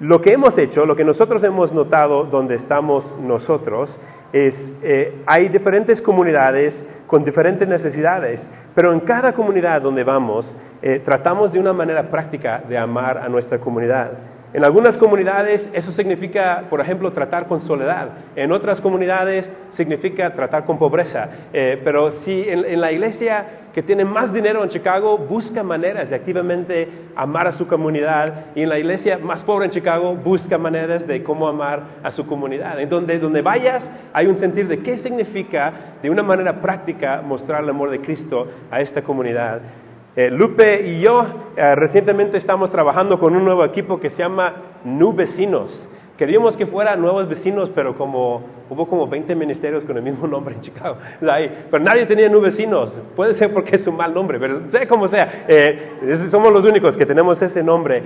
lo 0.01 0.21
que 0.21 0.33
hemos 0.33 0.59
hecho, 0.59 0.85
lo 0.85 0.95
que 0.95 1.05
nosotros 1.05 1.43
hemos 1.43 1.73
notado 1.73 2.25
donde 2.25 2.55
estamos 2.55 3.15
nosotros, 3.19 3.99
es, 4.31 4.79
eh, 4.83 5.23
hay 5.27 5.49
diferentes 5.49 6.03
comunidades 6.03 6.85
con 7.07 7.25
diferentes 7.25 7.67
necesidades, 7.67 8.51
pero 8.75 8.93
en 8.93 9.01
cada 9.01 9.33
comunidad 9.33 9.81
donde 9.81 10.05
vamos, 10.05 10.55
eh, 10.83 11.01
tratamos 11.03 11.53
de 11.53 11.61
una 11.61 11.73
manera 11.73 12.11
práctica 12.11 12.63
de 12.69 12.77
amar 12.77 13.17
a 13.17 13.31
nuestra 13.31 13.59
comunidad. 13.59 14.13
En 14.57 14.65
algunas 14.65 14.97
comunidades 14.97 15.69
eso 15.75 15.93
significa, 15.93 16.65
por 16.71 16.81
ejemplo, 16.81 17.13
tratar 17.13 17.47
con 17.47 17.61
soledad. 17.61 18.09
En 18.37 18.53
otras 18.53 18.81
comunidades 18.81 19.51
significa 19.69 20.33
tratar 20.33 20.65
con 20.65 20.79
pobreza. 20.79 21.29
Eh, 21.53 21.79
pero 21.85 22.11
si 22.11 22.49
en, 22.49 22.81
la 22.81 22.91
iglesia 22.91 23.45
que 23.75 23.83
tiene 23.83 24.07
más 24.07 24.33
dinero 24.33 24.65
en 24.65 24.71
Chicago 24.71 25.19
busca 25.19 25.63
maneras 25.63 26.09
de 26.09 26.17
activamente 26.17 26.89
amar 27.15 27.49
a 27.49 27.53
su 27.53 27.67
comunidad 27.67 28.47
y 28.55 28.63
en 28.63 28.71
la 28.71 28.79
iglesia 28.79 29.19
más 29.19 29.43
pobre 29.43 29.67
en 29.67 29.73
Chicago 29.73 30.15
busca 30.15 30.57
maneras 30.57 31.07
de 31.07 31.23
cómo 31.23 31.49
amar 31.49 31.83
a 32.03 32.11
su 32.11 32.27
comunidad. 32.27 32.81
En 32.81 32.89
donde, 32.89 33.19
donde 33.19 33.43
vayas 33.43 33.93
hay 34.15 34.27
un 34.27 34.39
sentir 34.39 34.69
de 34.69 34.79
qué 34.79 34.97
significa 34.97 35.71
de 36.03 36.09
una 36.09 36.23
manera 36.23 36.63
práctica 36.63 37.21
mostrar 37.21 37.63
el 37.63 37.69
amor 37.69 37.91
de 37.91 38.01
Cristo 38.01 38.49
a 38.71 38.81
esta 38.81 39.03
comunidad. 39.03 39.61
Eh, 40.17 40.31
Lupe 40.31 40.81
y 40.83 41.01
yo 41.01 41.27
eh, 41.59 41.75
recientemente 41.75 42.39
estamos 42.39 42.71
trabajando 42.71 43.19
con 43.19 43.37
un 43.37 43.45
nuevo 43.45 43.63
equipo 43.67 44.01
que 44.01 44.09
se 44.09 44.23
llama 44.23 44.55
New 44.83 45.13
Vecinos. 45.13 45.91
Queríamos 46.17 46.57
que 46.57 46.65
fuera 46.65 46.97
nuevos 46.97 47.29
vecinos, 47.29 47.69
pero 47.69 47.95
como 47.99 48.43
hubo 48.71 48.89
como 48.89 49.07
20 49.07 49.35
ministerios 49.35 49.85
con 49.85 49.95
el 49.99 50.03
mismo 50.03 50.27
nombre 50.29 50.55
en 50.55 50.63
Chicago, 50.63 50.97
pero 51.21 51.85
nadie 51.85 52.07
tenía 52.07 52.31
New. 52.31 52.43
Puede 53.15 53.35
ser 53.35 53.53
porque 53.53 53.77
es 53.77 53.87
un 53.87 53.99
mal 53.99 54.15
nombre, 54.15 54.41
pero 54.41 54.71
sea 54.71 54.89
como 54.89 55.07
sea, 55.07 55.45
eh, 55.49 56.17
somos 56.31 56.51
los 56.51 56.65
únicos 56.65 56.97
que 56.97 57.05
tenemos 57.05 57.43
ese 57.43 57.63
nombre. 57.63 58.03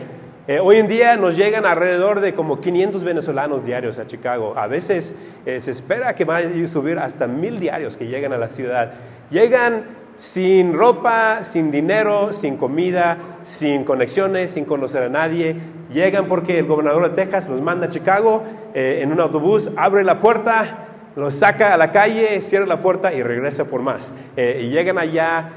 hoy 0.60 0.78
en 0.78 0.88
día 0.88 1.16
nos 1.16 1.36
llegan 1.36 1.64
alrededor 1.64 2.18
de 2.18 2.34
como 2.34 2.60
500 2.60 3.04
venezolanos 3.04 3.64
diarios 3.64 4.00
a 4.00 4.08
Chicago. 4.08 4.54
A 4.56 4.66
veces 4.66 5.14
se 5.44 5.70
espera 5.70 6.16
que 6.16 6.24
vayan 6.24 6.60
a 6.60 6.66
subir 6.66 6.98
hasta 6.98 7.28
mil 7.28 7.60
diarios 7.60 7.96
que 7.96 8.08
llegan 8.08 8.32
a 8.32 8.36
la 8.36 8.48
ciudad. 8.48 8.94
Llegan 9.30 9.99
sin 10.20 10.74
ropa, 10.74 11.44
sin 11.44 11.70
dinero, 11.70 12.32
sin 12.34 12.56
comida, 12.58 13.16
sin 13.44 13.84
conexiones, 13.84 14.52
sin 14.52 14.66
conocer 14.66 15.02
a 15.04 15.08
nadie. 15.08 15.56
Llegan 15.92 16.26
porque 16.26 16.58
el 16.58 16.66
gobernador 16.66 17.10
de 17.10 17.16
Texas 17.16 17.48
los 17.48 17.60
manda 17.60 17.86
a 17.86 17.90
Chicago 17.90 18.44
eh, 18.74 19.00
en 19.02 19.10
un 19.10 19.20
autobús, 19.20 19.70
abre 19.76 20.04
la 20.04 20.20
puerta, 20.20 20.86
los 21.16 21.34
saca 21.34 21.72
a 21.72 21.76
la 21.76 21.90
calle, 21.90 22.40
cierra 22.42 22.66
la 22.66 22.82
puerta 22.82 23.12
y 23.12 23.22
regresa 23.22 23.64
por 23.64 23.80
más. 23.80 24.12
Eh, 24.36 24.60
y 24.64 24.68
llegan 24.68 24.98
allá 24.98 25.48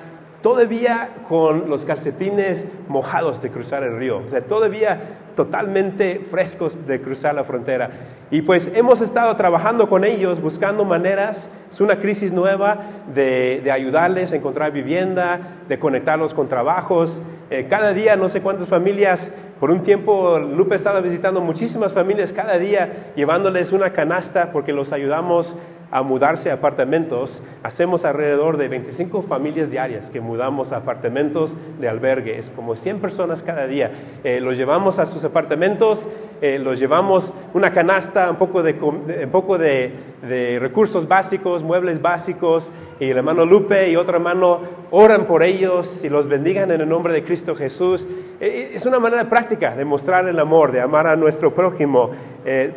todavía 0.43 1.09
con 1.27 1.69
los 1.69 1.85
calcetines 1.85 2.63
mojados 2.89 3.41
de 3.41 3.49
cruzar 3.49 3.81
el 3.81 3.97
río, 3.97 4.17
o 4.17 4.29
sea, 4.29 4.41
todavía 4.41 4.99
totalmente 5.35 6.21
frescos 6.29 6.85
de 6.85 7.01
cruzar 7.01 7.33
la 7.33 7.45
frontera. 7.45 7.89
Y 8.29 8.41
pues 8.41 8.71
hemos 8.75 9.01
estado 9.01 9.35
trabajando 9.35 9.87
con 9.87 10.03
ellos, 10.03 10.41
buscando 10.41 10.83
maneras, 10.83 11.49
es 11.71 11.81
una 11.81 11.97
crisis 11.97 12.31
nueva 12.33 12.77
de, 13.15 13.67
ayudarles 13.71 14.33
a 14.33 14.35
encontrar 14.35 14.71
vivienda, 14.71 15.39
de 15.67 15.79
conectarlos 15.79 16.33
con 16.33 16.49
trabajos. 16.49 17.21
Eh, 17.49 17.67
cada 17.69 17.93
día 17.93 18.15
no 18.15 18.27
sé 18.29 18.41
cuántas 18.41 18.67
familias, 18.67 19.33
por 19.59 19.71
un 19.71 19.81
tiempo 19.81 20.39
Lupe 20.39 20.75
estaba 20.75 20.99
visitando 20.99 21.39
muchísimas 21.39 21.93
familias 21.93 22.33
cada 22.33 22.57
día, 22.57 23.11
llevándoles 23.15 23.71
una 23.71 23.91
canasta 23.91 24.51
porque 24.51 24.73
los 24.73 24.91
ayudamos 24.91 25.55
a 25.93 26.01
mudarse 26.01 26.49
a 26.49 26.55
apartamentos. 26.55 27.39
Hacemos 27.61 28.03
alrededor 28.03 28.57
de 28.57 28.67
25 28.67 29.21
familias 29.21 29.69
diarias 29.69 30.09
que 30.09 30.21
mudamos 30.21 30.71
a 30.73 30.77
apartamentos 30.77 31.55
de 31.79 31.87
albergues, 31.87 32.51
como 32.55 32.75
100 32.75 32.99
personas 32.99 33.43
cada 33.43 33.67
día. 33.67 33.91
Eh, 34.23 34.41
los 34.41 34.57
llevamos 34.57 34.97
a 34.97 35.05
sus 35.05 35.23
apartamentos, 35.23 36.03
eh, 36.45 36.59
los 36.59 36.77
llevamos 36.77 37.33
una 37.53 37.71
canasta, 37.71 38.29
un 38.29 38.35
poco, 38.35 38.61
de, 38.61 38.73
un 38.73 39.29
poco 39.31 39.57
de, 39.57 39.93
de, 40.27 40.59
recursos 40.59 41.07
básicos, 41.07 41.63
muebles 41.63 42.01
básicos, 42.01 42.69
y 42.99 43.11
el 43.11 43.15
hermano 43.15 43.45
Lupe 43.45 43.89
y 43.89 43.95
otro 43.95 44.15
hermano 44.17 44.59
oran 44.91 45.25
por 45.25 45.41
ellos 45.41 46.03
y 46.03 46.09
los 46.09 46.27
bendigan 46.27 46.69
en 46.71 46.81
el 46.81 46.89
nombre 46.89 47.13
de 47.13 47.23
Cristo 47.23 47.55
Jesús. 47.55 48.05
Es 48.41 48.85
una 48.85 48.99
manera 48.99 49.29
práctica 49.29 49.73
de 49.73 49.85
mostrar 49.85 50.27
el 50.27 50.37
amor, 50.37 50.73
de 50.73 50.81
amar 50.81 51.07
a 51.07 51.15
nuestro 51.15 51.53
prójimo. 51.53 52.09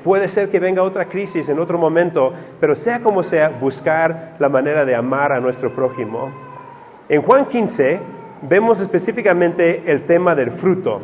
puede 0.04 0.28
ser 0.28 0.48
que 0.48 0.60
venga 0.60 0.84
otra 0.84 1.06
crisis 1.06 1.48
en 1.48 1.58
otro 1.58 1.76
momento, 1.76 2.32
pero 2.60 2.76
sea 2.76 3.00
como 3.00 3.24
sea, 3.24 3.48
buscar 3.48 4.36
la 4.38 4.48
manera 4.48 4.84
de 4.84 4.94
amar 4.94 5.32
a 5.32 5.40
nuestro 5.40 5.74
prójimo. 5.74 6.30
En 7.08 7.20
Juan 7.20 7.46
15 7.46 7.98
vemos 8.42 8.78
específicamente 8.78 9.82
el 9.86 10.02
tema 10.02 10.36
del 10.36 10.52
fruto. 10.52 11.00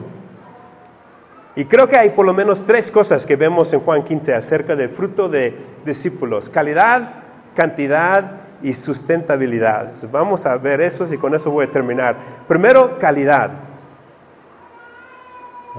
Y 1.55 1.67
creo 1.67 1.87
que 1.87 1.99
hay 1.99 2.11
por 2.11 2.25
lo 2.25 2.33
menos 2.33 2.65
tres 2.65 2.91
cosas 2.91 3.27
que 3.27 3.37
vemos 3.37 3.73
en 3.73 3.81
Juan 3.81 4.05
15 4.05 4.35
acerca 4.35 4.75
del 4.75 4.89
fruto 4.89 5.29
de 5.29 5.55
discípulos. 5.85 6.49
Calidad, 6.49 7.11
cantidad 7.55 8.41
y 8.63 8.73
sustentabilidad. 8.73 9.93
Vamos 10.11 10.47
a 10.47 10.57
ver 10.57 10.81
eso 10.81 11.07
y 11.13 11.19
con 11.19 11.35
eso 11.35 11.51
voy 11.51 11.67
a 11.67 11.71
terminar. 11.71 12.17
Primero, 12.49 12.99
calidad. 12.99 13.51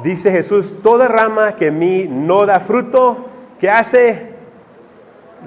Dice 0.04 0.32
Jesús, 0.32 0.76
toda 0.84 1.08
rama 1.08 1.56
que 1.56 1.68
a 1.70 1.72
mí 1.72 2.08
no 2.08 2.46
da 2.46 2.60
fruto, 2.60 3.30
¿qué 3.60 3.70
hace? 3.70 4.34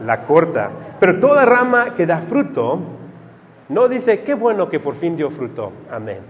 La 0.04 0.22
corta. 0.22 0.70
Pero 0.98 1.20
toda 1.20 1.44
rama 1.44 1.94
que 1.94 2.06
da 2.06 2.22
fruto, 2.22 2.80
no 3.68 3.88
dice, 3.88 4.22
qué 4.22 4.34
bueno 4.34 4.68
que 4.68 4.80
por 4.80 4.96
fin 4.96 5.16
dio 5.16 5.30
fruto. 5.30 5.72
Amén. 5.90 6.20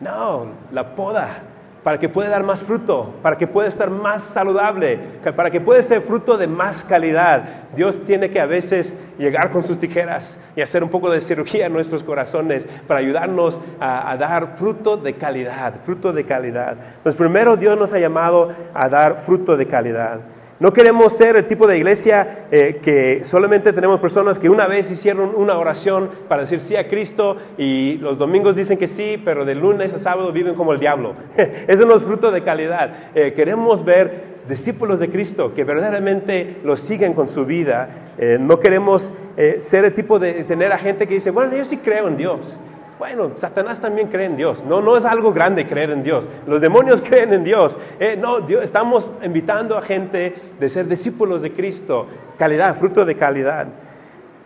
No, 0.00 0.46
la 0.72 0.94
poda 0.94 1.42
para 1.82 1.98
que 1.98 2.08
pueda 2.08 2.28
dar 2.28 2.42
más 2.42 2.60
fruto, 2.60 3.14
para 3.22 3.38
que 3.38 3.46
pueda 3.46 3.68
estar 3.68 3.90
más 3.90 4.22
saludable, 4.22 4.98
para 5.34 5.50
que 5.50 5.60
pueda 5.60 5.82
ser 5.82 6.02
fruto 6.02 6.36
de 6.36 6.46
más 6.46 6.84
calidad. 6.84 7.66
Dios 7.74 8.00
tiene 8.04 8.30
que 8.30 8.40
a 8.40 8.46
veces 8.46 8.94
llegar 9.18 9.50
con 9.50 9.62
sus 9.62 9.78
tijeras 9.78 10.38
y 10.56 10.60
hacer 10.60 10.82
un 10.82 10.90
poco 10.90 11.10
de 11.10 11.20
cirugía 11.20 11.66
en 11.66 11.72
nuestros 11.72 12.02
corazones 12.02 12.66
para 12.86 13.00
ayudarnos 13.00 13.58
a, 13.80 14.16
dar 14.16 14.56
fruto 14.58 14.96
de 14.96 15.14
calidad, 15.14 15.74
fruto 15.84 16.12
de 16.12 16.24
calidad. 16.24 16.76
Pues 17.02 17.16
primero 17.16 17.56
Dios 17.56 17.78
nos 17.78 17.92
ha 17.92 17.98
llamado 17.98 18.50
a 18.74 18.88
dar 18.88 19.18
fruto 19.18 19.56
de 19.56 19.66
calidad. 19.66 20.20
No 20.60 20.74
queremos 20.74 21.14
ser 21.14 21.36
el 21.36 21.46
tipo 21.46 21.66
de 21.66 21.78
iglesia 21.78 22.44
eh, 22.50 22.80
que 22.82 23.24
solamente 23.24 23.72
tenemos 23.72 23.98
personas 23.98 24.38
que 24.38 24.50
una 24.50 24.66
vez 24.66 24.90
hicieron 24.90 25.34
una 25.34 25.56
oración 25.56 26.10
para 26.28 26.42
decir 26.42 26.60
sí 26.60 26.76
a 26.76 26.86
Cristo 26.86 27.38
y 27.56 27.96
los 27.96 28.18
domingos 28.18 28.56
dicen 28.56 28.76
que 28.76 28.86
sí, 28.86 29.18
pero 29.24 29.46
de 29.46 29.54
lunes 29.54 29.94
a 29.94 29.98
sábado 29.98 30.32
viven 30.32 30.54
como 30.54 30.74
el 30.74 30.78
diablo. 30.78 31.14
Eso 31.66 31.86
no 31.86 31.94
es 31.94 32.04
fruto 32.04 32.30
de 32.30 32.42
calidad. 32.44 32.92
Eh, 33.14 33.32
queremos 33.32 33.82
ver 33.82 34.40
discípulos 34.50 35.00
de 35.00 35.08
Cristo 35.08 35.54
que 35.54 35.64
verdaderamente 35.64 36.58
lo 36.62 36.76
siguen 36.76 37.14
con 37.14 37.26
su 37.26 37.46
vida. 37.46 38.12
Eh, 38.18 38.36
no 38.38 38.60
queremos 38.60 39.14
ser 39.60 39.86
el 39.86 39.94
tipo 39.94 40.18
de 40.18 40.44
tener 40.44 40.70
a 40.72 40.76
gente 40.76 41.08
que 41.08 41.14
dice, 41.14 41.30
bueno, 41.30 41.56
yo 41.56 41.64
sí 41.64 41.78
creo 41.78 42.06
en 42.06 42.18
Dios. 42.18 42.60
Bueno, 43.00 43.30
Satanás 43.36 43.80
también 43.80 44.08
cree 44.08 44.26
en 44.26 44.36
Dios. 44.36 44.62
No, 44.62 44.82
no 44.82 44.94
es 44.94 45.06
algo 45.06 45.32
grande 45.32 45.66
creer 45.66 45.88
en 45.88 46.02
Dios. 46.02 46.28
Los 46.46 46.60
demonios 46.60 47.00
creen 47.08 47.32
en 47.32 47.44
Dios. 47.44 47.78
Eh, 47.98 48.14
no, 48.20 48.40
Dios, 48.40 48.62
estamos 48.62 49.10
invitando 49.24 49.78
a 49.78 49.80
gente 49.80 50.34
de 50.60 50.68
ser 50.68 50.86
discípulos 50.86 51.40
de 51.40 51.50
Cristo. 51.50 52.06
Calidad, 52.38 52.76
fruto 52.76 53.06
de 53.06 53.16
calidad. 53.16 53.68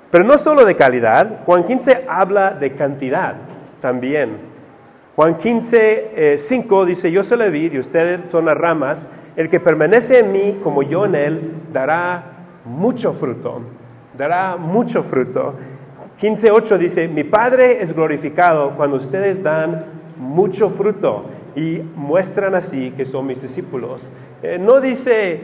Pero 0.09 0.23
no 0.23 0.39
solo 0.39 0.65
de 0.65 0.77
calidad, 0.77 1.41
Juan 1.45 1.65
15 1.65 2.05
habla 2.09 2.53
de 2.53 2.77
cantidad 2.77 3.35
también. 3.81 4.37
Juan 5.17 5.37
15, 5.37 6.37
5 6.39 6.83
eh, 6.85 6.87
dice, 6.87 7.11
yo 7.11 7.25
soy 7.25 7.39
la 7.39 7.49
vid 7.49 7.73
y 7.73 7.81
ustedes 7.81 8.31
son 8.31 8.45
las 8.45 8.57
ramas. 8.57 9.11
El 9.35 9.51
que 9.51 9.59
permanece 9.59 10.21
en 10.21 10.31
mí 10.31 10.61
como 10.63 10.85
yo 10.85 11.07
en 11.07 11.17
él 11.17 11.53
dará 11.73 12.23
mucho 12.65 13.15
fruto. 13.15 13.63
Dará 14.17 14.55
mucho 14.57 15.03
fruto. 15.03 15.55
15.8 16.21 16.79
dice, 16.79 17.09
mi 17.09 17.25
Padre 17.25 17.83
es 17.83 17.93
glorificado 17.93 18.77
cuando 18.77 18.97
ustedes 18.97 19.43
dan 19.43 19.85
mucho 20.17 20.71
fruto 20.71 21.25
y 21.57 21.79
muestran 21.97 22.55
así 22.55 22.93
que 22.93 23.05
son 23.05 23.27
mis 23.27 23.43
discípulos. 23.43 24.11
Eh, 24.43 24.59
no 24.59 24.81
dice, 24.81 25.41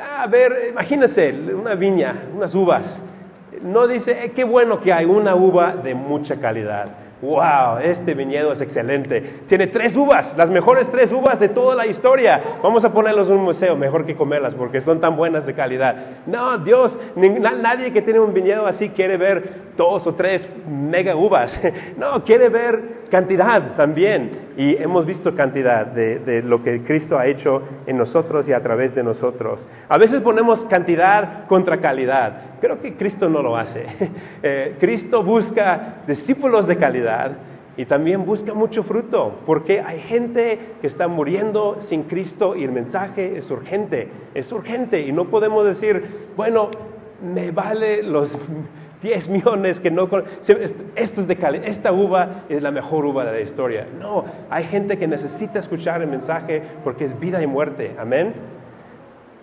a 0.00 0.26
ver, 0.26 0.68
imagínense 0.70 1.32
una 1.54 1.74
viña, 1.74 2.28
unas 2.34 2.54
uvas. 2.54 3.02
No 3.62 3.86
dice, 3.86 4.24
eh, 4.24 4.32
qué 4.32 4.44
bueno 4.44 4.80
que 4.80 4.92
hay 4.92 5.04
una 5.04 5.34
uva 5.34 5.74
de 5.74 5.94
mucha 5.94 6.36
calidad 6.36 7.01
wow, 7.22 7.78
este 7.80 8.14
viñedo 8.14 8.52
es 8.52 8.60
excelente. 8.60 9.20
Tiene 9.46 9.68
tres 9.68 9.96
uvas, 9.96 10.36
las 10.36 10.50
mejores 10.50 10.90
tres 10.90 11.12
uvas 11.12 11.38
de 11.38 11.48
toda 11.48 11.74
la 11.76 11.86
historia. 11.86 12.42
Vamos 12.62 12.84
a 12.84 12.92
ponerlos 12.92 13.28
en 13.28 13.36
un 13.36 13.44
museo, 13.44 13.76
mejor 13.76 14.04
que 14.04 14.16
comerlas 14.16 14.54
porque 14.54 14.80
son 14.80 15.00
tan 15.00 15.16
buenas 15.16 15.46
de 15.46 15.54
calidad. 15.54 15.94
No, 16.26 16.58
Dios, 16.58 16.98
nadie 17.16 17.92
que 17.92 18.02
tiene 18.02 18.20
un 18.20 18.34
viñedo 18.34 18.66
así 18.66 18.90
quiere 18.90 19.16
ver 19.16 19.72
dos 19.76 20.06
o 20.06 20.14
tres 20.14 20.48
mega 20.68 21.16
uvas. 21.16 21.60
No, 21.96 22.24
quiere 22.24 22.48
ver 22.48 23.01
cantidad 23.12 23.76
también. 23.76 24.52
Y 24.56 24.74
hemos 24.76 25.04
visto 25.04 25.36
cantidad 25.36 25.86
de, 25.86 26.42
lo 26.42 26.64
que 26.64 26.82
Cristo 26.82 27.18
ha 27.18 27.26
hecho 27.26 27.62
en 27.86 27.98
nosotros 27.98 28.48
y 28.48 28.54
a 28.54 28.60
través 28.60 28.94
de 28.94 29.02
nosotros. 29.02 29.66
A 29.88 29.98
veces 29.98 30.22
ponemos 30.22 30.64
cantidad 30.64 31.46
contra 31.46 31.78
calidad. 31.78 32.56
Creo 32.60 32.80
que 32.80 32.94
Cristo 32.94 33.28
no 33.28 33.42
lo 33.42 33.56
hace. 33.56 33.86
Eh, 34.44 34.76
Cristo 34.80 35.22
busca 35.22 36.02
discípulos 36.06 36.66
de 36.66 36.76
calidad 36.76 37.32
y 37.76 37.84
también 37.84 38.24
busca 38.24 38.54
mucho 38.54 38.82
fruto, 38.82 39.40
porque 39.46 39.80
hay 39.80 40.00
gente 40.00 40.58
que 40.80 40.86
está 40.88 41.06
muriendo 41.06 41.76
sin 41.78 42.04
Cristo 42.04 42.56
y 42.56 42.64
el 42.64 42.72
mensaje 42.72 43.38
es 43.38 43.48
urgente, 43.50 44.08
es 44.34 44.50
urgente 44.50 45.00
y 45.00 45.12
no 45.12 45.26
podemos 45.26 45.64
decir, 45.64 46.26
bueno, 46.36 46.70
me 47.22 47.52
vale 47.52 48.02
los 48.02 48.36
10 49.02 49.28
millones 49.28 49.80
que 49.80 49.90
no... 49.90 50.08
Esto 50.94 51.20
es 51.20 51.26
de 51.26 51.36
calidad, 51.36 51.66
esta 51.66 51.92
uva 51.92 52.44
es 52.48 52.62
la 52.62 52.70
mejor 52.70 53.04
uva 53.04 53.24
de 53.24 53.32
la 53.32 53.40
historia. 53.40 53.86
No, 53.98 54.24
hay 54.48 54.64
gente 54.64 54.96
que 54.96 55.08
necesita 55.08 55.58
escuchar 55.58 56.02
el 56.02 56.08
mensaje 56.08 56.62
porque 56.84 57.04
es 57.04 57.18
vida 57.18 57.42
y 57.42 57.46
muerte. 57.46 57.94
Amén. 57.98 58.32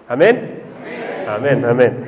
Amén. 0.08 0.62
Amén, 1.28 1.66
amén. 1.66 2.04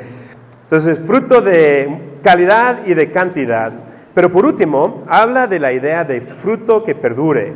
Entonces, 0.63 0.99
fruto 0.99 1.41
de 1.41 2.17
calidad 2.23 2.85
y 2.85 2.93
de 2.93 3.11
cantidad. 3.11 3.73
Pero 4.13 4.31
por 4.31 4.45
último, 4.45 5.03
habla 5.07 5.47
de 5.47 5.59
la 5.59 5.73
idea 5.73 6.03
de 6.05 6.21
fruto 6.21 6.83
que 6.83 6.95
perdure. 6.95 7.53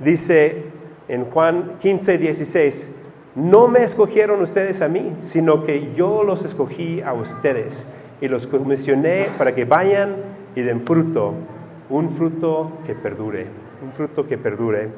Dice 0.00 0.64
en 1.08 1.26
Juan 1.26 1.76
15, 1.80 2.18
16, 2.18 2.92
no 3.36 3.68
me 3.68 3.84
escogieron 3.84 4.40
ustedes 4.40 4.80
a 4.80 4.88
mí, 4.88 5.16
sino 5.20 5.64
que 5.64 5.92
yo 5.94 6.24
los 6.24 6.44
escogí 6.44 7.00
a 7.02 7.12
ustedes 7.12 7.86
y 8.24 8.28
los 8.28 8.46
comisioné 8.46 9.28
para 9.36 9.54
que 9.54 9.66
vayan 9.66 10.14
y 10.56 10.62
den 10.62 10.80
fruto, 10.80 11.34
un 11.90 12.08
fruto 12.08 12.78
que 12.86 12.94
perdure, 12.94 13.46
un 13.84 13.92
fruto 13.92 14.26
que 14.26 14.38
perdure. 14.38 14.88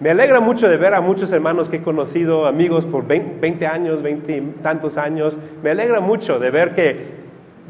Me 0.00 0.10
alegra 0.10 0.40
mucho 0.40 0.68
de 0.68 0.76
ver 0.76 0.92
a 0.92 1.00
muchos 1.00 1.30
hermanos 1.30 1.68
que 1.68 1.76
he 1.76 1.82
conocido, 1.82 2.44
amigos 2.44 2.84
por 2.84 3.06
20 3.06 3.64
años, 3.68 4.02
20 4.02 4.54
tantos 4.64 4.98
años. 4.98 5.38
Me 5.62 5.70
alegra 5.70 6.00
mucho 6.00 6.40
de 6.40 6.50
ver 6.50 6.74
que 6.74 7.06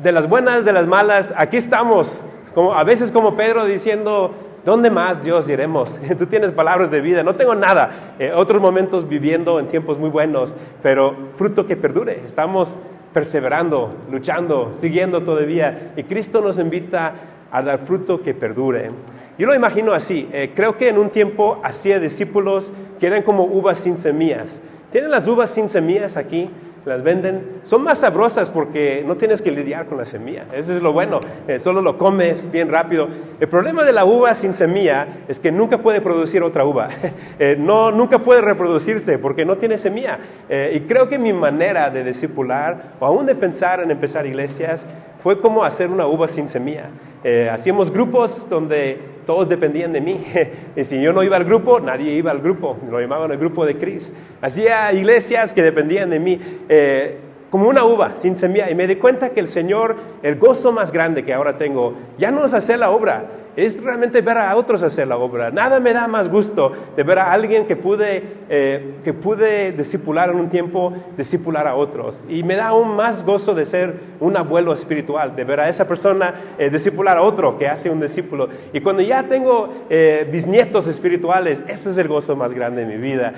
de 0.03 0.12
las 0.12 0.30
buenas, 0.30 0.64
de 0.64 0.72
las 0.72 0.86
malas, 0.86 1.34
aquí 1.36 1.59
estamos. 1.59 2.22
Como, 2.55 2.72
a 2.72 2.82
veces 2.82 3.11
como 3.11 3.36
Pedro 3.36 3.66
diciendo, 3.66 4.32
¿dónde 4.64 4.88
más 4.88 5.22
Dios 5.22 5.47
iremos? 5.47 5.94
Tú 6.18 6.24
tienes 6.24 6.53
palabras 6.53 6.90
de 6.90 7.03
vida, 7.03 7.22
no 7.22 7.34
tengo 7.34 7.55
nada. 7.55 8.14
Eh, 8.18 8.32
otros 8.34 8.62
momentos 8.62 9.07
viviendo 9.07 9.61
en 9.61 9.66
tiempos 9.68 9.99
muy 9.99 10.09
buenos, 10.09 10.57
pero 10.82 11.14
fruto 11.36 11.66
que 11.66 11.76
perdure. 11.76 12.22
Estamos 12.24 12.78
perseverando, 13.17 13.89
luchando, 14.11 14.75
siguiendo 14.79 15.23
todavía. 15.23 15.95
Y 15.97 16.03
Cristo 16.03 16.43
nos 16.43 16.59
invita 16.59 17.14
a 17.51 17.62
dar 17.62 17.79
fruto 17.87 18.21
que 18.21 18.35
perdure. 18.35 18.91
Yo 19.39 19.47
lo 19.47 19.55
imagino 19.55 19.95
así. 19.95 20.29
Eh, 20.35 20.53
creo 20.55 20.77
que 20.77 20.91
en 20.91 20.99
un 20.99 21.09
tiempo 21.09 21.59
hacía 21.64 21.99
discípulos 21.99 22.71
que 23.01 23.07
eran 23.07 23.23
como 23.23 23.45
uvas 23.45 23.81
sin 23.81 23.97
semillas. 23.97 24.61
¿Tienen 24.93 25.11
las 25.11 25.27
uvas 25.27 25.49
sin 25.49 25.71
semillas 25.71 26.19
aquí? 26.19 26.51
Las 26.87 27.03
venden. 27.03 27.61
Son 27.64 27.82
más 27.82 27.99
sabrosas 27.99 28.49
porque 28.49 29.03
no 29.05 29.16
tienes 29.16 29.43
que 29.43 29.51
lidiar 29.51 29.87
con 29.87 29.99
la 29.99 30.07
semilla. 30.07 30.45
Eso 30.53 30.72
es 30.72 30.80
lo 30.80 30.93
bueno. 30.93 31.18
Eh, 31.49 31.59
solo 31.59 31.82
lo 31.82 31.99
comes 31.99 32.49
bien 32.53 32.70
rápido. 32.70 33.09
El 33.41 33.49
problema 33.49 33.84
de 33.84 33.93
la 33.93 34.05
uva 34.05 34.34
sin 34.37 34.55
semilla 34.55 35.09
es 35.26 35.41
que 35.41 35.51
nunca 35.51 35.78
puede 35.78 36.01
producir 36.01 36.43
otra 36.43 36.64
uva. 36.64 36.89
Eh, 37.39 37.55
no, 37.59 37.91
nunca 37.91 38.20
puede 38.20 38.41
reproducirse 38.41 39.18
porque 39.18 39.45
no 39.45 39.57
tiene 39.57 39.76
semilla. 39.76 40.18
y 40.49 40.80
creo 40.80 41.09
que 41.09 41.18
mi 41.18 41.32
manera 41.32 41.91
de 41.91 42.03
discipular 42.03 42.95
o 42.99 43.05
aún 43.05 43.26
de 43.26 43.34
pensar 43.34 43.80
en 43.80 43.91
empezar 43.91 44.26
iglesias 44.26 44.87
fue 45.22 45.41
como 45.41 45.64
hacer 45.64 45.91
una 45.91 46.07
uva 46.07 46.28
sin 46.28 46.49
semilla. 46.49 46.84
Eh, 47.24 47.51
hacíamos 47.51 47.91
grupos 47.91 48.49
donde 48.49 49.01
todos 49.27 49.49
dependían 49.49 49.93
de 49.93 50.01
mí. 50.01 50.24
y 50.77 50.85
si 50.85 51.03
yo 51.03 51.12
no 51.12 51.22
iba 51.22 51.37
al 51.37 51.45
grupo, 51.45 51.81
nadie 51.81 52.12
iba 52.12 52.31
al 52.31 52.41
grupo. 52.41 52.79
Lo 52.91 53.01
llamaban 53.01 53.31
el 53.33 53.39
grupo 53.39 53.66
de 53.66 53.77
Cris. 53.77 54.14
Hacía 54.41 54.93
iglesias 54.93 55.53
que 55.53 55.62
dependían 55.62 56.11
de 56.11 56.18
mí. 56.18 56.41
Eh, 56.68 57.18
como 57.51 57.68
una 57.68 57.85
uva 57.85 58.16
sin 58.16 58.37
semilla 58.37 58.70
y 58.70 58.74
me 58.74 58.87
di 58.87 58.97
cuenta 58.97 59.31
que 59.31 59.41
el 59.41 59.49
Señor, 59.49 59.97
el 60.22 60.37
gozo 60.37 60.72
más 60.72 60.93
grande 60.93 61.24
que 61.24 61.33
ahora 61.33 61.57
tengo, 61.59 61.95
ya 62.18 62.31
no 62.31 62.45
es 62.45 62.53
hacer 62.53 62.79
la 62.79 62.91
obra, 62.91 63.27
es 63.57 63.83
realmente 63.83 64.21
ver 64.21 64.37
a 64.37 64.55
otros 64.55 64.83
hacer 64.83 65.09
la 65.09 65.17
obra. 65.17 65.51
Nada 65.51 65.81
me 65.81 65.95
da 65.95 66.07
más 66.07 66.29
gusto 66.29 66.73
de 66.95 67.03
ver 67.03 67.19
a 67.19 67.33
alguien 67.33 67.67
que 67.67 67.75
pude, 67.75 68.23
eh, 68.51 68.97
que 69.03 69.15
pude 69.15 69.73
discipular 69.73 70.31
en 70.31 70.37
un 70.37 70.51
tiempo, 70.51 70.93
discipular 71.17 71.67
a 71.67 71.75
otros. 71.75 72.25
Y 72.29 72.43
me 72.43 72.55
da 72.55 72.69
aún 72.69 72.95
más 72.95 73.25
gozo 73.25 73.55
de 73.55 73.65
ser 73.65 73.95
un 74.21 74.37
abuelo 74.37 74.75
espiritual, 74.75 75.35
de 75.35 75.45
ver 75.45 75.61
a 75.61 75.69
esa 75.69 75.89
persona 75.89 76.35
eh, 76.59 76.69
discipular 76.69 77.17
a 77.17 77.23
otro 77.23 77.59
que 77.59 77.67
hace 77.67 77.89
un 77.89 78.01
discípulo. 78.01 78.49
Y 78.75 78.81
cuando 78.81 79.03
ya 79.03 79.23
tengo 79.23 79.87
eh, 79.89 80.29
bisnietos 80.31 80.87
espirituales, 80.87 81.63
ese 81.67 81.91
es 81.91 81.99
el 81.99 82.09
gozo 82.09 82.37
más 82.37 82.53
grande 82.53 82.85
de 82.85 82.87
mi 82.87 83.03
vida, 83.03 83.33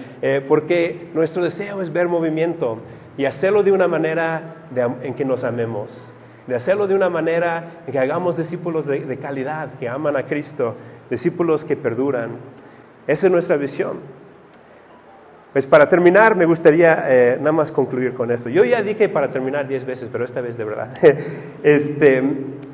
porque 0.48 1.08
nuestro 1.14 1.42
deseo 1.42 1.80
es 1.80 1.92
ver 1.92 2.08
movimiento 2.08 2.78
y 3.16 3.24
hacerlo 3.24 3.62
de 3.62 3.72
una 3.72 3.86
manera 3.86 4.66
en 5.02 5.14
que 5.14 5.24
nos 5.24 5.44
amemos 5.44 6.12
de 6.48 6.56
hacerlo 6.56 6.86
de 6.86 6.94
una 6.94 7.10
manera 7.10 7.82
en 7.86 7.92
que 7.92 7.98
hagamos 7.98 8.38
discípulos 8.38 8.86
de, 8.86 9.18
calidad, 9.18 9.74
que 9.78 9.88
aman 9.88 10.16
a 10.16 10.24
Cristo, 10.24 10.74
discípulos 11.10 11.62
que 11.64 11.76
perduran. 11.76 12.30
Esa 13.06 13.26
es 13.26 13.32
nuestra 13.32 13.56
visión. 13.56 13.98
Pues 15.52 15.66
para 15.66 15.88
terminar, 15.88 16.36
me 16.36 16.46
gustaría 16.46 17.04
eh, 17.06 17.36
nada 17.38 17.52
más 17.52 17.70
concluir 17.70 18.14
con 18.14 18.30
eso. 18.30 18.48
Yo 18.48 18.64
ya 18.64 18.82
dije 18.82 19.08
para 19.10 19.30
terminar 19.30 19.68
diez 19.68 19.84
veces, 19.84 20.08
pero 20.10 20.24
esta 20.24 20.40
vez 20.40 20.56
de 20.56 20.64
verdad. 20.64 20.90
este, 21.62 22.22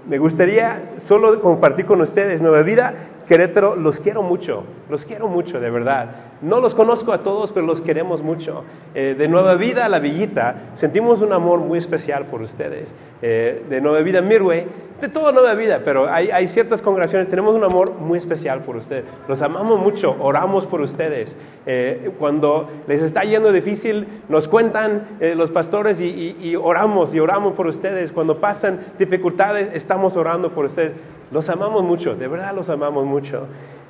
me 0.09 0.19
gustaría 0.19 0.93
solo 0.97 1.41
compartir 1.41 1.85
con 1.85 2.01
ustedes 2.01 2.41
Nueva 2.43 2.63
Vida 2.63 2.95
Querétaro, 3.27 3.75
los 3.75 4.01
quiero 4.01 4.23
mucho, 4.23 4.65
los 4.91 5.05
quiero 5.05 5.29
mucho, 5.29 5.59
de 5.59 5.71
verdad. 5.71 6.11
No 6.45 6.61
los 6.61 6.75
conozco 6.75 7.15
a 7.15 7.23
todos, 7.23 7.53
pero 7.53 7.65
los 7.65 7.81
queremos 7.81 8.23
mucho. 8.23 8.65
Eh, 8.95 9.15
de 9.17 9.29
Nueva 9.29 9.55
Vida 9.55 9.87
a 9.87 9.89
La 9.89 9.99
Villita, 9.99 10.57
sentimos 10.75 11.23
un 11.23 11.33
amor 11.33 11.61
muy 11.61 11.79
especial 11.79 12.27
por 12.27 12.43
ustedes. 12.43 12.87
Eh, 13.23 13.65
de 13.71 13.81
Nueva 13.81 14.01
Vida 14.01 14.21
Mirway, 14.21 14.67
de 15.01 15.09
toda 15.09 15.33
Nueva 15.33 15.55
Vida, 15.55 15.81
pero 15.83 16.13
hay, 16.13 16.31
hay, 16.31 16.47
ciertas 16.49 16.83
congregaciones, 16.83 17.31
tenemos 17.31 17.55
un 17.55 17.65
amor 17.65 17.95
muy 17.95 18.19
especial 18.19 18.61
por 18.61 18.77
ustedes. 18.77 19.05
Los 19.27 19.41
amamos 19.41 19.81
mucho, 19.81 20.15
oramos 20.21 20.67
por 20.67 20.83
ustedes. 20.83 21.35
Eh, 21.65 22.11
cuando 22.19 22.69
les 22.87 23.01
está 23.01 23.23
yendo 23.23 23.51
difícil, 23.51 24.07
nos 24.29 24.47
cuentan 24.47 25.17
los 25.37 25.51
pastores 25.51 25.99
y, 26.03 26.37
y 26.39 26.57
oramos 26.57 27.15
y 27.15 27.21
oramos 27.21 27.55
por 27.55 27.69
ustedes. 27.69 28.13
Cuando 28.13 28.39
pasan 28.39 28.81
dificultades, 28.99 29.71
estamos 29.73 30.15
orando 30.15 30.51
por 30.51 30.67
ustedes. 30.67 30.93
Los 31.33 31.49
amamos 31.49 31.83
mucho, 31.85 32.15
de 32.15 32.29
verdad 32.29 32.55
los 32.55 32.69
amamos 32.69 33.07
mucho. 33.07 33.47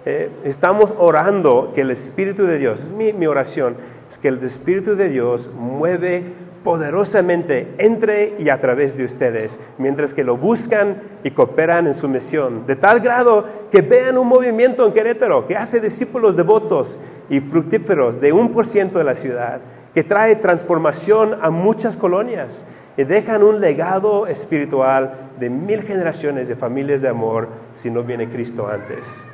Eh, 0.06 0.28
estamos 0.44 0.94
orando 0.98 1.72
que 1.74 1.80
el 1.80 1.90
Espíritu 1.90 2.44
de 2.44 2.58
Dios, 2.58 2.84
es 2.84 2.92
mi, 2.92 3.26
oración, 3.26 3.76
es 4.06 4.18
que 4.18 4.28
el 4.28 4.42
Espíritu 4.44 4.96
de 4.96 5.08
Dios 5.08 5.50
mueve 5.56 6.22
poderosamente 6.62 7.72
entre 7.78 8.34
y 8.38 8.50
a 8.50 8.60
través 8.60 8.98
de 8.98 9.04
ustedes, 9.04 9.58
mientras 9.78 10.12
que 10.12 10.22
lo 10.22 10.36
buscan 10.36 11.00
y 11.22 11.30
cooperan 11.30 11.86
en 11.86 11.94
su 11.94 12.06
misión, 12.08 12.66
de 12.66 12.76
tal 12.76 13.00
grado 13.00 13.46
que 13.70 13.80
vean 13.80 14.18
un 14.18 14.28
movimiento 14.28 14.86
en 14.86 14.92
Querétaro 14.92 15.46
que 15.46 15.56
hace 15.56 15.80
discípulos 15.80 16.36
devotos 16.36 17.00
y 17.30 17.40
fructíferos 17.40 18.20
de 18.20 18.32
un 18.32 18.52
por 18.52 18.66
ciento 18.66 18.98
de 18.98 19.04
la 19.04 19.14
ciudad, 19.14 19.60
que 19.94 20.04
trae 20.04 20.36
transformación 20.36 21.38
a 21.40 21.48
muchas 21.48 21.96
colonias 21.96 22.66
y 22.98 23.04
dejan 23.04 23.42
un 23.42 23.58
legado 23.58 24.26
espiritual 24.26 25.30
de 25.40 25.48
mil 25.48 25.82
generaciones 25.82 26.48
de 26.48 26.56
familias 26.56 27.00
de 27.00 27.08
amor 27.08 27.48
si 27.72 27.90
no 27.90 28.02
viene 28.02 28.28
Cristo 28.28 28.68
antes. 28.68 29.33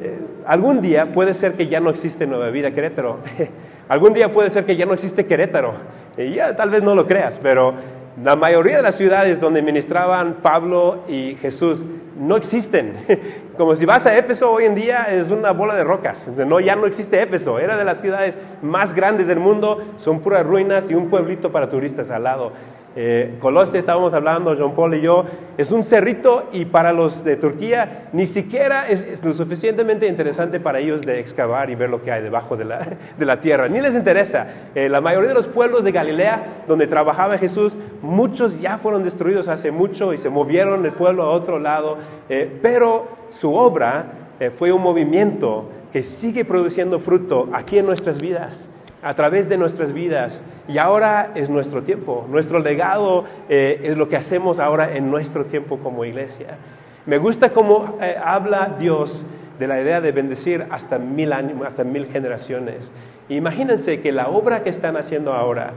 Eh, 0.00 0.18
algún 0.46 0.80
día 0.80 1.10
puede 1.10 1.34
ser 1.34 1.54
que 1.54 1.66
ya 1.66 1.80
no 1.80 1.90
existe 1.90 2.26
Nueva 2.26 2.50
Vida 2.50 2.70
Querétaro. 2.70 3.18
algún 3.88 4.12
día 4.12 4.32
puede 4.32 4.50
ser 4.50 4.64
que 4.64 4.76
ya 4.76 4.86
no 4.86 4.94
existe 4.94 5.26
Querétaro. 5.26 5.74
Y 6.16 6.34
ya 6.34 6.54
tal 6.54 6.70
vez 6.70 6.82
no 6.82 6.94
lo 6.94 7.06
creas, 7.06 7.38
pero 7.42 7.74
la 8.22 8.34
mayoría 8.34 8.78
de 8.78 8.82
las 8.82 8.96
ciudades 8.96 9.40
donde 9.40 9.62
ministraban 9.62 10.38
Pablo 10.42 11.04
y 11.08 11.36
Jesús 11.36 11.84
no 12.18 12.36
existen. 12.36 12.94
Como 13.56 13.74
si 13.76 13.84
vas 13.84 14.06
a 14.06 14.16
Éfeso 14.16 14.52
hoy 14.52 14.64
en 14.64 14.74
día 14.74 15.04
es 15.10 15.30
una 15.30 15.52
bola 15.52 15.74
de 15.74 15.84
rocas. 15.84 16.28
No, 16.46 16.60
ya 16.60 16.76
no 16.76 16.86
existe 16.86 17.22
Éfeso. 17.22 17.58
Era 17.58 17.76
de 17.76 17.84
las 17.84 18.00
ciudades 18.00 18.38
más 18.62 18.94
grandes 18.94 19.26
del 19.26 19.38
mundo. 19.38 19.84
Son 19.96 20.20
puras 20.20 20.44
ruinas 20.44 20.90
y 20.90 20.94
un 20.94 21.10
pueblito 21.10 21.52
para 21.52 21.68
turistas 21.68 22.10
al 22.10 22.24
lado. 22.24 22.52
Eh, 23.00 23.38
estábamos 23.74 24.12
hablando, 24.12 24.56
John 24.58 24.74
Paul 24.74 24.92
y 24.96 25.00
yo, 25.00 25.24
es 25.56 25.70
un 25.70 25.84
cerrito 25.84 26.48
y 26.50 26.64
para 26.64 26.92
los 26.92 27.22
de 27.22 27.36
Turquía 27.36 28.08
ni 28.12 28.26
siquiera 28.26 28.88
es, 28.88 29.22
lo 29.22 29.32
suficientemente 29.34 30.08
interesante 30.08 30.58
para 30.58 30.80
ellos 30.80 31.02
de 31.02 31.20
excavar 31.20 31.70
y 31.70 31.76
ver 31.76 31.90
lo 31.90 32.02
que 32.02 32.10
hay 32.10 32.24
debajo 32.24 32.56
de 32.56 32.64
la, 32.64 32.96
de 33.16 33.24
la 33.24 33.40
tierra. 33.40 33.68
Ni 33.68 33.80
les 33.80 33.94
interesa. 33.94 34.48
Eh, 34.74 34.88
la 34.88 35.00
mayoría 35.00 35.28
de 35.28 35.34
los 35.34 35.46
pueblos 35.46 35.84
de 35.84 35.92
Galilea 35.92 36.64
donde 36.66 36.88
trabajaba 36.88 37.38
Jesús, 37.38 37.76
muchos 38.02 38.60
ya 38.60 38.78
fueron 38.78 39.04
destruidos 39.04 39.46
hace 39.46 39.70
mucho 39.70 40.12
y 40.12 40.18
se 40.18 40.28
movieron 40.28 40.84
el 40.84 40.90
pueblo 40.90 41.22
a 41.22 41.30
otro 41.30 41.60
lado, 41.60 41.98
eh, 42.28 42.50
pero 42.60 43.06
su 43.30 43.54
obra 43.54 44.06
eh, 44.40 44.50
fue 44.50 44.72
un 44.72 44.82
movimiento 44.82 45.70
que 45.92 46.02
sigue 46.02 46.44
produciendo 46.44 46.98
fruto 46.98 47.48
aquí 47.52 47.78
en 47.78 47.86
nuestras 47.86 48.20
vidas 48.20 48.72
a 49.08 49.14
través 49.14 49.48
de 49.48 49.56
nuestras 49.56 49.94
vidas. 49.94 50.44
Y 50.68 50.76
ahora 50.76 51.30
es 51.34 51.48
nuestro 51.48 51.82
tiempo. 51.82 52.26
Nuestro 52.28 52.58
legado 52.58 53.24
eh, 53.48 53.80
es 53.84 53.96
lo 53.96 54.06
que 54.06 54.16
hacemos 54.16 54.60
ahora 54.60 54.94
en 54.94 55.10
nuestro 55.10 55.46
tiempo 55.46 55.78
como 55.78 56.04
iglesia. 56.04 56.58
Me 57.06 57.16
gusta 57.16 57.48
cómo 57.48 57.96
eh, 58.02 58.16
habla 58.22 58.76
Dios 58.78 59.26
de 59.58 59.66
la 59.66 59.80
idea 59.80 60.02
de 60.02 60.12
bendecir 60.12 60.66
hasta 60.70 60.98
mil 60.98 61.32
años, 61.32 61.56
hasta 61.66 61.84
mil 61.84 62.04
generaciones. 62.08 62.92
Imagínense 63.30 64.02
que 64.02 64.12
la 64.12 64.28
obra 64.28 64.62
que 64.62 64.68
están 64.68 64.98
haciendo 64.98 65.32
ahora, 65.32 65.72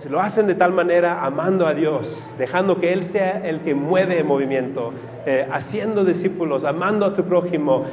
se 0.00 0.10
lo 0.10 0.20
hacen 0.20 0.46
de 0.46 0.54
tal 0.54 0.72
manera 0.72 1.24
amando 1.24 1.66
a 1.66 1.72
Dios, 1.72 2.30
dejando 2.36 2.78
que 2.78 2.92
Él 2.92 3.06
sea 3.06 3.40
el 3.42 3.60
que 3.60 3.74
mueve 3.74 4.18
el 4.18 4.24
movimiento, 4.24 4.90
eh, 5.24 5.46
haciendo 5.50 6.04
discípulos, 6.04 6.66
amando 6.66 7.06
a 7.06 7.14
tu 7.14 7.24
prójimo. 7.24 7.86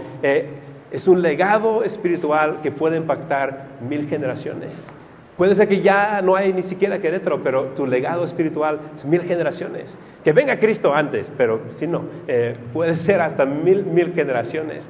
Es 0.91 1.07
un 1.07 1.21
legado 1.21 1.83
espiritual 1.83 2.59
que 2.61 2.71
puede 2.71 2.97
impactar 2.97 3.65
mil 3.87 4.07
generaciones. 4.07 4.71
Puede 5.37 5.53
ser 5.53 5.67
que 5.67 5.81
ya 5.81 6.21
no 6.21 6.35
hay 6.35 6.51
ni 6.51 6.63
siquiera 6.63 6.99
Querétaro, 6.99 7.43
pero 7.43 7.65
tu 7.75 7.85
legado 7.85 8.23
espiritual 8.23 8.79
es 8.97 9.05
mil 9.05 9.21
generaciones. 9.21 9.85
Que 10.23 10.33
venga 10.33 10.59
Cristo 10.59 10.93
antes, 10.93 11.31
pero 11.37 11.61
si 11.75 11.85
no, 11.85 12.03
eh, 12.27 12.55
puede 12.73 12.95
ser 12.95 13.21
hasta 13.21 13.45
mil, 13.45 13.85
mil 13.85 14.13
generaciones. 14.13 14.87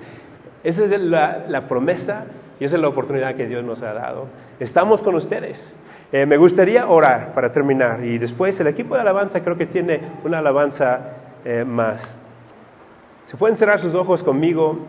Esa 0.64 0.86
es 0.86 1.02
la, 1.02 1.66
promesa 1.68 2.26
y 2.60 2.66
esa 2.66 2.76
es 2.78 2.82
la 2.82 2.88
oportunidad 2.88 3.36
que 3.36 3.46
Dios 3.46 3.64
nos 3.64 3.82
ha 3.82 3.94
dado. 3.94 4.28
Estamos 4.60 5.02
con 5.02 5.16
ustedes. 5.16 5.76
Eh, 6.12 6.26
me 6.26 6.38
gustaría 6.38 6.88
orar 6.88 7.34
para 7.34 7.52
terminar 7.52 8.04
y 8.04 8.18
después 8.18 8.58
el 8.62 8.68
equipo 8.68 8.96
de 8.96 9.02
alabanza 9.02 9.44
creo 9.44 9.58
que 9.58 9.66
tiene 9.66 10.00
una 10.24 10.40
alabanza 10.40 11.00
eh, 11.44 11.66
más. 11.66 12.18
¿Se 13.26 13.36
pueden 13.36 13.58
cerrar 13.58 13.80
sus 13.80 13.94
ojos 13.94 14.24
conmigo? 14.24 14.80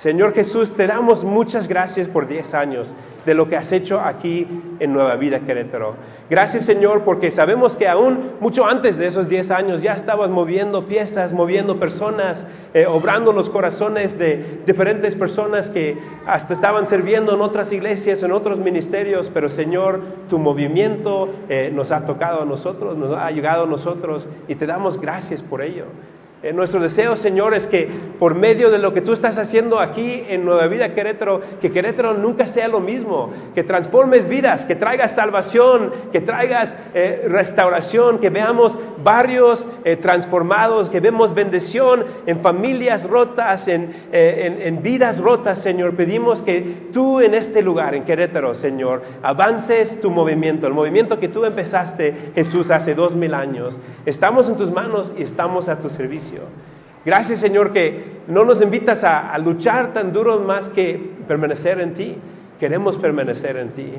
Señor 0.00 0.32
Jesús, 0.32 0.74
te 0.74 0.86
damos 0.86 1.24
muchas 1.24 1.68
gracias 1.68 2.08
por 2.08 2.26
10 2.26 2.54
años 2.54 2.94
de 3.26 3.34
lo 3.34 3.50
que 3.50 3.58
has 3.58 3.70
hecho 3.70 4.00
aquí 4.00 4.46
en 4.78 4.94
Nueva 4.94 5.16
Vida 5.16 5.40
Querétaro. 5.40 5.94
Gracias 6.30 6.64
Señor 6.64 7.02
porque 7.02 7.30
sabemos 7.30 7.76
que 7.76 7.86
aún 7.86 8.30
mucho 8.40 8.64
antes 8.64 8.96
de 8.96 9.06
esos 9.06 9.28
10 9.28 9.50
años 9.50 9.82
ya 9.82 9.92
estabas 9.92 10.30
moviendo 10.30 10.86
piezas, 10.86 11.34
moviendo 11.34 11.78
personas, 11.78 12.48
eh, 12.72 12.86
obrando 12.86 13.34
los 13.34 13.50
corazones 13.50 14.18
de 14.18 14.62
diferentes 14.66 15.14
personas 15.14 15.68
que 15.68 15.98
hasta 16.26 16.54
estaban 16.54 16.86
sirviendo 16.86 17.34
en 17.34 17.42
otras 17.42 17.70
iglesias, 17.70 18.22
en 18.22 18.32
otros 18.32 18.58
ministerios, 18.58 19.30
pero 19.34 19.50
Señor, 19.50 20.00
tu 20.30 20.38
movimiento 20.38 21.28
eh, 21.50 21.70
nos 21.74 21.90
ha 21.90 22.06
tocado 22.06 22.40
a 22.40 22.46
nosotros, 22.46 22.96
nos 22.96 23.14
ha 23.14 23.30
llegado 23.32 23.64
a 23.64 23.66
nosotros 23.66 24.30
y 24.48 24.54
te 24.54 24.64
damos 24.64 24.98
gracias 24.98 25.42
por 25.42 25.60
ello. 25.60 25.84
Eh, 26.42 26.54
nuestro 26.54 26.80
deseo, 26.80 27.16
Señor, 27.16 27.52
es 27.52 27.66
que 27.66 27.86
por 28.18 28.34
medio 28.34 28.70
de 28.70 28.78
lo 28.78 28.94
que 28.94 29.02
tú 29.02 29.12
estás 29.12 29.36
haciendo 29.36 29.78
aquí 29.78 30.24
en 30.26 30.42
Nueva 30.46 30.68
Vida 30.68 30.94
Querétaro, 30.94 31.42
que 31.60 31.70
Querétaro 31.70 32.14
nunca 32.14 32.46
sea 32.46 32.66
lo 32.66 32.80
mismo, 32.80 33.30
que 33.54 33.62
transformes 33.62 34.26
vidas, 34.26 34.64
que 34.64 34.74
traigas 34.74 35.10
salvación, 35.10 35.92
que 36.12 36.22
traigas 36.22 36.74
eh, 36.94 37.26
restauración, 37.28 38.20
que 38.20 38.30
veamos 38.30 38.78
barrios 39.04 39.66
eh, 39.84 39.96
transformados, 39.96 40.88
que 40.88 41.00
vemos 41.00 41.34
bendición 41.34 42.06
en 42.24 42.40
familias 42.40 43.04
rotas, 43.04 43.68
en, 43.68 43.94
en 44.10 44.82
vidas 44.82 45.18
rotas, 45.18 45.58
Señor. 45.58 45.94
Pedimos 45.94 46.40
que 46.40 46.88
tú 46.90 47.20
en 47.20 47.34
este 47.34 47.60
lugar, 47.60 47.94
en 47.94 48.04
Querétaro, 48.04 48.54
Señor, 48.54 49.02
avances 49.22 50.00
tu 50.00 50.10
movimiento, 50.10 50.66
el 50.66 50.72
movimiento 50.72 51.18
que 51.18 51.28
tú 51.28 51.44
empezaste, 51.44 52.32
Jesús, 52.34 52.70
hace 52.70 52.94
dos 52.94 53.14
mil 53.14 53.34
años. 53.34 53.78
Estamos 54.06 54.48
en 54.48 54.56
tus 54.56 54.70
manos 54.70 55.12
y 55.18 55.22
estamos 55.22 55.68
a 55.68 55.78
tu 55.78 55.90
servicio. 55.90 56.29
Gracias 57.04 57.40
Señor 57.40 57.72
que 57.72 58.20
no 58.28 58.44
nos 58.44 58.60
invitas 58.60 59.04
a, 59.04 59.36
luchar 59.38 59.92
tan 59.92 60.12
duro 60.12 60.38
más 60.40 60.68
que 60.68 61.00
permanecer 61.26 61.80
en 61.80 61.94
ti. 61.94 62.16
Queremos 62.58 62.96
permanecer 62.96 63.56
en 63.56 63.70
ti. 63.70 63.92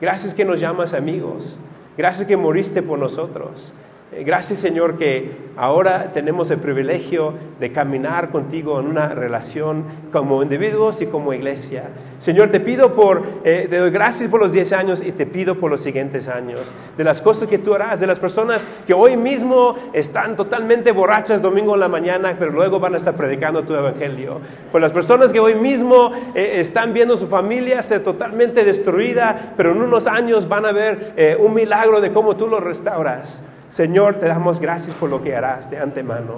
Gracias 0.00 0.34
que 0.34 0.44
nos 0.44 0.60
llamas 0.60 0.92
amigos. 0.92 1.58
Gracias 1.96 2.26
que 2.26 2.36
moriste 2.36 2.82
por 2.82 2.98
nosotros. 2.98 3.72
Eh, 4.12 4.24
Gracias 4.24 4.58
Señor 4.58 4.98
que 4.98 5.30
ahora 5.56 6.12
tenemos 6.12 6.50
el 6.50 6.58
privilegio 6.58 7.34
de 7.60 7.72
caminar 7.72 8.30
contigo 8.30 8.80
en 8.80 8.86
una 8.86 9.08
relación 9.08 9.84
como 10.12 10.42
individuos 10.42 11.00
y 11.00 11.06
como 11.06 11.32
iglesia. 11.32 11.84
Señor, 12.20 12.50
te 12.50 12.60
pido 12.60 12.94
por, 12.94 13.22
eh, 13.44 13.66
te 13.70 13.78
doy 13.78 13.90
gracias 13.90 14.28
por 14.28 14.40
los 14.40 14.52
10 14.52 14.72
años 14.72 15.02
y 15.04 15.12
te 15.12 15.26
pido 15.26 15.54
por 15.54 15.70
los 15.70 15.80
siguientes 15.80 16.28
años, 16.28 16.60
de 16.96 17.04
las 17.04 17.20
cosas 17.22 17.48
que 17.48 17.58
tú 17.58 17.74
harás, 17.74 18.00
de 18.00 18.06
las 18.06 18.18
personas 18.18 18.62
que 18.86 18.92
hoy 18.92 19.16
mismo 19.16 19.76
están 19.92 20.36
totalmente 20.36 20.92
borrachas 20.92 21.40
domingo 21.40 21.74
en 21.74 21.80
la 21.80 21.88
mañana, 21.88 22.34
pero 22.38 22.50
luego 22.50 22.78
van 22.78 22.94
a 22.94 22.98
estar 22.98 23.14
predicando 23.14 23.62
tu 23.62 23.74
evangelio, 23.74 24.40
por 24.70 24.80
las 24.80 24.92
personas 24.92 25.32
que 25.32 25.40
hoy 25.40 25.54
mismo 25.54 26.12
eh, 26.34 26.60
están 26.60 26.92
viendo 26.92 27.16
su 27.16 27.26
familia 27.26 27.82
ser 27.82 28.02
totalmente 28.02 28.64
destruida, 28.64 29.54
pero 29.56 29.72
en 29.72 29.80
unos 29.80 30.06
años 30.06 30.48
van 30.48 30.66
a 30.66 30.72
ver 30.72 31.12
eh, 31.16 31.36
un 31.38 31.54
milagro 31.54 32.00
de 32.00 32.12
cómo 32.12 32.36
tú 32.36 32.48
lo 32.48 32.60
restauras. 32.60 33.42
Señor, 33.80 34.16
te 34.16 34.26
damos 34.26 34.60
gracias 34.60 34.94
por 34.96 35.08
lo 35.08 35.22
que 35.22 35.34
harás 35.34 35.70
de 35.70 35.78
antemano. 35.78 36.34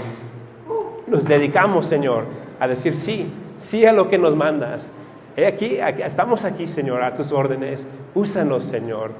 Nos 1.08 1.24
dedicamos, 1.24 1.86
Señor, 1.86 2.22
a 2.60 2.68
decir 2.68 2.94
sí, 2.94 3.32
sí 3.58 3.84
a 3.84 3.92
lo 3.92 4.08
que 4.08 4.16
nos 4.16 4.36
mandas. 4.36 4.92
Aquí- 5.36 5.78
estamos 6.04 6.44
aquí, 6.44 6.68
Señor, 6.68 7.02
a 7.02 7.16
tus 7.16 7.32
órdenes. 7.32 7.84
Úsanos, 8.14 8.62
Señor. 8.62 9.10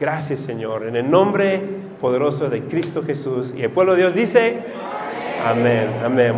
Gracias, 0.00 0.40
Señor. 0.40 0.88
En 0.88 0.96
el 0.96 1.08
nombre 1.08 1.62
poderoso 2.00 2.50
de 2.50 2.62
Cristo 2.62 3.04
Jesús. 3.04 3.54
Y 3.56 3.62
el 3.62 3.70
pueblo 3.70 3.92
de 3.92 3.98
Dios 4.00 4.14
dice, 4.14 4.58
amén, 5.46 5.88
amén. 6.04 6.34